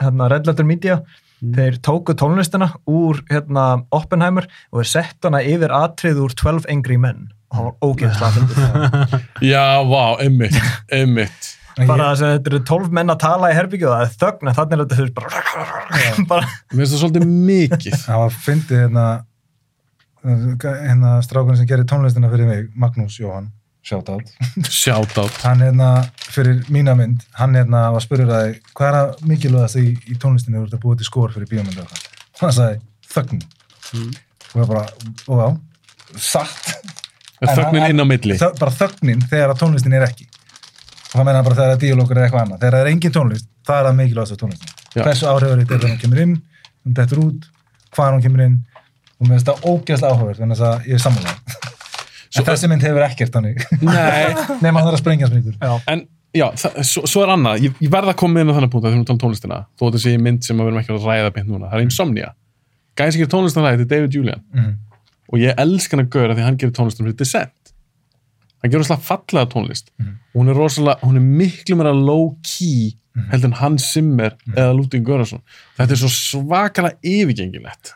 [0.00, 0.96] hérna Red Letter Media
[1.42, 6.98] þeir tóku tónlistina úr hérna Oppenheimer og þeir settu hana yfir atrið úr 12 Angry
[7.02, 7.30] Men.
[7.52, 10.60] Og hann var ógeðslega já, vá, einmitt,
[10.92, 11.50] einmitt.
[11.80, 14.16] En bara þess að þetta eru 12 menn að tala í herbyggju og það er
[14.22, 15.42] þögn en þannig er þetta þú veist bara,
[16.32, 17.98] bara mér finnst það svolítið mikið.
[18.04, 19.06] Það var fyndið hérna
[20.22, 23.50] hérna strákunni sem gerir tónlistina fyrir mig, Magnús Jóhann
[23.82, 24.32] shoutout,
[24.70, 25.38] shoutout.
[25.42, 25.88] Hann hérna
[26.32, 30.60] fyrir mína mynd, hann hérna var spurður að hvað er að mikilvægast í, í tónlistinu
[30.60, 31.90] þú ert að búa til skor fyrir bíómyndu og
[32.38, 32.80] það hann sagði
[33.12, 33.42] þögn.
[34.52, 34.84] Og það bara,
[35.26, 35.48] og já,
[36.30, 36.92] satt.
[37.42, 38.36] Þögnin inn á milli.
[38.38, 40.28] Þö, bara þögnin þegar að tónlistin er ekki.
[41.12, 42.60] Og það meina bara þegar að díalókur er eitthvað annað.
[42.62, 45.02] Þegar það er engin tónlist, það er að mikilvægast á tónlistin Já.
[45.02, 46.36] hversu áhrifur þetta er þegar hún kemur inn?
[46.82, 47.50] Hún dettur út,
[47.96, 48.56] hvað hún kemur inn?
[49.18, 51.71] Og mér finnst það ógeðslega áhugaverð þannig að ég er sammála
[52.38, 53.62] en þessi mynd hefur ekkert þannig.
[53.82, 54.34] Nei,
[54.64, 55.72] nema hann er að sprengja springur Já.
[55.92, 58.86] en já, svo, svo er annað, ég, ég verð að koma inn á þannig punkt
[58.86, 61.08] að þegar við tala um tónlistina, þó þetta sé mynd sem við erum ekki að
[61.10, 62.30] ræða beint núna, það er Insomnia.
[62.96, 64.42] Gæði sem gerir tónlistina ræði, þetta er David Julian.
[64.56, 64.72] Mhm.
[65.32, 67.70] og ég elsk hann að gaura því hann gerir tónlistina fyrir Descent.
[68.62, 69.86] Hann gerir rosalega fallega tónlist.
[70.00, 70.16] Mhm.
[70.34, 72.92] og hún er rosalega, hún er miklu meira low key
[73.30, 75.40] heldur en Hans Zimmer eða Ludwig Göransson.
[75.76, 77.92] Þetta er svo svakalega yfirgengilegt.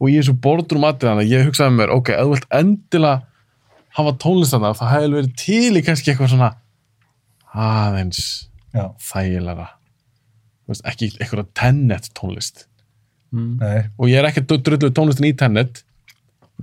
[0.00, 2.48] Og ég er svo bordur um aðrið hann ég hugsaði mér, ok, ef þú vilt
[2.50, 3.22] endilega
[3.96, 6.50] hafa tónlistana, það hefði verið til í kannski eitthvað svona
[7.56, 8.22] aðeins
[8.76, 9.68] Já, þægilega
[10.68, 12.66] veist, ekki eitthvað tennet tónlist.
[13.32, 15.82] Nei, og ég er ekki drullu tónlistin í tennet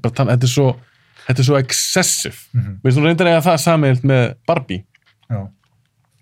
[0.03, 0.67] þetta er svo
[1.25, 2.35] þetta er svo excessive.
[2.53, 2.69] Mm Mhm.
[2.69, 2.79] -hmm.
[2.83, 4.83] við erum reyndar að eiga það samiðilt með Barbie.
[5.29, 5.47] Já,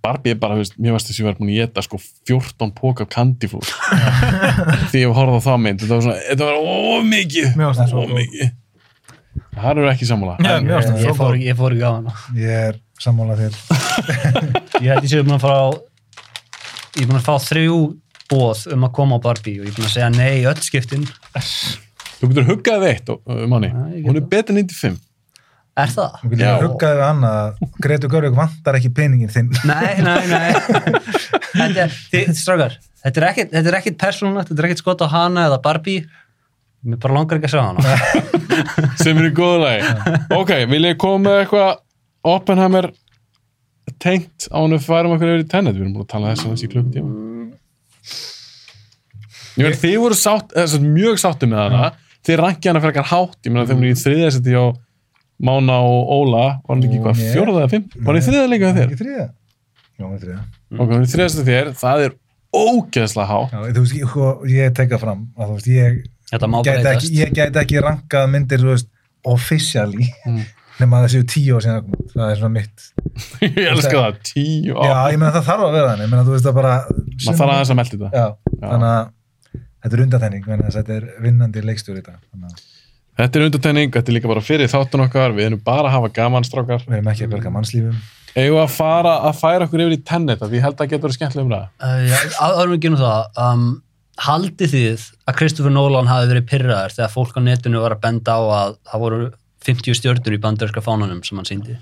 [0.04, 1.98] Barbie er bara, þú veist, mér varst þess að ég var búin að geta sko
[2.28, 3.68] 14 pók af kandiflúr
[4.92, 7.50] því ég horfði á það mynd þetta var svona, þetta var ómikið
[8.06, 8.52] ómikið
[9.56, 10.38] það eru ekki sammála.
[10.42, 12.16] Fannst það ég svo fór, ég fór ekki á hana.
[12.38, 13.60] Ég er sammála þér.
[14.82, 15.56] Ég held ég sé búin að fá
[16.98, 17.78] ég er búin að fá þrjú
[18.32, 20.60] bóð um að koma á Barbie og ég er búin að segja nei í öll
[20.64, 21.08] skiptin.
[22.20, 25.00] Þú getur huggað eitt um manni, Já, ég get hún er betur en 95
[25.82, 26.16] er það?
[26.22, 26.54] Þú getur Já.
[26.66, 29.52] huggaði við hann að Gretu Görvik vantar ekki peningin þinn.
[29.68, 30.52] Nei, nei, nei.
[31.52, 35.48] Þetta er, þetta er ekkit, þetta er ekkit persónulegt, þetta er ekkit skot á hana
[35.50, 36.06] eða Barbie
[36.86, 37.82] mér bara langar ekki að sjá hana.
[39.04, 39.94] Sem er í góðu lagi.
[40.38, 41.72] Ok, vil ég koma með eitthvað
[42.32, 42.92] Oppenheimer
[44.02, 46.46] tengt á hann að færum okkur yfir í tennet við erum búin að tala þess
[46.46, 47.12] að þessi klukkutíma.
[49.60, 51.92] Ég veit, þið voru sátt, sagt, mjög sáttu með hana.
[52.26, 53.38] Þið rankið hana fyrir eitthvað hátt.
[53.46, 54.66] Ég meina hún er í þriðasetti á
[55.42, 57.30] Mána og Óla var hann ekki hvað, Nei.
[57.34, 57.86] fjórða eða fimm?
[57.98, 58.90] Var hann í þriða líka þér?
[58.92, 59.24] Ekki þriða?
[59.98, 60.42] Já, hann er þriða
[60.78, 61.72] ok, er í þriðasetti þér,
[66.32, 68.66] Já, að gæti ekki, ég gæti ekki rankað myndir,
[69.28, 70.08] officially.
[70.26, 70.42] Mm.
[70.82, 72.86] nema að séu tíu ár síðan að það er svona mitt.
[73.46, 76.26] Ég elska það, tíu Já, ár ég meina það þarf að vera þannig, ég meina
[76.28, 78.22] þú veist að bara maður þarf aðeins að melda þetta.
[78.22, 79.12] Já, þannig að
[79.82, 82.56] þetta er undatæning, að þetta er vinnandi leikstjóri að
[83.22, 85.36] þetta er undartegning, þetta er líka bara fyrir þáttun okkar.
[85.36, 86.82] Við erum bara að hafa gaman strákar.
[86.88, 87.98] Við erum ekki að berga mannslífum.
[88.32, 91.10] Eigum við að fara að færa okkur yfir í tennet ég held að það getur
[91.10, 93.66] verið skemmtilega um það Uh, já, áður við gerum það um,
[94.28, 98.36] haldið þið að Christopher Nolan hafi verið pyrraður þegar fólk á netinu var að benda
[98.38, 99.20] á að það voru
[99.66, 101.78] 50 stjörnur í bandarinska fánanum sem hann síndi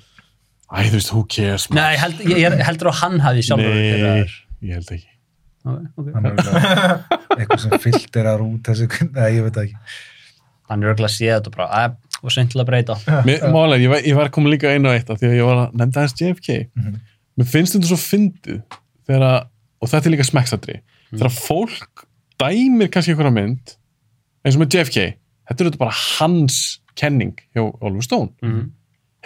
[0.69, 1.79] Æ, þú veist, who cares man?
[1.81, 4.35] Nei, held, ég, ég heldur að hann hafi sjálfur verið Nei, pyrraður
[4.69, 5.07] ég held ekki
[5.69, 6.99] okay, okay.
[7.39, 9.77] eitthvað sem filterar út þessu, nei, ég veit ekki
[10.69, 12.97] Hann er örgulega séð þetta bara að, og seint til að breyta
[13.49, 15.61] málega, ég var, ég var komin líka einu á eitt af því að ég var
[15.63, 16.99] að nefnda hans JFK Mhm.
[17.39, 18.59] mér finnst þetta svo fyndið
[19.09, 19.49] þegar að,
[19.81, 20.77] og þetta er líka smekksadri
[21.09, 21.17] Mm.
[21.23, 22.03] þegar fólk
[22.39, 23.75] dæmir kannski einhverja mynd
[24.45, 24.99] eins og með JFK
[25.49, 26.59] þetta er auðvitað bara hans
[26.99, 28.33] kenning hjá Oliver Stone.
[28.43, 28.69] Mm.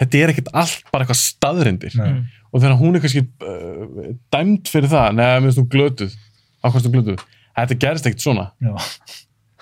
[0.00, 2.24] þetta er ekkert allt bara eitthvað staðrindir Nei.
[2.50, 6.16] og þegar hún er kannski uh, dæmt fyrir það, neða, mér finnst þú glötuð.
[6.64, 7.24] Ákvæmst þú glötuð,
[7.58, 8.46] þetta gerist ekkert svona.
[8.64, 8.74] Já,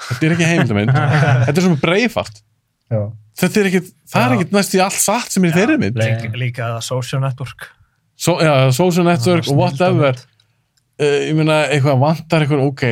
[0.08, 0.94] þetta er ekki heimildamind
[1.46, 2.42] þetta er svona breifart
[2.92, 3.02] já,
[3.42, 6.02] þetta er ekkert, það er ekkert næst í allt satt sem er í þeirri mynd.
[6.02, 7.70] Líka, líka social network.
[8.22, 10.20] So, já, social network og whatever
[11.02, 12.84] ég meina, eitthvað vantar eitthvað, ok.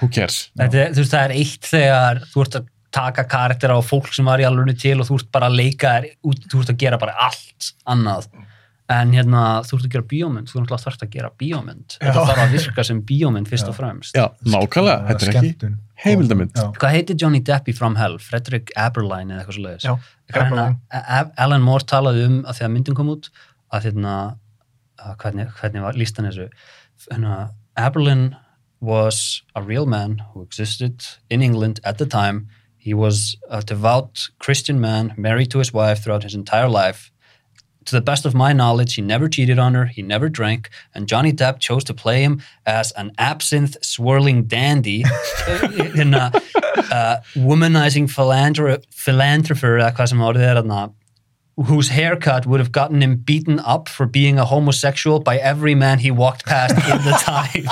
[0.00, 0.38] Who cares?
[0.58, 4.10] Þetta, er- þú veist, það er eitt þegar þú ert að taka karakter á fólk
[4.12, 6.72] sem var í alveg til og þú ert bara að leika þér út, þú ert
[6.74, 8.26] að gera bara allt annað.
[8.92, 11.96] En hérna, þú ert að gera bíómynd þú ert alltaf að gera bíómynd.
[12.02, 14.18] Þetta þarf að virka sem bíómynd fyrst og fremst.
[14.18, 15.78] Já, nákvæmlega, þetta er ekki skemmtun.
[16.02, 16.52] heimildamind.
[16.58, 16.66] Já.
[16.76, 18.18] hvað heitir Johnny Depp í From Hell?
[18.18, 19.94] Frederick Aberline eða eitthvað svo leiðis Já,
[21.38, 23.30] Alan Moore talaði um að þegar myndin kom út
[23.72, 24.16] að hérna
[25.20, 26.48] hvernig, hvernig var lístan þessu?
[27.76, 28.36] Aberlin
[28.80, 32.48] was a real man who existed in England at the time.
[32.76, 37.10] He was a devout Christian man married to his wife throughout his entire life.
[37.86, 41.08] To the best of my knowledge, he never cheated on her, he never drank, and
[41.08, 45.04] Johnny Depp chose to play him as an absinthe swirling dandy
[45.94, 46.30] in a
[46.92, 50.82] uh, womanizing philanthropher, eða hvað sem orðið er þarna,
[51.56, 55.98] whose haircut would have gotten him beaten up for being a homosexual by every man
[55.98, 57.68] he walked past in the time.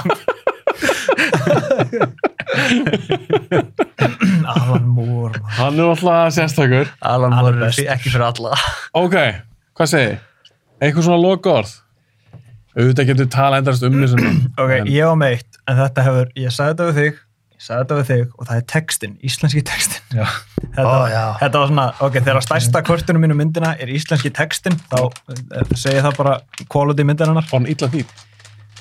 [4.47, 5.53] Alan Moore maður.
[5.59, 7.81] hann er alltaf sérstakur Alan er Moore, best.
[7.95, 8.57] ekki fyrir alla.
[8.97, 9.17] ok,
[9.79, 10.19] hvað segir
[10.81, 11.73] eitthvað svona loka orð
[12.77, 16.31] auðvitað getur tala endast um þessum mynd Ok, En- ég á meitt, en þetta hefur,
[16.39, 17.21] ég sagði þetta við þig,
[17.61, 20.03] ég sagði þetta við þig og það er textin, íslenski textin.
[20.71, 25.01] Þetta, Ó, þetta var svona, ok, þegar stærsta kortunum mínu myndina er íslenski textin, þá
[25.03, 26.35] uh, segi það bara
[26.71, 27.47] quality myndirinnar.
[27.51, 28.27] var hann illa þýtt,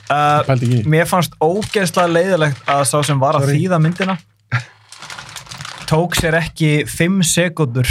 [0.10, 0.78] Uh, því.
[0.90, 3.60] mér fannst ógeðslega leiðilegt að sá sem var að Sorry.
[3.62, 4.16] þýða myndina
[5.92, 7.86] tók sér ekki fimm sekundur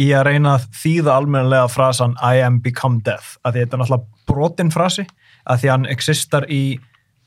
[0.00, 3.82] í að reyna að þýða almennilega frasan I am become death, að því þetta er
[3.82, 5.04] náttúrulega brotin frasi,
[5.50, 6.62] að því hann existar í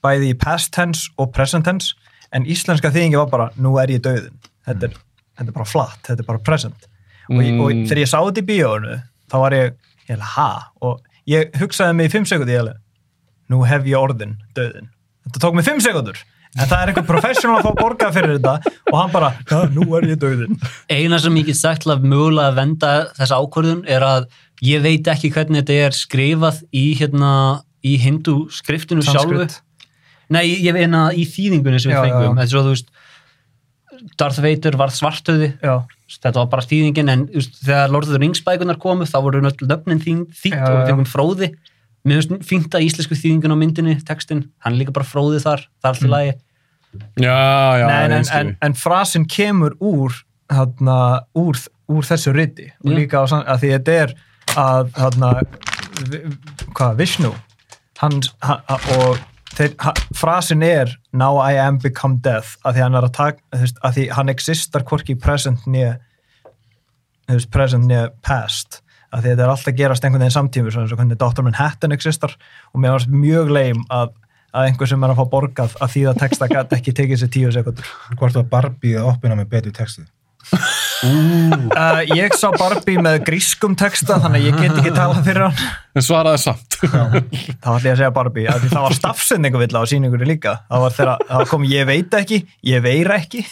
[0.04, 1.92] bæði í past tense og present tense,
[2.34, 4.38] en íslenska þýðingi var bara, nú er ég döðin
[4.68, 5.00] þetta er,
[5.38, 6.88] þetta er bara flatt, þetta er bara present.
[7.30, 7.60] Og, mm.
[7.64, 9.00] og þegar ég sá þetta í bíónu
[9.32, 9.76] þá var ég,
[10.08, 10.50] ég held, ha?
[10.84, 11.00] Og
[11.30, 12.80] ég hugsaði mig í fimm sekundur, ég held
[13.52, 14.90] nú hef ég orðin döðin
[15.28, 16.20] þetta tók mig fimm sekundur
[16.54, 19.32] en það er einhver professional að fá borgað fyrir þetta og hann bara,
[19.74, 20.58] nú er ég döðin
[20.92, 24.28] eina sem ég get sagt til að mögulega að venda þessa ákvörðun er að
[24.64, 27.32] ég veit ekki hvernig þetta er skrifað í hérna,
[27.84, 29.42] í hindu skriftinu sjálfu.
[29.44, 29.58] Sanskrit.
[30.34, 32.94] Nei, ég veina í þýðingunni sem við Já, já, fengum þetta er svo, þú veist
[34.20, 35.74] Darth Vader varð svartöði já,
[36.10, 39.44] þetta var bara þýðingin en veist, þegar Lord of the Rings bækunar komu þá voru
[39.46, 40.02] nöfnin
[40.34, 41.52] þýtt og við fengum fróði.
[42.04, 45.62] Mér finnst fínt að íslensku þýðingin á myndinni textin, hann er líka bara fróði þar
[45.80, 46.16] það er allt í Mm.
[46.16, 46.34] lagi.
[47.24, 50.14] Já, já, Nei, en, en, en, en frasin kemur úr
[50.52, 50.98] þarna,
[51.40, 51.58] úr,
[51.90, 52.68] úr þessu riti.
[52.84, 54.14] Og líka á, að því þetta er
[54.60, 55.30] að þarna,
[56.12, 56.22] vi-
[56.76, 57.32] hvað, Vishnu
[58.04, 58.62] hann, hann,
[59.00, 59.18] og
[60.18, 63.82] frasin er now I am become death að því hann er að taka, þú veist,
[63.84, 65.98] að því hann existar hvorki present nýja
[67.28, 68.82] þú veist, present nýja past
[69.14, 71.46] að því þetta er alltaf gerast einhvern veginn samtímur svona eins og hvernig Dr.
[71.46, 72.36] Manhattan existar
[72.74, 74.16] og mér varst mjög leim að,
[74.54, 77.34] að einhver sem er að fá borgað að því að texta gæti ekki tekið sér
[77.38, 80.10] tíu sekundur Hvort var Barbie að opina með betur textið?
[81.84, 85.72] uh, ég sá Barbie með grískum texta þannig að ég get ekki talað fyrir hann
[85.94, 86.78] En svaraði samt.
[86.82, 90.86] þá ætlum ég að segja Barbie, því það var stafsendingu vill á síningunni líka, það
[90.88, 93.44] var þegar það kom ég veit ekki, ég veira ekki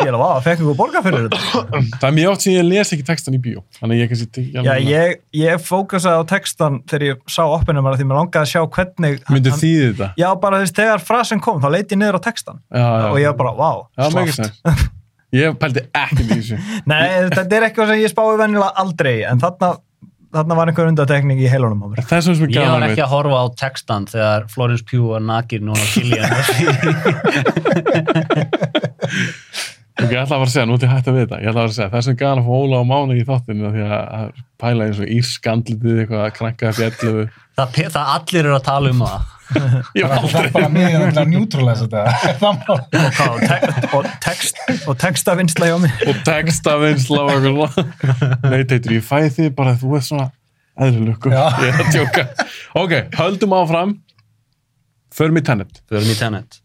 [0.00, 2.66] ég er að vá, fekk ykkur borga fyrir þetta Það er mjög oft sem ég
[2.66, 3.62] les ekki textan í bíó.
[3.78, 4.44] Þannig að ég kannski...
[4.56, 8.62] já, ég, ég fókusaði á textan þegar ég sá opinum því mér langaði að sjá
[8.76, 10.08] hvernig Myndi hann- þýði þetta.
[10.22, 13.10] já, bara þess þegar frasin kom, þá leiti ég niður á textan Já, já.
[13.12, 13.70] og ég var bara, vá,
[14.00, 14.88] Já, mikið slátt sens.
[15.36, 16.58] Ég pældi ekki í þessu.
[16.90, 19.68] nei, þetta er eitthvað sem ég spái venjulega aldrei, en þarna
[20.30, 22.86] þarna var einhver undatekning í heilunum á mér Það er svona sem er Ég var
[22.86, 26.30] ekki að horfa á textan þegar Florence Pugh var nakir núna Killian
[30.00, 31.38] Ok, ég ætla að fara að segja, nú ætla ég hægt að við þetta.
[31.42, 33.24] Ég ætla að fara að segja, það sem gaman að fá Óla og Mána í
[33.28, 34.30] þáttinu af því að að
[34.62, 37.28] pæla eins og írskandlitið eitthvað að kranka þessi 11.
[37.60, 39.39] það, það allir eru að tala um það Ég
[39.94, 42.02] Það er bara mjög að neutralize þetta.
[43.96, 48.38] Og, text, og textavinnsla hjá mér og textavinnsla og eitthvað svona.
[48.46, 50.28] Nei, teitur, ég fæði þig bara að þú ert svona
[50.80, 51.34] eðlulöku.
[51.34, 51.44] Já.
[51.64, 52.26] Ég er að tjóka.
[52.80, 53.94] Ok, höldum áfram.
[55.14, 55.82] Förum í tennet.
[55.90, 56.60] Erum í Tenet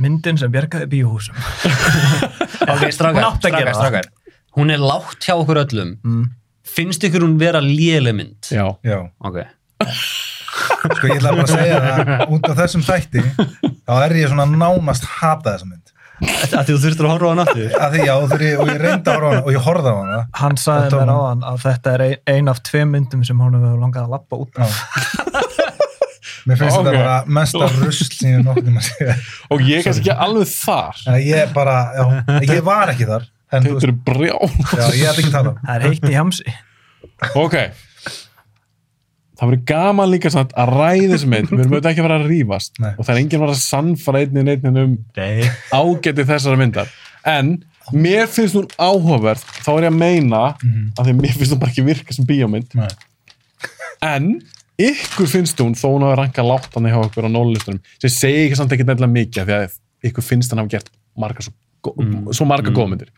[0.00, 1.36] myndin sem bjargaði bíóhúsum
[2.72, 3.74] Ok, strákar, það.
[3.76, 4.10] strákar
[4.56, 6.28] Hún er lágt hjá okkur öllum mm.
[6.72, 8.52] Finnst ykkur hún vera léleg mynd?
[8.52, 8.66] Já.
[8.86, 9.42] Já, Ok
[10.96, 13.22] sko ég ætla bara að segja það út af þessum þætti,
[13.86, 15.88] þá er ég svona nánast hata þessa mynd.
[16.22, 18.76] Að því þú þurftur að horfa á hann aftur Að því já, ég, og ég
[18.78, 20.18] reyndi að horfa á hana og ég horfði á hana.
[20.38, 23.40] hann sagði Þetta mér var- áðan að þetta er ein, ein af tvei myndum sem
[23.42, 24.76] hún hefur langað að lappa út af.
[26.46, 26.86] Mér finnst Ok.
[26.86, 29.16] þetta bara mesta rusl sem ég nokkuð maður segja.
[29.54, 31.02] Og ég er kannski ekki alveg þar.
[31.10, 32.04] En ég bara, já,
[32.50, 33.26] ég var ekki þar.
[33.52, 34.48] Veist, er brjál.
[34.78, 35.52] já, ég ætla ekki að tala.
[35.66, 36.54] það er heitt í hamsi
[37.42, 37.56] Ok.
[39.42, 40.68] Það verður gaman líka samt að
[41.10, 41.48] þessu mynd.
[41.50, 42.76] Við erum auðvitað ekki að fara að rífast.
[42.78, 42.90] Nei.
[42.94, 46.92] Og það er enginn að að sannfara einnig um Nei ágæti þessara myndar.
[47.26, 47.50] En
[47.90, 51.74] mér finnst hún áhugaverð, þá er ég að meina að því mér finnst hún bara
[51.74, 52.76] ekki virka sem bíómynd.
[52.78, 52.86] Nei.
[54.06, 54.30] En
[54.78, 58.46] ykkur finnst hún, þó hún hafa rankað látt hann hjá okkur á nólulistunum, sem segi
[58.46, 61.54] ekki samt ekki nefnilega mikið, því að ykkur finnst hann hafa gert marga svo,
[61.90, 62.30] mm.
[62.30, 62.78] svo marga Mm.
[62.78, 63.10] góðmyndir.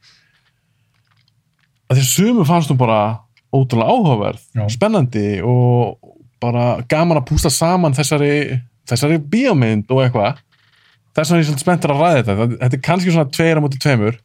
[1.92, 2.98] Að því að sumu fannst hún bara
[3.54, 4.64] ótrúlega áhugaverð, Já.
[4.72, 6.13] spennandi og
[6.44, 8.60] bara gaman að pústa saman þessari,
[8.90, 10.42] þessari bíómynd og eitthvað.
[11.14, 12.46] Þess vegna er ég svolítið spenntur að ræða þetta.
[12.60, 14.20] Þetta er kannski svona tveir á móti tveimur,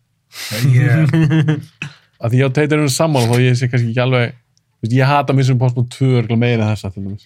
[0.69, 1.13] Ég,
[2.21, 4.35] að því ég á teitur um sammála þó ég sé kannski ekki alveg,
[4.83, 7.25] veist, ég hata mér sem postmót tvö örgulega meira en þessa til dæmis.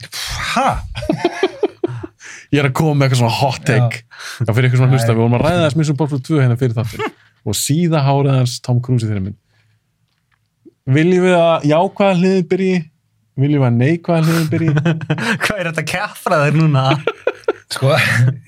[0.53, 0.69] ha?
[2.53, 5.21] Ég er að koma með eitthvað svona hot take Já, fyrir eitthvað svona hlusta, við
[5.23, 7.15] vorum að ræða þess Mission Impossible 2 hérna fyrir þáttin
[7.49, 12.75] og síða hárið hans Tom Cruise í þeirra mynd Viljum við að jákvæða hliðið byrji?
[13.39, 14.73] Viljum við að neikvæða hliðið byrji?
[15.43, 16.83] Hvað er þetta kæfra þér núna?
[17.73, 17.93] Sko,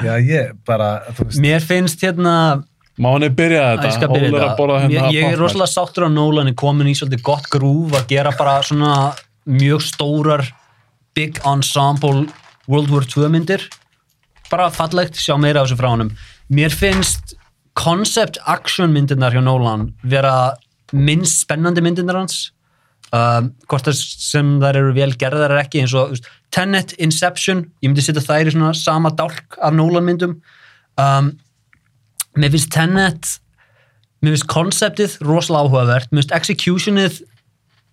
[0.06, 0.90] já, ég bara,
[1.42, 2.36] Mér finnst hérna
[3.02, 4.10] Má hann er byrjað þetta?
[4.14, 4.52] byrja þetta.
[4.60, 7.96] borða Ég, hérna ég er rosalega sáttur á Nolan er komin í svolítið gott grúf
[7.98, 8.92] að gera bara svona
[9.50, 10.46] mjög stórar
[11.18, 12.28] big ensemble
[12.72, 13.66] World War II myndir
[14.52, 16.14] bara fallegt, sjá meira af þessu frá honum
[16.54, 17.36] mér finnst
[17.76, 20.54] concept action myndirnar hjá Nolan vera
[20.94, 22.52] minnst spennandi myndirnar hans
[23.14, 27.66] um, hvort sem þær eru vel gerðar er ekki eins og þú veist, Tenet, Inception
[27.84, 30.38] ég myndi setja þær í svona sama dálk af Nolan myndum
[31.02, 31.34] um,
[32.40, 33.38] mér finnst Tenet
[34.24, 37.24] mér finnst konceptið rosalega áhugavert mér finnst executionið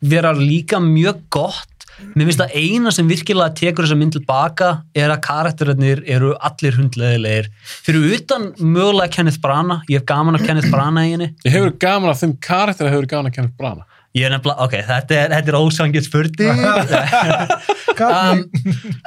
[0.02, 1.68] vera líka mjög gott.
[2.16, 6.74] Mér finnst að eina sem virkilega tekur þessa mynd tilbaka er að karakterinir eru allir
[6.78, 7.50] hundleðilegir
[7.84, 11.28] fyrir utan mögulega Kenneth Branagh ég hef gaman af Kenneth Branagh í henni.
[11.46, 13.86] Ég hefur gaman af þeim karakter að hefur gaman að kenna brana.
[14.18, 16.58] Ég er nefnilega, ok, þetta er, er ósangið spurning
[18.08, 18.42] um,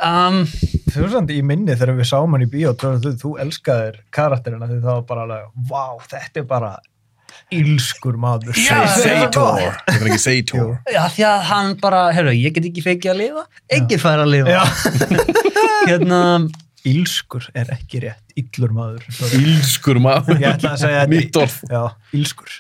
[0.01, 0.39] um,
[0.89, 4.01] Þú er samt í minni þegar við sáum hann í bíó þú, þú, þú elskaðir
[4.15, 6.73] karakterina því það var bara alveg, vá, þetta er bara
[7.53, 9.75] ílskur maður Sator.
[9.85, 10.69] Þetta er ekki Sator.
[10.89, 13.43] já, því að hann bara, herru, ég get ekki feikið að lifa
[13.77, 14.63] enginn fær að lifa Já.
[15.91, 16.21] hérna,
[16.85, 19.05] Ílskur er ekki rétt, illur maður.
[19.39, 20.37] Ílskur maður.
[20.37, 21.55] Ég ætla að segja þetta- Nýtt orð.
[21.71, 21.79] Já,
[22.13, 22.51] ílskur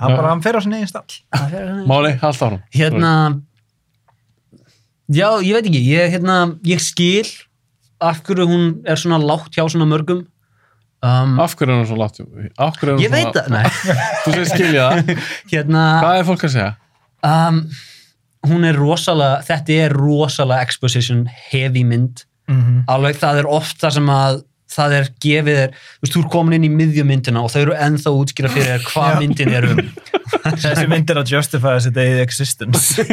[0.00, 2.60] Hann bara, hann fer á sinni eigin stall Máli, haldt árum.
[2.74, 3.12] hérna
[5.10, 6.36] já, ég veit ekki, ég, hérna,
[6.66, 7.26] ég skil
[8.00, 10.22] af hverju hún er svona lágt hjá svona mörgum
[11.04, 12.20] um, Af hverju er hún svo látt?
[12.56, 13.66] Af hverju er hún ég veit það, nei
[14.24, 15.14] Þú segir skilja það.
[15.52, 16.70] hérna, Hvað er fólk að segja?
[17.26, 17.60] um,
[18.48, 22.80] hún er rosalega þetta er rosalega exposition heavy mynd Mhm.
[22.90, 24.38] alveg það er oft það sem að
[24.70, 27.76] það er gefið þér, þú veist, þú er komin inn í miðjumyndina og þau eru
[27.86, 29.82] ennþá að útskýra fyrir þér hvað myndin er um.
[30.62, 33.04] Þessi mynd er að justify þessi dayið existence.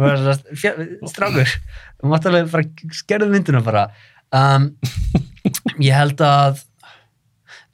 [1.12, 1.52] Strákur,
[2.00, 3.86] þú mátt alveg bara skerðu myndina bara.
[4.34, 4.72] Um,
[5.78, 6.64] ég held að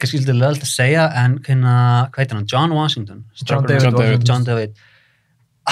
[0.03, 1.75] kannski skildi lögald að segja en hérna,
[2.13, 3.25] hvað heitir hann, John Washington.
[3.47, 4.29] John David John David.
[4.29, 4.81] John David.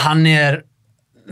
[0.00, 0.62] Hann er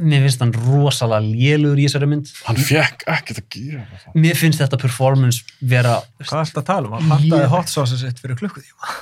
[0.01, 4.15] mér finnst hann rosalega lélugur í þessari mynd Hann fekk ekkert að gera það.
[4.25, 6.95] mér finnst þetta performance vera Hvað er þetta að tala um?
[6.99, 8.97] Hann pantaði hot sauce sitt fyrir klukkutíma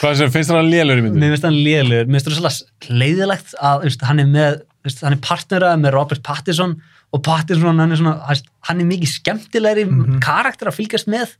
[0.00, 1.20] Hvað sem finnst að lélur í myndinu?
[1.20, 5.02] mér finnst hann lélugur, mér finnst það svolítið leiðilegt að veist, hann er með veist,
[5.04, 6.72] hann er partnerað með Robert Pattinson
[7.10, 9.84] og Pattinson hann er svona hann- hann er mikið skemmtilegri
[10.24, 11.34] karakter að fylgjast með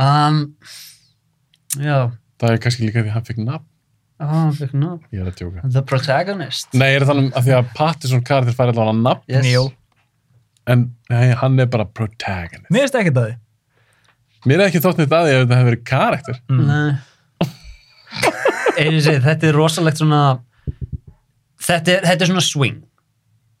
[0.00, 0.38] um,
[1.82, 1.98] já
[2.36, 3.64] Það er kannski líka því að hann fekk nafn.
[4.20, 4.92] Oh, no.
[5.12, 5.64] Ég er að tjóka.
[5.72, 9.44] The Protagonist Nei, ég er þannig að því að Pattinson karakter fær allavega nafn, yes.
[9.44, 9.66] Neil.
[10.66, 12.70] en nei, hann er bara protagonist.
[12.74, 13.36] Mér finnst ekki það því
[14.46, 16.36] Mér er ekki þótt neitt að því að þetta hefur verið karakter.
[16.54, 16.96] Nei.
[18.76, 20.20] einu segi, þetta er rosalegt svona
[21.66, 22.82] þetta er, þetta er svona swing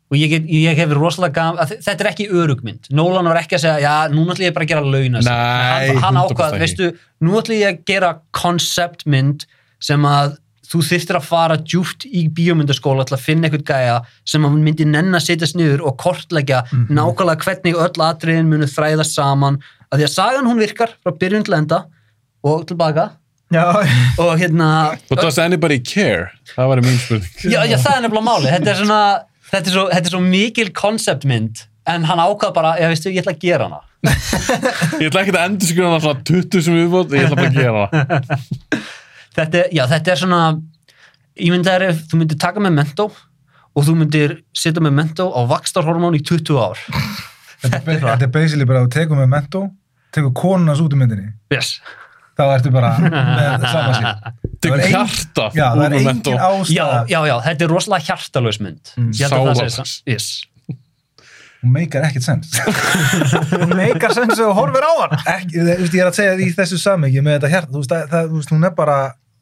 [0.06, 3.80] og ég, ég hef rosalega þe- þetta er ekki örugmynd Nolan var ekki að segja,
[3.82, 5.22] já, nú ætlum ég bara að gera launa.
[5.26, 6.90] Nei, hann, hann 100% ákvað, veistu,
[7.26, 9.48] nú ætlum ég að gera konceptmynd
[9.82, 10.36] sem að
[10.70, 13.98] þú þyrftir að fara djúpt í bíómyndaskóla til að finna eitthvað gæja
[14.28, 19.16] sem að myndi nenn að setjast niður og kortleggja nákvæmlega hvernig öll atriðin munu þræðast
[19.18, 19.60] saman
[19.90, 21.84] að því að sagan hún virkar frá byrjun til enda
[22.46, 23.12] og tilbaka
[23.54, 23.62] Já,
[24.18, 26.32] og hérna But does anybody care?
[26.56, 27.30] Það var mín spurning.
[27.46, 29.02] já, já, það er nefnilega máli þetta er svona,
[29.52, 33.22] þetta er svo, þetta er svo mikil konceptmynd en hann ákvað bara, já veistu, ég
[33.22, 37.26] ætla að gera hana Ég ætla ekki að endur hana svona 20 sem viðbót, ég
[37.26, 38.84] ætla bara að gera það.
[39.36, 40.40] þetta, er- já, þetta er svona
[41.36, 43.06] ég myndi að ef þú myndir taka með mentó
[43.76, 46.80] og þú myndir setja með mentó á vakstarhormón í 20 ár
[47.66, 49.62] Þetta er- þetta er basically bara að þú tekur með mentó,
[50.12, 51.30] tekur konunars út í myndinni.
[51.52, 51.78] yes.
[52.36, 54.34] Þá ertu bara með sama sín.
[54.60, 56.98] Tekur Það er hjarta Já, það er engin ástæða.
[57.08, 59.78] já, já, þetta er rosalega hjartalös mynd það Sálarlaus.
[59.80, 60.26] sa- yes.
[61.64, 62.52] Hún meikar ekkert sens.
[63.64, 66.50] hún meikar sensu og horfir á hann Ekki, þú veist, ég er að segja í
[66.60, 68.98] þessu samhengi með þetta það, það, þú veist, hún er bara,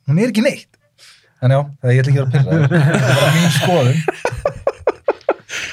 [0.08, 0.70] hún er ekki neitt.
[1.44, 2.84] En já, það ég ætla ekki að vera pyrra.
[2.94, 3.98] Það er bara mín skoðun.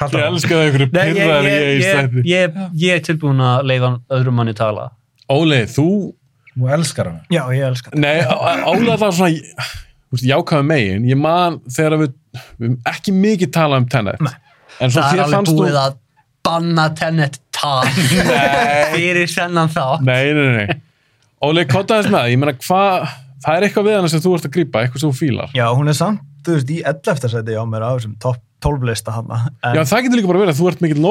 [0.02, 4.38] Ég elska það einhverju Nei, ég, ég, ég, ég, ég er tilbúin að leifa öðrum
[4.40, 4.88] manni tala
[5.32, 5.86] Óli, þú,
[6.52, 7.22] Þú elskar hana.
[7.32, 8.16] Já, ég elska það nei,
[8.68, 9.68] Óli er það svona,
[10.12, 11.06] þú veist, jákvæða megin.
[11.08, 12.16] Ég man þegar við,
[12.60, 14.24] við ekki mikið talað um Tenet.
[14.26, 14.34] Nei.
[14.82, 15.98] En svo það er þér alveg fannst búið að
[16.42, 17.90] banna tennet tal
[18.96, 20.82] fyrir sennan þá Nei, nei, nei, nei.
[21.46, 22.32] Óli, kottaðis með það.
[22.34, 23.14] Ég meina, hvað,
[23.46, 25.52] það er eitthvað við hana sem þú ert að grípa, eitthvað sem þú fílar.
[25.58, 27.30] Já, hún er samt, þú veist, í 11.
[27.36, 29.32] seti á mér á þessum topp 12 lista hann
[29.74, 31.02] Já, það getur líka bara verið að þú ert mikill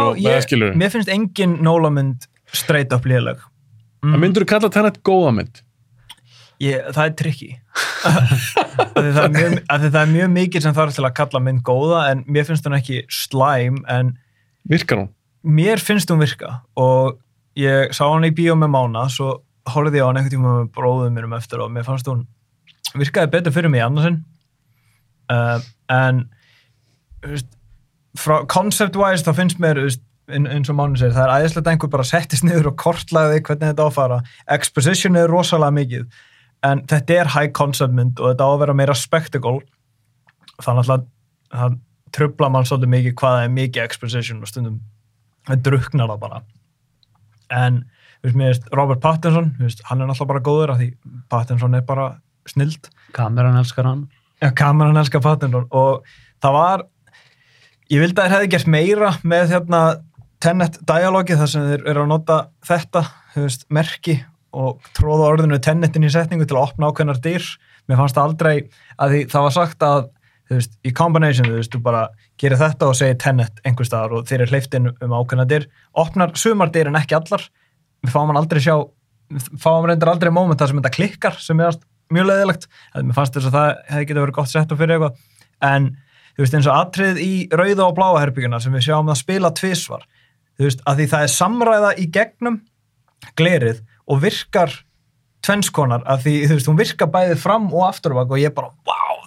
[0.00, 0.76] og með skilur.
[0.80, 2.24] mér finnst engin Nólamynd
[2.56, 3.42] straight up léleg
[4.04, 5.60] Það myndur þú kalla Tenet góða mynd?
[6.64, 7.50] ég, það er því
[8.94, 9.58] það er,
[9.90, 12.76] það er mjög mikið sem þarf til að kalla mynd góða en mér finnst hún
[12.78, 14.14] ekki slæm en
[14.70, 15.10] Virkar hún?
[15.44, 17.18] mér finnst hún virka og
[17.60, 19.42] ég sá hann í bíó með Mána svo
[19.72, 22.26] horfði ég á hann einhvern tíma með bróðum mínum eftir og mér fannst hún
[22.94, 24.20] virkaði betur fyrir mig annarsinn
[25.32, 25.58] uh,
[25.92, 26.24] en
[28.50, 32.44] concept-wise þá finnst mér eins og Máni segir, það er æðislegt að einhver bara settist
[32.46, 34.20] niður og kortlaði hvernig þetta á að fara.
[34.54, 36.06] Exposition er rosalega mikið
[36.64, 39.60] en þetta er high concept mynd og þetta á að vera meira spectacle.
[40.64, 41.04] Þannig að
[41.52, 41.76] það
[42.14, 44.80] trubla mann svolítið mikið hvað það er mikið exposition og stundum
[45.48, 46.40] það druknar það bara.
[47.52, 47.82] En
[48.24, 50.90] veist, Robert Pattinson, veist, hann er náttúrulega bara góður af því
[51.32, 52.08] Pattinson er bara
[52.48, 52.88] snild.
[53.16, 54.08] Kameran elskar hann.
[54.40, 56.04] Já, kameran elskar Pattinson og
[56.42, 56.84] það var
[57.92, 59.84] ég vildi að þeir hefði gert meira með hérna
[60.44, 62.34] Tenet dialogið þar sem þeir eru að nota
[62.68, 63.00] þetta,
[63.36, 64.18] veist, merki
[64.54, 67.46] og tróða orðinu Tenetin í setningu til að opna ákveðnar dyr.
[67.88, 68.52] Mér fannst það aldrei
[69.00, 70.04] að því það var sagt að
[70.52, 72.02] veist, í combination, þú veist, þú bara
[72.40, 75.66] gerir þetta og segir Tenet einhver staðar og þeir eru hleyftin um ákveðnar dyr,
[76.04, 77.48] opnar sumar dyr en ekki allar,
[78.04, 78.76] við fáum hann aldrei sjá
[79.60, 81.78] fáum reyndar aldrei moment þar sem þetta klikkar sem er
[82.12, 82.66] mjög leðilegt
[83.00, 85.22] mér fannst þess að það hefði getið verið gott sett fyrir eitthvað.
[85.64, 85.88] En
[86.34, 89.52] þú veist eins og atrið í rauða og bláa herbygguna sem við sjáum að spila
[89.56, 90.04] tvisvar
[90.58, 92.58] þú veist að því það er samræða í gegnum
[93.38, 94.74] glerið og virkar
[95.44, 99.24] tvennskonar að því þú veist hún virkar bæðið fram og afturbak og ég bara wow,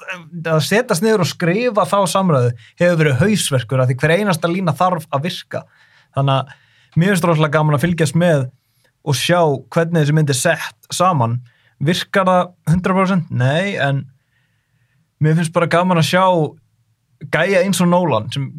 [0.54, 4.74] að setjast niður og skrifa þá samræðu hefur verið hausverkur að því hver einasta lína
[4.78, 5.64] þarf að virka.
[6.18, 6.56] Þannig að
[6.98, 8.48] finnst rosalega gaman að fylgjast með
[9.08, 9.40] og sjá
[9.72, 11.40] hvernig þessi mynd er sett saman
[11.84, 12.44] virkar það
[12.74, 13.32] 100%?
[13.38, 14.04] Nei, en
[15.24, 16.26] mér finnst bara gaman að sjá
[17.34, 18.50] gæja eins og Nolan sem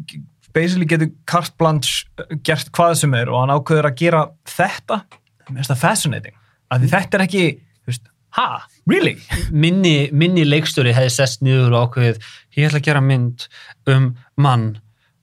[0.55, 2.07] basically getur carte blanche
[2.45, 5.03] gert hvað sem er og hann ákveður að gera þetta,
[5.49, 6.37] mér finnst það fascinating
[6.69, 7.45] af því þetta er ekki,
[7.83, 8.47] þú veist ha,
[8.89, 9.15] really?
[9.51, 12.21] minni, minni leikstjóri hefði sest niður og ákveðið
[12.57, 13.47] ég ætla að gera mynd
[13.89, 14.11] um
[14.41, 14.69] mann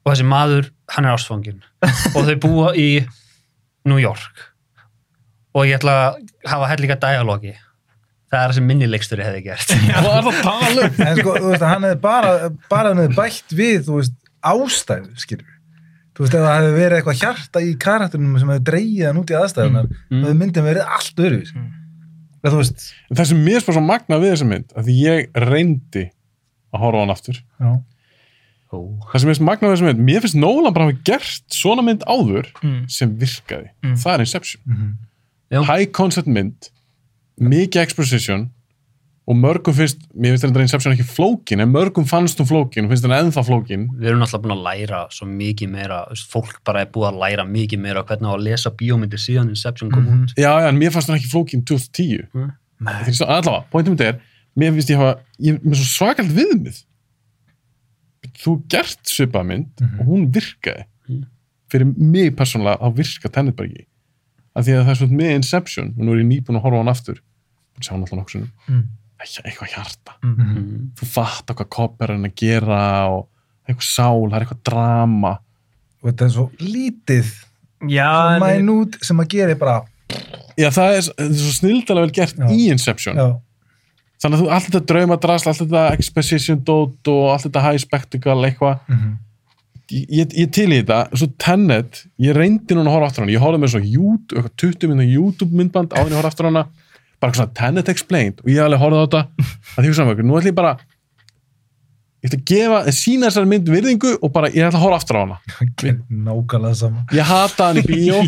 [0.07, 1.63] og þessi maður, hann er ástfangin
[2.17, 2.91] og þau búa í
[3.87, 4.47] New York
[5.57, 6.21] og ég ætla að
[6.53, 7.55] hafa hellinga dialogi
[8.27, 10.31] það er það sem minni leikstjóri hefði gert er það að
[10.85, 11.03] um?
[11.07, 12.33] en sko, þú veist, hann hefði bara,
[12.73, 14.17] bara hann hefði bætt við, þú veist,
[14.55, 15.53] ástæðu, skilur
[16.17, 19.33] Þú veist, ef það hefði verið eitthvað hjarta í karakterinum sem hefði dreigið hann út
[19.33, 20.23] í aðstæðunar, Mm.
[20.23, 21.51] þá hefði myndin verið allt öðruvís.
[21.53, 21.67] Mm.
[21.67, 22.47] Mm.
[22.47, 22.85] Þú veist,
[23.19, 26.05] Það sem mér spara svo magna við þessa mynd, að því ég reyndi
[26.73, 27.43] að horfa á hann aftur.
[27.61, 27.69] já,
[28.73, 28.79] Ó.
[29.13, 31.85] Það sem mér finnst magna við þessa mynd, mér finnst Nolan bara hafa gert svona
[31.85, 32.81] mynd áður Mm.
[32.97, 33.69] sem virkaði.
[33.85, 33.95] Mm.
[34.01, 34.63] Það er Inception.
[35.51, 35.63] Já.
[35.65, 36.71] High concept mynd,
[37.41, 38.51] mikið exposition
[39.27, 42.91] og mörgum finnst, mér finnst þetta Inception ekki flókin, en mörgum fannst hún flókin og
[42.93, 43.89] finnst henni ennþá flókin.
[43.99, 45.99] við erum náttúrulega búin að læra svo mikið meira
[46.31, 49.91] fólk bara er búið að læra mikið meira hvernig á að lesa bíómyndir síðan Inception
[49.91, 50.23] kom Mhm.
[50.25, 52.29] út Já, já, en mér fannst hún ekki flókin 2010.
[52.35, 52.53] Mm.
[53.27, 54.21] Allavega, pointum þetta er,
[54.57, 56.85] mér finnst ég hafa, ég er með svo svakalt viðmið.
[58.37, 60.01] Þú gert svipað mynd Mhm.
[60.01, 60.85] og hún virkaði.
[61.09, 61.25] Mm.
[61.71, 63.57] Fyrir mig persónulega þá virka Tenet
[64.57, 66.79] Af því að það er svona með Inception, og nú er ég nýbúin að horfa
[66.79, 67.19] á hann aftur,
[67.77, 68.85] og sjá hann alltaf sinnum, Mm.
[69.27, 70.13] Eitthvað hjarta.
[70.23, 70.43] Mhm.
[70.57, 70.91] mm.
[71.01, 72.81] Þú fattar hvað kopp er hann að gera
[73.11, 73.29] og
[73.67, 75.39] eitthvað sál, það er eitthvað drama.
[76.03, 77.33] og þetta er svo lítið,
[77.89, 79.83] Já, mænút sem að gera bara,
[80.57, 82.47] Já, það er, það er svo snildalega vel gert Já.
[82.49, 83.17] í Inception.
[83.17, 83.41] já,
[84.23, 88.47] Þannig að þú, allt þetta draumadrasl, allt þetta exposition dot og allt þetta high spectacle
[88.49, 89.11] eitthvað, mhm.
[89.13, 89.17] ég,
[89.93, 93.35] ég, ég til í þetta, svo Tenet, ég reyndi núna að horfa aftur á hana,
[93.35, 96.49] ég horfði með svo YouTube, eitthvað 20 minna YouTube myndband áður en ég horfði aftur
[96.49, 96.65] á hana,
[97.23, 98.43] bara svona Tenet Explained.
[98.43, 99.23] Og ég alveg horfði á þetta,
[99.77, 100.73] að því saman, nú ætlum ég bara,
[102.25, 105.01] ég ætla að gefa, að sína þessari mynd virðingu og bara, ég ætla að horfa
[105.03, 105.41] aftur á hana.
[106.27, 107.07] nákvæmlega sama.
[107.15, 108.21] Ég hata hann í bíó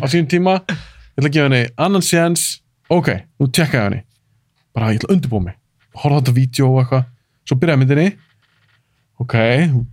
[0.00, 2.48] á sínum tíma, ég ætla að gefa henni annan séns,
[2.92, 4.04] ok, nú tjekka ég henni,
[4.72, 5.58] bara ég ætla að undirbúa mig,
[6.00, 7.08] horfa á þetta vídeo og eitthvað,
[7.42, 8.12] svo byrjaði myndinni,
[9.20, 9.36] ok,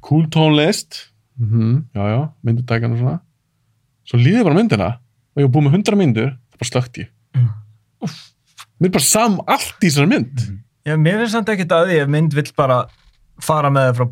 [0.05, 1.09] cool tónlist,
[1.39, 3.19] mm já, já, myndutækan og svona,
[4.07, 4.89] svo líði ég bara myndina
[5.35, 7.11] og ég var búið með 100 myndur, það bara slögt ég.
[7.35, 7.51] Mm.
[8.79, 10.47] Mér er bara sam allt í þessari mynd.
[10.87, 12.79] Já, mér finnst samt ekkert að því ef mynd vill bara
[13.43, 14.05] fara með það frá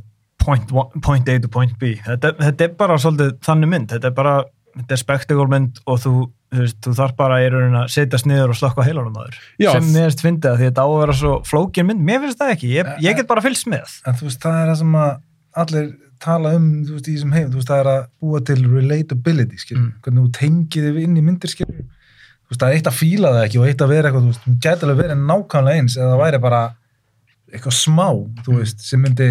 [0.44, 1.96] point, one, point A to point B.
[2.06, 3.90] Þetta, þetta er bara svolítið þannig mynd.
[3.96, 4.36] Þetta er bara,
[4.76, 6.14] þetta er spectacle mynd og þú,
[6.54, 9.38] þú veist, þú þarf bara í raunin að setjast niður og slokka heilanum aður.
[9.60, 9.72] Já.
[9.76, 12.04] Sem mér finnst fyndið að því þetta á að vera svo flókin mynd.
[12.08, 12.70] Mér finnst það ekki.
[12.78, 13.98] Ég, ég get bara fylgst með.
[14.08, 15.12] En þú veist, það er það sem að
[15.64, 15.90] allir
[16.24, 19.60] tala um, þú veist, í þessum heim, þú veist, það er að búa til relatability,
[19.62, 19.92] skilur, Mm.
[20.02, 21.84] hvernig þú tengið þig inn í myndir, skilur,
[22.48, 24.32] þú veist, það er eitt að fíla það ekki og eitt að vera eitthvað, þú
[24.32, 26.62] veist, hún gæti alveg verið nákvæmlega eins eða það væri bara
[27.54, 28.08] eitthvað smá,
[28.48, 29.30] þú veist, sem myndi,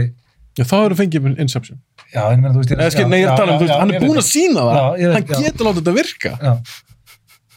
[0.57, 1.81] Já, þá eru fengið Inception.
[2.15, 3.67] já, en ég meina, þú veist, Eða, skil, nei, ég er að tala um, þú
[3.67, 5.49] veist, hann er búin að sína það, Já, ég veit, hann já.
[5.51, 6.33] getur látið þetta virka.
[6.41, 6.55] Já.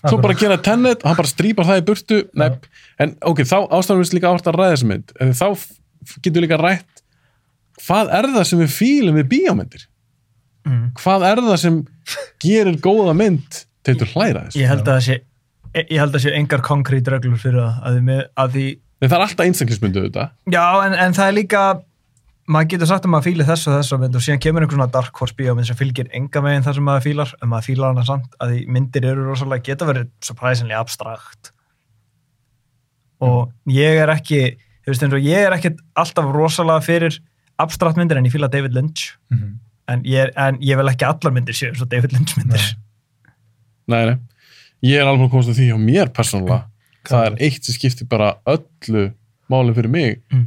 [0.06, 2.50] Svo bara að gera tennet, hann bara strýpar það í burtu Nei,
[3.04, 5.48] en ok, þá ástæðum við líka átt að ræða þessu mynd en þá
[6.24, 7.04] við líka rætt
[7.86, 9.88] hvað er það sem við fílum við bíómyndir
[10.68, 10.90] Mm.
[11.00, 11.76] hvað er það sem
[12.44, 15.16] gerir góða mynd til þú hlæra þessu Ég held að það sé,
[15.80, 17.78] ég held að sé engar konkrét reglur fyrir það.
[17.88, 18.66] Að því, að því
[19.08, 21.62] það er alltaf einstaklismyndu þetta Já, en, en það er líka
[22.50, 24.80] maður getur sagt að maður fíli þess og þess og mynd og síðan kemur einhver
[24.80, 27.94] svona dark horse bíómynd sem fylgir enga meginn þar sem maður fílar en maður fílar
[27.94, 31.52] hana samt að því myndir eru rosalega geta verið surprisingly abstrakt
[33.22, 37.20] og ég er ekki þú veist eins og ég er ekki alltaf rosalega fyrir
[37.60, 39.18] abstrakt myndir en ég fíla David Lynch.
[39.30, 39.60] Mhm.
[39.90, 42.62] en ég, en ég vil ekki allar myndir séu eins og David Lynch myndir.
[43.90, 44.18] Nei, nei.
[44.86, 46.68] ég er alveg að komast að því hjá mér persónulega.
[47.10, 49.08] Það er eitt sem skiptir bara öllu
[49.50, 50.22] málið fyrir mig.
[50.30, 50.46] Mm.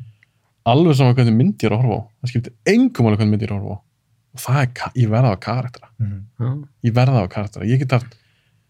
[0.66, 2.02] Alveg saman hvernig mynd ég er að horfa á.
[2.22, 3.80] Það skiptir engum alveg hvernig mynd ég er að horfa á.
[4.32, 6.58] Og það er, ég verða á karaktera Mhm.
[6.84, 8.16] ég verða á karaktera, ég get haft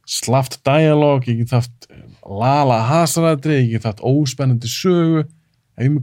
[0.07, 5.25] slaft dialog, ég get haft eh, lala hasarætri, ég get haft óspennandi sögu.
[5.79, 6.03] Ef ég með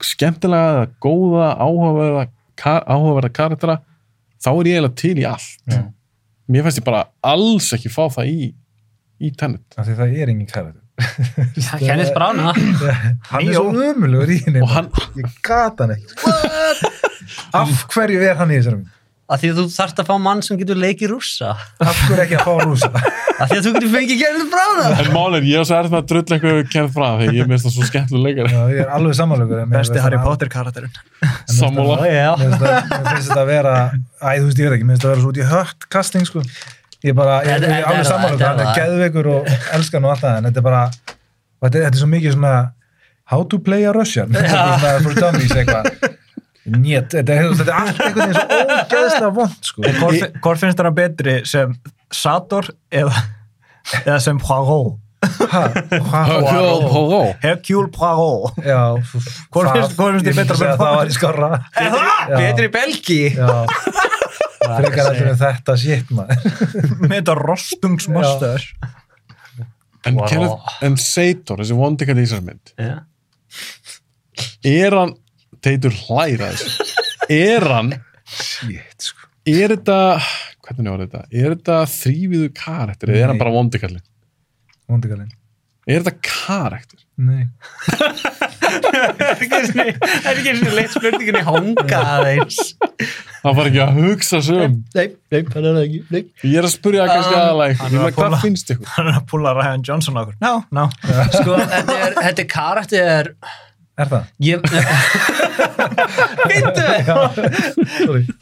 [0.00, 2.24] skemmtilega eða góða áhugaverða,
[2.86, 3.76] áhugaverða karaktera
[4.42, 5.60] þá er ég eiginlega til í allt.
[5.68, 5.92] Já.
[6.48, 8.54] mér finnst ég bara alls ekki fá það í
[9.20, 9.64] í tennet.
[9.76, 10.82] Af því það er engin karakter
[11.78, 12.56] Kenneth Branagh.
[13.30, 14.62] Hann er svo umulugur í henni.
[14.64, 14.90] Og hann-
[15.20, 16.12] ég gata hann ekki.
[17.56, 18.92] Af hverju er hann í þessari mynd?
[19.26, 21.48] Að því að þú þarft að fá mann sem getur leikið rússa.
[21.82, 25.00] Af hverju ekki að fá rúsa að því að þú getur fengið Kenneth Branagh.
[25.02, 27.50] En mál er, ég er svo með að drull eitthvað við kennið frá þegar ég
[27.50, 27.88] minnst það svo
[28.54, 30.94] Já, ég er alveg samanlugur Besti Harry Potter karakterinn.
[31.50, 31.98] sammála.
[32.38, 32.54] mér
[33.10, 35.24] finnst þetta að vera æ, þú veist, ég veit ekki, mér finnst þetta að vera
[35.26, 36.44] svo út í hött casting, sko
[37.04, 38.76] ég er bara, ég, er alveg það, er hann er það.
[38.80, 42.32] geðveikur og elskan og allt það, en þetta er bara þetta, þetta er svo mikið
[42.36, 42.54] svona
[43.32, 44.30] how to play a Russian.
[44.32, 45.84] Þetta er svona for dummies eitthvað.
[46.66, 49.78] Nét, þetta er, þetta er allt einhvern veginn svo ógeðslega vond, sko.
[50.42, 51.74] Hvor, finnst þér hann betri sem
[52.14, 53.14] Sator eða,
[54.04, 54.96] eða sem Poirot?
[57.42, 58.52] Hercule Poirot.
[59.52, 61.50] Hvor finnst- hvor finnst þér ég betra með að það var í skorra.
[62.36, 63.22] Betri Belgi?
[63.36, 63.66] já
[64.74, 66.56] frekar heldur en þetta shit maður.
[67.06, 68.66] Með þetta rostungsmostur.
[70.06, 70.58] en, Wow.
[70.86, 72.74] En Seitor, þessi vondikall í þessar mynd?
[72.78, 72.98] Já.
[74.66, 75.16] er hann
[75.64, 76.90] teitur hlæra þessu.
[77.32, 77.94] Er hann,
[78.30, 79.26] shit, sko.
[79.50, 79.96] er þetta
[80.66, 84.04] hvernig var þetta, er þetta þrýviðu karakter eða er hann bara vondikallin
[84.90, 85.32] vondigalinn
[85.86, 87.02] er þetta karakter?
[87.16, 87.46] Nei
[88.84, 92.58] Það er ekki eins og leitt spurningin í honga aðeins.
[93.42, 96.00] það var ekki að hugsa sig um Nei, nei, það er ekki.
[96.10, 96.22] Nei.
[96.42, 99.82] ég er að spurja kannski Um, aðalega hvað finnst ykkur Hann er að púla Ryan
[99.86, 100.36] Johnson á okkur.
[100.42, 100.84] No, no.
[101.34, 103.30] Sko, þetta er, þetta er karakter...
[103.96, 104.22] er það?
[104.46, 104.56] Ég...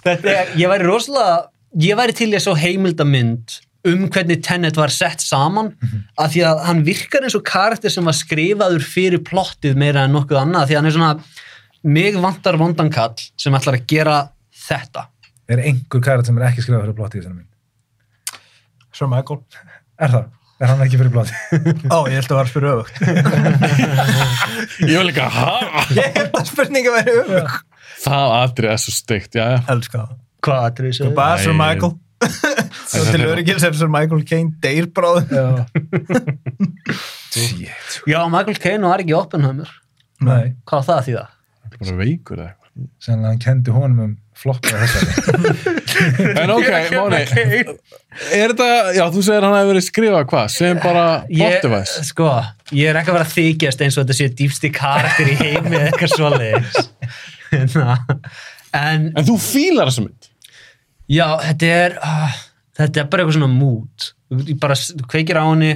[0.05, 1.37] Þetta er, ég væri rosalega,
[1.85, 5.73] ég væri til að svo heimildamynd um hvernig Tenet var sett saman
[6.17, 10.15] af því að hann virkar eins og karakter sem var skrifaður fyrir plottið meira en
[10.17, 11.15] nokkuð annað því að hann er svona
[11.85, 14.21] mig vantar vondankall sem ætlar að gera
[14.69, 15.09] þetta
[15.53, 17.51] er einhver karat sem er ekki skrifað fyrir plotti í þessari mynd
[18.95, 19.41] Sir Michael.
[19.99, 20.33] er það?
[20.63, 21.35] er hann ekki fyrir plotti?
[21.95, 22.95] Ó, ég held að það var spyrir öfugt.
[24.91, 25.55] ég var líka, ha?
[25.97, 27.81] Ég held að spurninga væri öfugt.
[28.05, 30.21] það atrið er svo steikt, já, Elskar það.
[30.45, 31.11] Hvað er þessu?
[31.17, 31.57] Bara Sir.
[31.59, 31.97] Michael.
[32.89, 35.31] Svo til öryggil sem Sir Michael Caine deyr bráðum.
[37.35, 37.73] já
[38.07, 39.71] Já, Michael Caine var ekki Oppenheimer.
[40.25, 40.53] Nei.
[40.69, 41.25] Hvað á það að þýða?
[41.75, 42.61] bara veikur eða eitthvað.
[43.03, 45.11] Sennilega hann kendi honum um floppa þessari.
[46.43, 47.19] En ok, Máni.
[48.35, 52.31] er þetta, já, þú segir hann hefur verið skrifað hvað, sem bara plotdevice sko,
[52.75, 55.85] ég er ekki að vera þykjast eins og þetta sé dýpsti karakter í heimi eða
[55.93, 56.91] eitthvað svoleiðis.
[57.55, 57.95] Hérna.
[58.75, 60.31] en en þú fílar þessa mynd
[61.11, 62.37] já, þetta er uh,
[62.79, 64.11] þetta er bara eitthvað svona mood.
[64.35, 64.77] Þú bara
[65.11, 65.75] kveikir á henni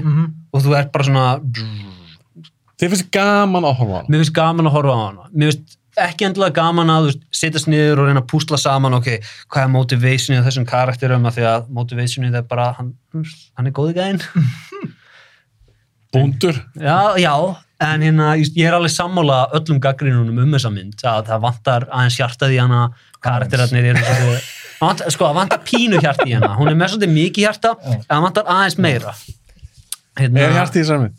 [0.52, 1.26] og þú ert bara svona
[2.78, 4.08] þið finnst gaman að horfa á hana?
[4.08, 5.28] Mér finnst gaman að horfa á hana.
[5.32, 9.08] Mér finnst ekki endilega gaman að setjast niður og reyna að púsla saman ok,
[9.50, 13.96] hvað er motivationið þessum karakterum af því að motivationið er bara hann, hann er góði
[13.96, 14.22] gæðin
[16.14, 17.34] búndur, Já, já,
[17.84, 22.20] en hérna, ég er alveg sammála öllum gaggrínunum um þessa mynd að það vantar aðeins
[22.20, 22.84] hjartað í hana
[23.24, 24.06] karakterarnir eru
[24.80, 26.52] vantar, sko, það vantar pínu hjarta í hana.
[26.58, 29.14] Hún er með svolítið mikið hjarta, en það vantar aðeins meira.
[30.18, 31.16] Hérna, er hjarti í þessar mynd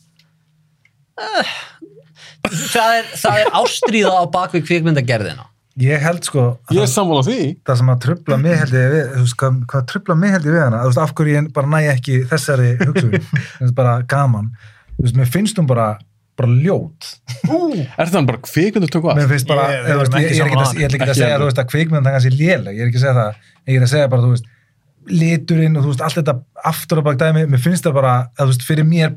[2.47, 5.47] það, er, það er ástríða á bakvið kvikmyndagerðina.
[5.79, 6.43] Ég held sko
[6.75, 7.43] ég er sammála því.
[7.63, 10.55] það sem að trubla mig held ég við veist, hvað, hvað trubla mig held ég
[10.57, 10.81] við hana?
[10.81, 13.13] Þú veist, af hverju ég bara næ ekki þessari hugsun?
[13.77, 14.49] Bara gaman.
[14.97, 15.93] Þú veist, mér finnst hún bara
[16.39, 17.09] bara ljót.
[17.99, 20.49] Er það bara kvikmyndu tökku að finnst bara, Ég- ég, veist, ég, ekki ég er
[20.49, 22.73] ekki að, ég er ekki að Ekki segja þú veist, að kvikmynd það kannski léleg,
[22.79, 23.43] ég er ekki að segja það.
[23.69, 24.49] Ég er að segja bara, þú veist
[25.09, 26.35] liturinn og þú veist, allt þetta
[26.69, 29.13] aftur og bak dæmi, mér finnst það bara, að, þú veist, fyrir mér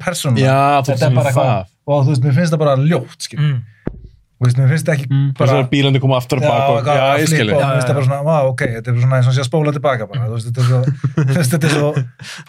[0.86, 1.50] þú þetta er bara það.
[1.50, 3.58] eitthvað og þú veist, mér finnst það bara ljót, skil Mm.
[3.92, 5.26] þú veist, mér finnst það ekki Mm.
[5.38, 8.06] bara er bílandi koma aftur og bak og, já, ég skilji og finnst það bara
[8.06, 10.48] svona, vá, ok, þetta er svona eins og sé að spóla tilbaka bara, þú veist,
[10.48, 10.80] þetta er svo
[11.52, 11.76] þetta er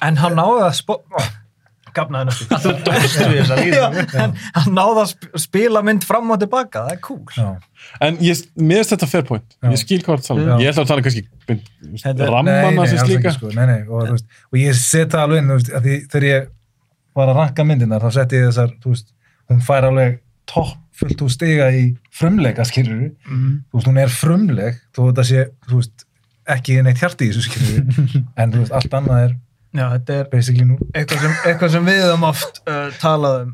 [0.08, 1.43] En hann náði að.
[1.94, 2.48] Gafnaði næstu.
[2.56, 6.40] að þú dóstu við þessa línu en hann náði að sp- spila mynd fram og
[6.42, 7.22] tilbaka, það er cool.
[7.38, 7.48] já,
[8.08, 9.70] en ég, mér finnst þetta fair point Já.
[9.74, 10.54] ég skil hvað það tala Já.
[10.56, 10.64] um.
[10.64, 11.26] ég ætla að tala kannski
[12.04, 15.52] Þetta rammana sem slíka sko, nei, nei, og, veist, og ég set það alveg inn,
[15.58, 16.48] veist, því, þegar ég
[17.14, 19.12] var að ranka myndinar, þá setti ég þessar, þú veist,
[19.52, 20.16] hún fær alveg
[20.50, 21.84] topp fullt úr stiga í
[22.14, 26.06] frumleika, skilur þú veist, hún er frumleg, þú veist, að sé, þú veist,
[26.54, 27.84] ekki neitt hjarti í þessu, skilur
[28.42, 29.36] en þú veist, allt annað er
[29.74, 30.78] Já, þetta er basically nú.
[30.94, 33.54] eitthvað sem, eitthvað sem við höfum oft uh, talað um.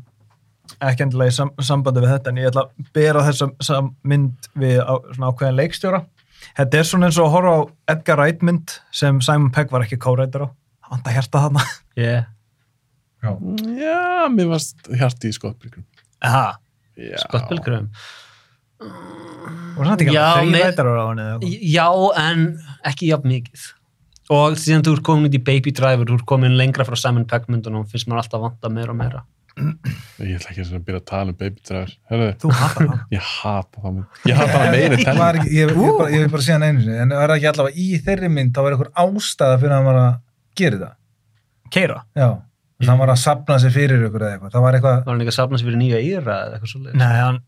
[0.80, 4.78] Ekki endilega í sam, sambandi við þetta en ég ætla að bera þessa mynd við
[4.80, 6.00] á, svona ákveðin leikstjóra.
[6.56, 7.60] Þetta er svona eins og að horfa á
[7.94, 10.48] Edgar Wright mynd sem Simon Pegg var ekki kórættur á.
[10.86, 11.64] Hann vant að hérta þarna.
[12.00, 12.28] Yeah.
[13.20, 13.32] já.
[13.80, 15.84] Já, mér varst hjarti í skottbyrgjum.
[16.24, 16.54] Aha,
[20.06, 20.56] ekki Já, eitthvað?
[21.74, 21.88] Já,
[22.22, 22.46] en
[22.88, 23.68] ekki jafn mikið
[24.30, 27.26] og síðan þú ert komin út í Baby Driver þú ert komin lengra frá Simon
[27.28, 29.22] Pegg myndunum finnst maður alltaf vanta meira og meira.
[30.22, 31.94] Ég ætla ekki að byrja að tala um Baby Driver.
[32.10, 33.00] Herðu, þú hattar hann?
[33.12, 33.96] Ég hata það.
[34.30, 36.68] Ég hata það meira en Var ekki, ég, ég, bara, ég vil bara segja hann
[36.68, 39.74] einu sinni en er það ekki allavega í þeirri mynd þá er einhver ástæða fyrir
[39.74, 40.14] að hann var að
[40.60, 40.94] gera það?
[41.74, 41.98] Keira?
[42.18, 42.86] Já, mm.
[42.86, 44.54] það var að sapna sig fyrir ykkur eða eitthvað.
[44.54, 46.84] Það var eitthvað, var hann ekki að safna sér fyrir nýja íra eða eitthvað svo
[46.86, 47.42] nei, hann,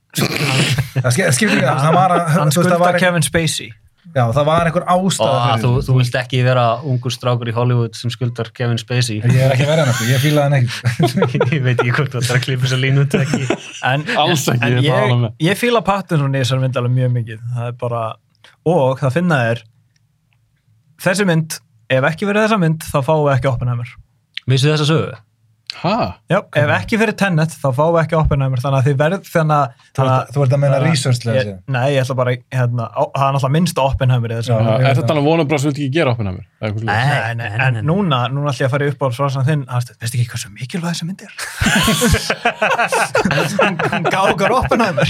[1.06, 3.70] það ske- skiptir ekki það var að, hann það skulda var, Kevin Spacey
[4.10, 8.12] já, það var einhver ástæða þú, þú vilt ekki vera ungur strákur í Hollywood sem
[8.12, 9.20] skuldar Kevin Spacey.
[9.22, 11.52] Ég er ekki verið hann sko, ég fílaði hann ekki.
[11.56, 13.58] Ég veit ekki hvort þú ætlar að klippa að línu út eða ekki.
[13.88, 17.42] En, Alls ekki, en ég er ég, fíla Pattinson í þessar mynd alveg mjög mikið.
[17.56, 18.04] Það er bara,
[18.74, 19.66] og það finna er
[21.02, 21.58] þessi mynd
[21.92, 23.94] ef ekki verið þessa mynd, þá fáum við ekki Oppenheimer.
[24.48, 25.20] Vissu þess að sögu?
[25.72, 25.92] Hæ?
[26.28, 29.56] Já, ef ekki fyrir Tenet, þá fáum við ekki Oppenheimer þannig að þið verð þannig
[29.56, 29.66] að
[29.96, 33.24] þú ert, þú ert að meina researchlega ég, Nei, ég ætla bara, hérna, á, það
[33.26, 36.36] er náttúrulega minnst Oppenheimer Er þetta alveg vonum bara sem viltu ekki gera opinn að
[36.60, 37.08] eitthvað svoleiðis?
[37.22, 40.20] Nei, nei, en núna, núna ætlum ég að fara upp á svarsan þinn, að veistu
[40.20, 41.32] ekki hversu mikilvæg þessi mynd er?
[43.96, 45.08] Hún gá okkar Oppenheimer.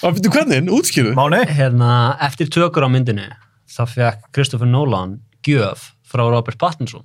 [0.00, 0.72] Hvað finnst þú hvernig?
[0.80, 1.12] Útskýrðu?
[1.18, 1.44] Máni?
[1.60, 1.92] hérna,
[2.24, 3.28] eftir tökur á myndinni
[3.70, 7.04] þá fekk Christopher Nolan gjöf frá Robert Pattinson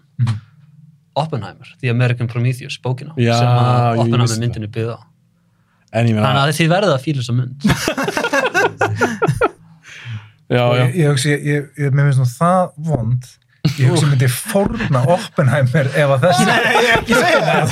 [1.16, 5.04] Oppenheimer, The American Prometheus bókina Já, sem að Oppenheimer vissi myndinni byggða á
[5.96, 7.56] þannig að þið verða að fíla þessa mynd
[10.56, 10.84] já, já.
[10.92, 13.30] ég, hugsi, ég, ég, ég mér nú það vond
[13.80, 17.64] ég hugsi myndi fórna Oppenheimer ef að þessi Nei, ég ekki að segja það.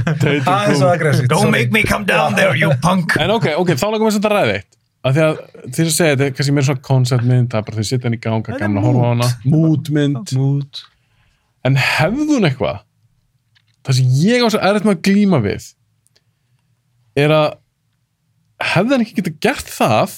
[0.22, 3.16] Þetta er svo aggressíft Don't make me come down there, you punk.
[3.20, 4.70] En ok, ok, þá langum við sem þetta ræði eitt.
[5.00, 5.34] Af því að
[5.64, 8.06] því að segja, þetta er kannski meira svona konceptmynd, það er bara því að sitja
[8.06, 10.34] henni í ganga, að horfa á hana, mútmynd.
[10.36, 10.82] Mood
[11.68, 12.80] En hefðu hún eitthvað,
[13.84, 15.66] það sem ég á svo erfitt með að glíma við,
[17.20, 17.48] er að
[18.70, 20.14] hefði hann ekki geta gert það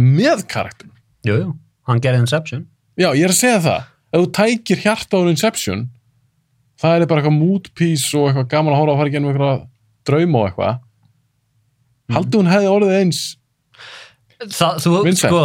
[0.00, 0.92] með karakterin.
[1.24, 1.50] Jú, jú,
[1.88, 2.64] hann gerði Inception
[3.00, 3.86] Já, ég er að segja það.
[4.14, 5.80] Ef þú tækir hjarta á Inception,
[6.78, 9.62] það er bara eitthvað moodpiece og eitthvað gaman að horfa að fara í gennum eitthvað
[10.06, 10.76] drauma og eitthvað.
[12.14, 13.22] Haldi hún hefði orðið eins
[14.44, 15.30] Það, þú, Vincent.
[15.30, 15.40] sko,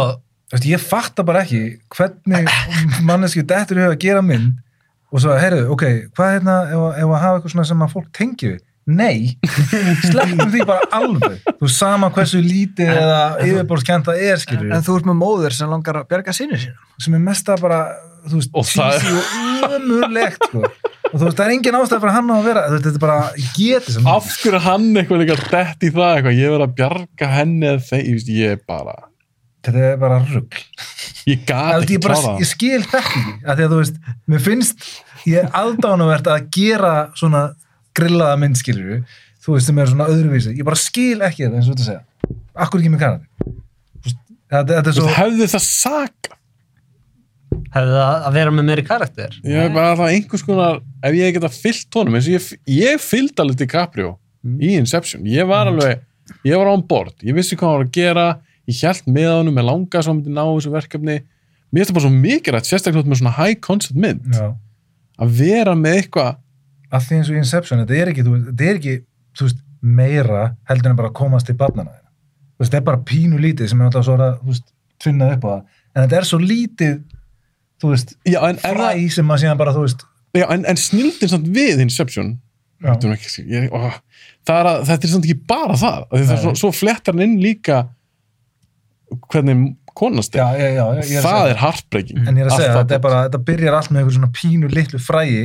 [0.50, 1.60] Þú veist, ég fatta bara ekki
[1.94, 2.48] hvernig
[3.06, 4.58] manneski dettur í hug að gera mynd
[5.10, 5.84] og svo, heyrðu, ok,
[6.16, 8.60] hvað hérna ef, að- ef að hafa eitthvað svona sem að fólk tengi við?
[8.90, 9.36] Nei,
[10.08, 11.34] sleppum því bara alveg.
[11.60, 15.70] Þú sama hversu lítið eða yfirborðskent það er, skilur En þú ert með móður sem
[15.70, 16.78] langar að bjarga sinni sínum.
[17.04, 17.80] sem er mesta bara,
[18.26, 20.64] þú veist, Og það- cheesy og ömurlegt, sko.
[21.10, 23.20] Og þú veist, það er engin ástæð fyrir hann að vera veist, þetta er bara,
[23.44, 26.66] ég geti sem af hverju er hann eitthvað líka dett í það eitthvað, ég verð
[26.66, 28.96] að bjarga henni eða þeir, ég veist, ég er bara
[29.66, 30.58] þetta er bara rugg
[31.28, 33.98] ég gat Ég, ekki klára ég skil þetta ekki að því að þú veist,
[34.32, 34.86] mér finnst
[35.28, 37.44] ég er aðdánuvert að gera svona
[37.96, 39.02] grillaða mynd skilur
[39.40, 42.36] þú veist sem er svona öðruvísi, ég bara skil ekki þetta eins og þetta segja,
[42.66, 43.54] akkur ekki með kanadi
[44.04, 46.36] þetta, þetta er það svo hefði það saka
[47.74, 49.36] hefði það að vera með meiri karakter?
[49.46, 53.02] Ég er bara alltaf einhvers konar ef ég geta fyllt honum eins og ég, ég
[53.02, 54.14] fyllt alveg DiCaprio
[54.60, 55.26] í Inception.
[55.28, 56.00] Ég var alveg,
[56.46, 57.14] ég var on board.
[57.26, 58.26] Ég vissi hvað hann var að gera,
[58.70, 61.16] ég held með honum með langa svo hann myndi ná þessu verkefni.
[61.70, 64.48] Mér finnst það bara svo mikilvægt, sérstaklega með svona high concept mynd, já,
[65.20, 66.38] að vera með eitthvað
[66.90, 68.96] að því eins og í Inception þetta er ekki, þú, þetta er ekki
[69.40, 73.70] veist, meira heldur en bara að komast til barnana veist, þetta er bara pínu lítið
[73.70, 74.68] sem er alltaf svo að þú veist,
[75.00, 75.60] tvinnað upp á það.
[75.90, 76.96] En þetta er svo lítið
[77.80, 80.06] þú veist, já, en, en, fræ sem að síðan bara, þú veist
[80.36, 82.34] já, en, en snildin samt við Inception?
[82.80, 83.92] Ekki, ég, ó,
[84.48, 87.40] er að, þetta er samt ekki bara það, það er svo, svo flettar hann inn
[87.42, 87.82] líka
[89.32, 92.20] hvernig konast já, er, já, já, ég er að það segja er heartbreaking.
[92.28, 94.70] En ég er að segja, þetta er bara, þetta byrjar allt með einhver svona pínu
[94.72, 95.42] litlu frægi,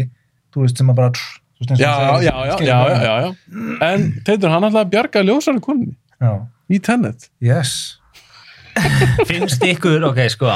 [0.53, 3.89] þú veist, sem að bara, tss, já, já, segir, já, já, já, já, já.
[3.89, 6.31] en Teitur, hann ætlaði að bjarga ljósari kunni Já,
[6.71, 7.29] í Tenet.
[7.43, 7.73] Yes.
[9.29, 10.53] finnst ykkur, ok, sko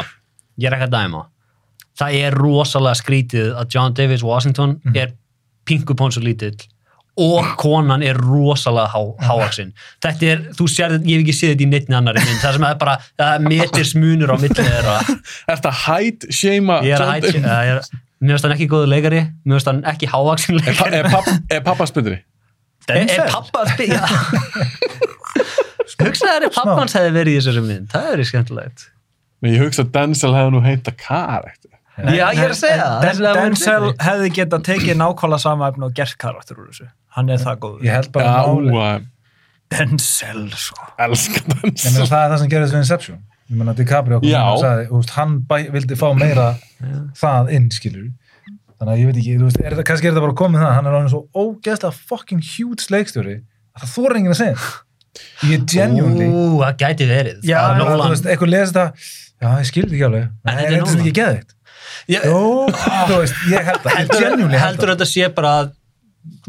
[0.60, 1.22] ég er ekki að dæma.
[2.00, 4.96] Það er rosalega skrítið að John Davis Washington Mhm.
[4.96, 5.14] er
[5.68, 6.56] pinkupónsu lítill
[7.20, 9.74] og konan er rosalega há, háaksinn
[10.04, 12.58] þetta er, þú sér þetta, ég hef ekki séð þetta í neittni annari mynd, það
[12.58, 14.98] sem er bara það er meters munur á milli þeirra.
[15.50, 17.84] Er þetta height shame ég er ég er
[18.20, 21.00] mér finnst hann ekki góðu leikari, mér finnst hann ekki háaksinn Er, leikari.
[21.00, 22.20] er, papp, er pappa spytri?
[22.90, 24.08] er, er pappa spila
[26.00, 27.90] hugsaði þér ef pappans hefði verið í þessari mynd.
[27.94, 28.86] Það er skemmtilegt.
[29.50, 31.76] Ég hugsa að Denzel hefði nú heita karakter.
[32.00, 33.36] Já, ég er að segja það.
[33.40, 36.88] Denzel hefði getað tekið nákvæmlega sama efni og gert karakter úr þessu
[37.18, 37.82] hann er það góður.
[37.88, 39.08] Ég held bara Já, máli að
[39.70, 40.86] Denzel sko.
[40.98, 42.10] Elska Ég meina, dans.
[42.10, 43.20] það er það sem gerðist við Inception.
[43.50, 46.48] Ég meina DiCaprio sagði, veist, hann bæ, vildi fá meira
[47.18, 48.10] það inn, skilur
[48.80, 50.90] þannig að ég veit ekki, veist, er það, kannski er þetta bara komið það, hann
[50.90, 53.36] er alveg svo ógeðslega fucking huge leikstjóri
[53.76, 54.68] að það þóra enginn að segja.
[55.50, 57.40] Ég er genuinely Ú, það gæti verið.
[57.50, 58.86] Já, Það þú veist, eitthvað lesi þetta
[59.40, 61.56] já, ég skildi ekki alveg, En þetta er ekki geðið
[62.10, 62.40] Ég- Jó,
[63.10, 64.96] þú veist, ég held það, ég heldur, genuinely held heldur það.
[64.96, 65.72] þetta sé bara að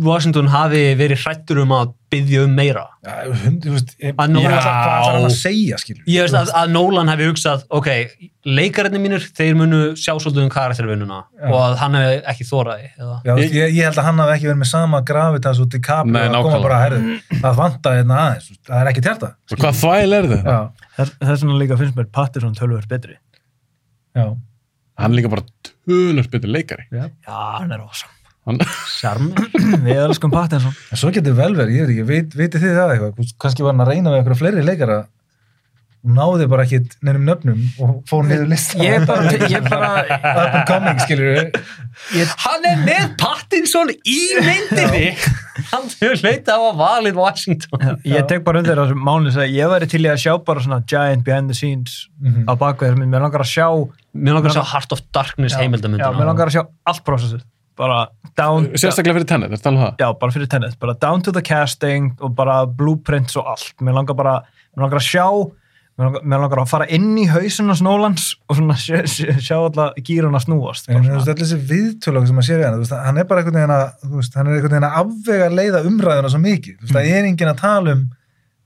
[0.00, 2.82] Washington hafi verið hrættur um að byggja um meira.
[3.06, 3.12] Já,
[3.44, 5.76] hund, þú veist, ég, Að Nolan- hvað hvað þarf hann að segja,
[6.10, 7.88] ég veist að, að Nolan hefði hugsað ok,
[8.50, 11.46] leikararnir mínir, þeir munu sjá svolítið um karaktervinnuna Já.
[11.52, 13.16] og að hann hefði ekki þóraði eða...
[13.28, 16.26] Já, ég, ég held að hann hafi ekki verið með sama gravitas og DiCaprio Nei,
[16.26, 20.30] að koma bara, herðu, það vantaði hérna aðeins, það er ekki tjarta Hvað þvæl er
[20.34, 20.46] það?
[20.50, 20.60] Já,
[21.00, 23.14] Þess vegna líka finnst mér Pattinson tölver betri.
[24.18, 24.26] Já,
[25.00, 25.46] Hann er líka bara
[25.88, 26.84] tölur betur leikari.
[26.92, 28.10] já, hann er awesome.
[28.10, 28.19] Hann,
[28.90, 29.46] Sjarmur
[29.86, 30.74] við elskum Pattinson.
[30.90, 33.74] En svo getur vel verið, ég veit ekki, veit, vitið þið það eitthvað, kannski var
[33.76, 35.00] hann að reyna við einhverja fleiri leikara
[36.00, 39.90] og náði bara ekki nefnum nöfnum og fór niður listan ég bara, ég bara
[40.40, 41.34] up and coming, skilur
[42.14, 45.10] við hann er með Pattinson í myndinni.
[45.68, 47.84] Hann hefur leitað á að valið Washington.
[48.08, 50.80] Ég tek bara undir þessu máli að ég væri til í að sjá bara svona
[50.88, 52.48] giant behind the scenes Mhm.
[52.48, 53.68] á bakveð þessum, mér langar að sjá
[54.16, 57.44] mér langar að sjá Heart of Darkness já, heimildamöndina mér langar að sjá allt prósessið
[57.80, 58.00] bara
[58.38, 60.02] down sérstaklega fyrir tennet, er það alveg það?
[60.04, 63.96] já, bara fyrir tennis, bara down to the casting og bara blueprints og allt mér
[63.98, 64.36] langar bara,
[64.76, 65.26] mér langar að sjá
[66.00, 69.32] mér langar, mér langar að fara inn í hausin á Snólans og svona sjá, sjá,
[69.42, 71.34] sjá alla gýruna snúast En bara þú veist, svona.
[71.34, 74.06] allir þessi viðtölög sem að sé við hann, veist, hann er bara einhvern veginn að,
[74.14, 76.78] veist, hann er einhvern veginn að afvega leiða umræðuna svo mikið.
[76.78, 78.06] Þú veist, það er enginn að tala um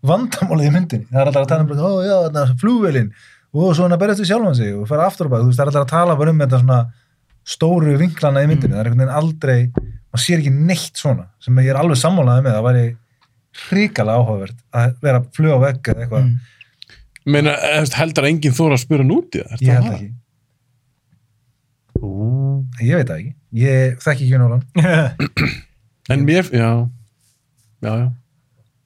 [0.04, 1.08] vandamálið í myndinni.
[1.10, 3.10] Það er alltaf að tala um, bara, ó já, þetta er flúvelin,
[3.54, 5.42] og svo hann að berjast við sjálfan sig og fara aftur á bak.
[5.44, 6.78] Þú veist, það er alltaf að tala bara um þetta svona
[7.44, 8.74] stóru vinklana í myndinni.
[8.76, 9.58] Það er einhvern veginn aldrei,
[10.10, 12.56] maður sér ekki neitt svona, sem ég er alveg sammálaði með.
[12.58, 12.84] Það væri
[13.68, 16.26] hrikalega áhugavert að vera að á vegg eða eitthvað.
[16.28, 16.34] Mm.
[17.34, 19.06] Meina, veist, heldur enginn þóra að spura
[19.40, 19.62] í það?
[19.64, 20.10] Ég held ekki.
[22.84, 23.32] Ég veit það ekki.
[23.54, 24.64] Ég þekki ekki Nólan.
[26.12, 26.68] En mér, já,
[27.80, 28.08] já, já.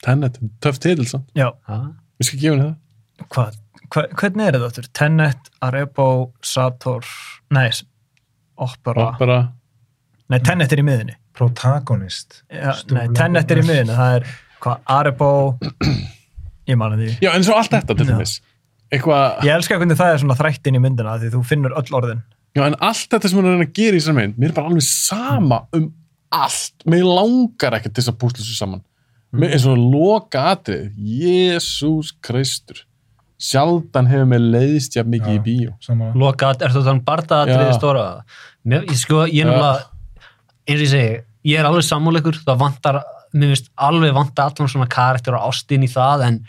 [0.06, 1.26] Tennet, töff titil samt.
[1.34, 1.48] já,
[2.20, 3.24] Við skal gefa henni það.
[3.34, 3.56] hvað,
[3.90, 4.86] hva, hvernig er þetta aftur?
[4.94, 6.06] Tenet, Arebo,
[6.46, 7.08] Sator
[7.50, 7.64] nei,
[8.58, 9.38] Opera Opera.
[10.32, 12.42] nei, Tenet er í miðinni Protagonist.
[12.80, 14.32] Stór nei, Tenet er í miðinni, það er
[14.64, 15.30] hvað, Arebo
[16.68, 18.38] ég man að því Já, en svo allt þetta til dæmis.
[18.88, 21.96] Eitthvað, ég elska hvernig það er svona þrætt inn í myndina því þú finnur öll
[22.00, 22.24] orðin
[22.56, 24.72] já, en allt þetta sem hann er að gera í þessar mynd, mér er bara
[24.72, 25.90] alveg sama um
[26.34, 26.84] allt.
[26.88, 28.84] Mér langar ekkert til þess að púsla þessu saman.
[29.38, 32.84] Mér eins og loka atrið, Jésús Kristur.
[33.38, 35.42] Sjaldan hefur mér leiðist jafn mikið í Já.
[35.44, 35.70] bíó.
[35.70, 35.82] Mm.
[35.86, 36.10] Sama.
[36.18, 37.76] Loka, er þetta þannig bardaðatriði Já.
[37.76, 38.06] stóra?
[38.66, 39.84] Mér, ég sko, ég er náttúrulega,
[40.68, 41.20] eins og ég segi,
[41.52, 42.98] ég er alveg sammáleikur, það vantar,
[43.32, 46.40] mér finnst alveg vantar allan svona karakter og ástin í það, en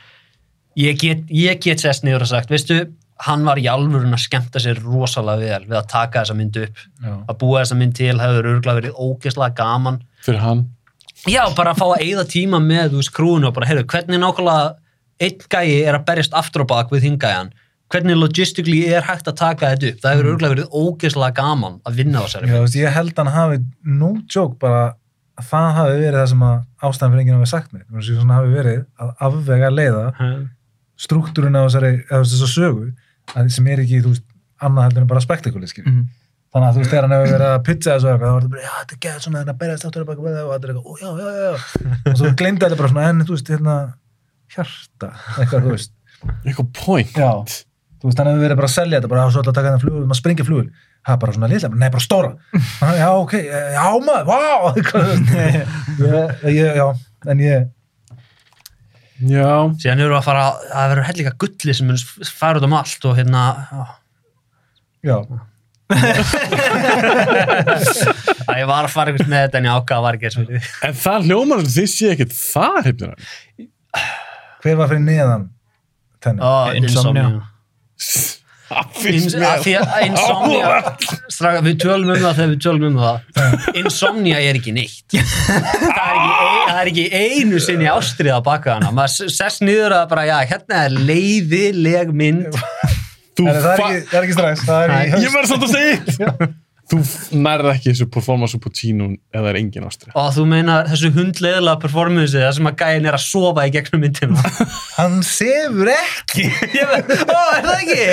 [0.81, 2.81] ég get, ég get sest niður og sagt, veistu,
[3.27, 6.83] hann var í alvörun að skemmta sér rosalega vel við að taka þessa mynd upp,
[7.05, 7.15] Já.
[7.29, 10.03] að búa þessa mynd til hefur örgulega verið ógeðslega gaman.
[10.25, 10.67] Fyrir hann.
[11.27, 14.21] Já, bara að fá að eyða tíma með, þú veist, krúinu og bara, heyrðu, hvernig
[14.23, 14.69] nákvæmlega
[15.19, 17.51] einn gæi er að berjast aftur á bak við hingæjan,
[17.89, 21.99] hvernig logistically er hægt að taka þetta upp, það hefur örgulega verið ógeðslega gaman að
[21.99, 24.93] vinna á veist, ég held hann hafi no joke bara
[25.39, 27.83] að það hafi verið það sem að ástæðan fyrir enginn hafi sagt mér.
[28.05, 30.05] Svona hafi verið að afvega leiða
[30.99, 32.89] struktúrin á þessari, þessu sögu
[33.37, 34.25] að sem er ekki, veist,
[34.59, 35.85] annað heldur en bara spektakulið, skil.
[35.87, 36.07] Mhm.
[36.49, 38.61] Þannig að þú veist, þegar hann hefur verið að pizza þessu þá var þetta bara,
[38.65, 40.87] já, þetta er gett svona, þetta berjast aftur og baka það og þetta er eitthvað,
[40.89, 41.51] ó, já, já, já,
[42.09, 43.75] og svo glemdi þetta bara svona, en þú veist, hérna,
[44.55, 45.91] hjarta, eitthvað, þú veist.
[46.43, 47.13] Eitthvað point.
[47.15, 47.31] Já,
[47.99, 49.84] þú veist, hann hefur verið bara að selja þetta, bara, "Á, svo að taka þetta
[49.85, 50.69] flugul, maður springir flugul.
[51.07, 52.31] Það er bara svona litla, nei, bara stóra.
[52.84, 53.34] "Ha, já, ok,
[53.76, 54.41] já, maður, vá,
[56.59, 56.88] ég, já,
[57.27, 57.67] en ég,
[59.19, 59.67] Já.
[59.76, 63.17] Síðan eru að fara, það verður hellinga gulli sem mun fara út um allt og
[63.17, 63.84] hérna, já.
[65.09, 65.17] já,
[68.47, 70.45] að ég var að fara eitthvað með þetta en ég ákvaða var ekki eins og
[70.53, 70.67] við.
[70.88, 73.23] En það hljómar að þið sé ekkert það hefnir hann.
[74.64, 75.48] Hver var fyrir neðan
[76.23, 76.44] tenni?
[76.44, 77.30] Ó, Insomnia.
[78.69, 79.61] Það Ins, finnst að mér.
[79.65, 80.81] því að insomnia
[81.34, 86.03] straka, við tölum um það þegar við tölum um það insomnia er ekki neitt það
[86.03, 89.95] er ekki, ein, það er ekki einu sinni ástrið að baka hana maður sess niður
[89.98, 92.60] að bara, já, hérna er leiðileg mynd
[93.40, 95.10] það er ekki, það er ekki strax, það er í Nei.
[95.15, 95.23] haust.
[95.26, 96.57] Ég verð svolítið að segja eitt.
[96.89, 96.99] þú
[97.37, 100.13] nærði ekki þessu performance upp á tínum eða er engin ástrið.
[100.17, 104.03] Og þú meina þessu hundleðilega performance það sem að gæin er að sofa í gegnum
[104.05, 104.45] myndina.
[104.97, 106.47] Hann sefur ekki.
[106.79, 108.03] Ég veit, ó, er það ekki?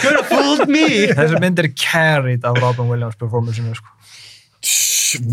[0.00, 0.86] Could have fooled me.
[1.14, 3.96] Þessi mynd er carried af Robin Williams performance-inu, sko.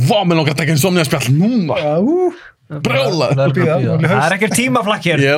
[0.07, 1.75] Vá, mér langar að taka einn somnið að spjall núna.
[1.83, 2.31] Já, ú,
[2.67, 3.29] Brjála.
[3.37, 5.21] Það er er ekkert tímaflakk hér.
[5.23, 5.35] Ég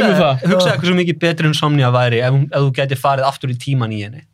[0.00, 0.46] er það.
[0.46, 4.00] Hugsaðu hversu mikið betri en Somnia væri ef, þú gæti farið aftur í tíman í
[4.06, 4.24] henni.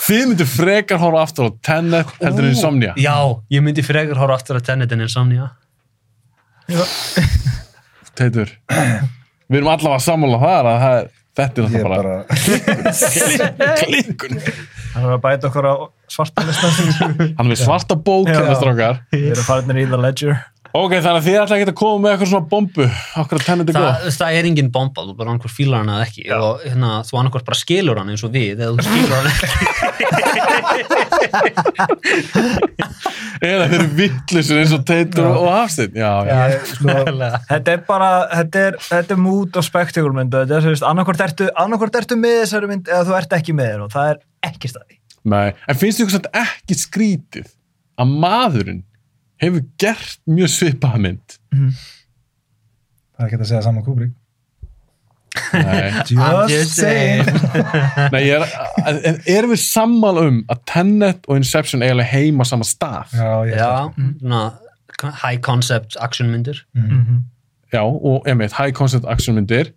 [0.00, 2.92] Þið myndir frekar horfa aftur á Tenet heldur en Insomnia.
[2.98, 3.14] Já,
[3.54, 5.46] ég myndi frekar horfa aftur að Tenet en Insomnia.
[8.18, 8.50] Teitur,
[9.50, 11.06] við erum allavega sammála þar að það er,
[11.40, 12.14] þetta er Ég er náttúrulega bara,
[13.84, 14.36] klikkun.
[14.90, 15.74] Það er að bæta okkur á
[16.10, 16.72] svarta listan.
[17.20, 18.34] Hann er með svarta bók Já.
[18.36, 19.00] hérna strákar.
[19.14, 20.34] Við erum farinir í The Ledger.
[20.70, 22.84] Ok, þannig að þið ætla ekki að koma með eitthvað svona bombu.
[23.18, 23.86] Okkur að Tenet er góð.
[23.90, 27.14] Það, það er engin bomba, þú bara annarkvært fílar hann eða ekki og hérna, þú
[27.20, 29.50] annarkvært bara skilur hann eins og við eða þú skilur hann ekki.
[33.40, 35.94] Eða þeir eru vittlisur eins og Teitur og, og Hafsteinn.
[35.96, 36.32] Já, já.
[36.52, 36.96] ég, sko,
[37.50, 40.74] Þetta er bara, þetta er, þetta er mood og spektacle mynd og þetta er, þú
[40.74, 43.90] veist, annarkvort ertu, annarkvort ertu með þessari mynd eða þú ert ekki með þér og
[43.94, 44.20] það er
[44.50, 45.00] ekki staði.
[45.30, 47.48] Nei, en finnst samt ekki skrítið
[48.00, 48.84] að maðurinn
[49.40, 51.36] hefur gert mjög svipaða mynd?
[51.50, 54.16] það er ekki að segja saman Kubrick.
[55.54, 55.90] Nei.
[56.18, 57.26] I'm just saying.
[58.14, 58.46] Nei, er,
[58.86, 63.14] en, erum við sammála um að Tenet og Inception eiginlega heima á sama stað?
[63.14, 63.70] Já, Já,
[64.18, 64.42] svona
[65.22, 66.64] high concept actionmyndir.
[67.72, 69.70] Já, og emitt, high concept action myndir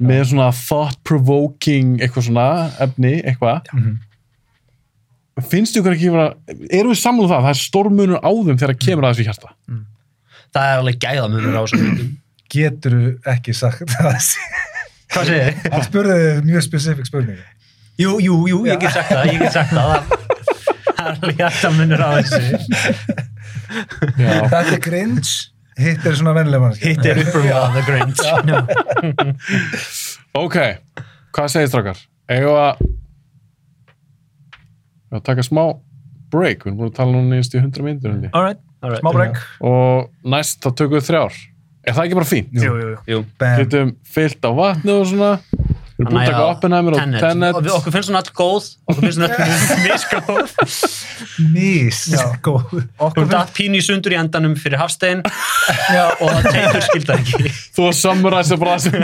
[0.00, 2.46] með svona thought-provoking eitthvað svona
[2.80, 3.66] efni, eitthvað.
[5.50, 6.26] Finnst ykkur ekki vera,
[6.70, 9.52] erum við sammála um það, það er stormunur á þeim þegar kemur að þessu hjarta?
[10.50, 12.10] Það er alveg gæðamunur á myndum.
[12.50, 12.96] getur
[13.30, 14.28] ekki sagt það.
[15.10, 15.70] Hvað segir þið?
[15.74, 17.46] Hann spurði þig mjög spesifik spurningu.
[18.00, 19.90] Jú, jú, jú, ég get sagt það, ég get sagt það.
[20.90, 22.40] Það er alveg gæðamunur á þessu.
[24.20, 25.32] Þetta er Grinch,
[25.80, 26.90] hitt er svona vennileg mannski.
[26.90, 28.20] Hitt er uppruga The Grinch.
[30.40, 30.56] Ok,
[31.34, 31.98] hvað segir strákar?
[32.30, 32.54] Eigum
[35.10, 35.62] við að Við að taka smá
[36.30, 38.28] break, við erum búin að tala núna nýjast í 100 myndir hundi.
[38.32, 39.02] All right, Alright.
[39.02, 39.36] smá break.
[39.60, 41.34] og næst þá tökum við þrjár
[41.80, 42.52] er það ekki bara fínt?
[42.54, 42.96] Jú, jú, jú.
[43.10, 43.20] Jú.
[43.40, 43.58] Bam.
[43.64, 47.56] getum fyllt á vatni og svona við erum búin að taka Oppenheimer og Tenet.
[47.58, 49.36] Og okkur finnst hún all góð, okkur finnst hún all
[49.84, 50.54] misgóð.
[51.52, 51.98] Mís,
[52.46, 52.78] góð.
[53.18, 57.52] Hún datt pínu í sundur í endanum fyrir Hafstein og það teitur skildar ekki.
[57.76, 58.96] þú var sammuræsir bara sem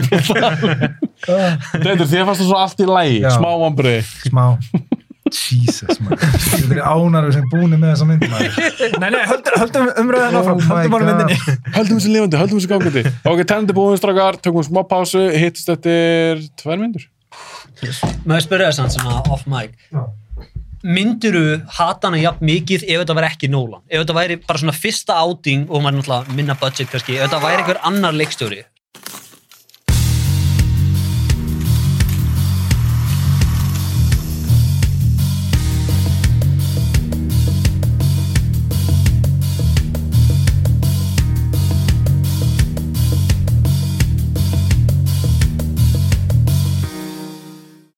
[1.27, 3.97] Teitur, þér fannst það svo allt í lægi smá vambri
[4.29, 4.45] Smá.
[5.27, 6.21] Jesus, maður.
[6.47, 8.59] Þetta er ánarður sem búin með þessa mynd, maður.
[9.03, 11.11] nei, nei, höldum, höldum umröðan Oh áfram, my höldum bara God.
[11.11, 11.57] myndinni.
[11.79, 15.73] höldum þessi lifandi, höldum þessi gangandi ok, Tenet er búin strákar, tökum smá pásu hittist
[15.75, 17.09] eftir tvær myndur
[18.25, 19.75] Maður spyrja þess að svona off mic.
[20.87, 21.43] Myndiru
[21.77, 23.83] hata hana jafn mikið ef þetta væri ekki Nolan?
[23.91, 27.43] Ef þetta væri bara svona fyrsta outing og maður náttúrulega minna budget kannski, ef þetta
[27.43, 28.63] væri einhver annar leikstjóri,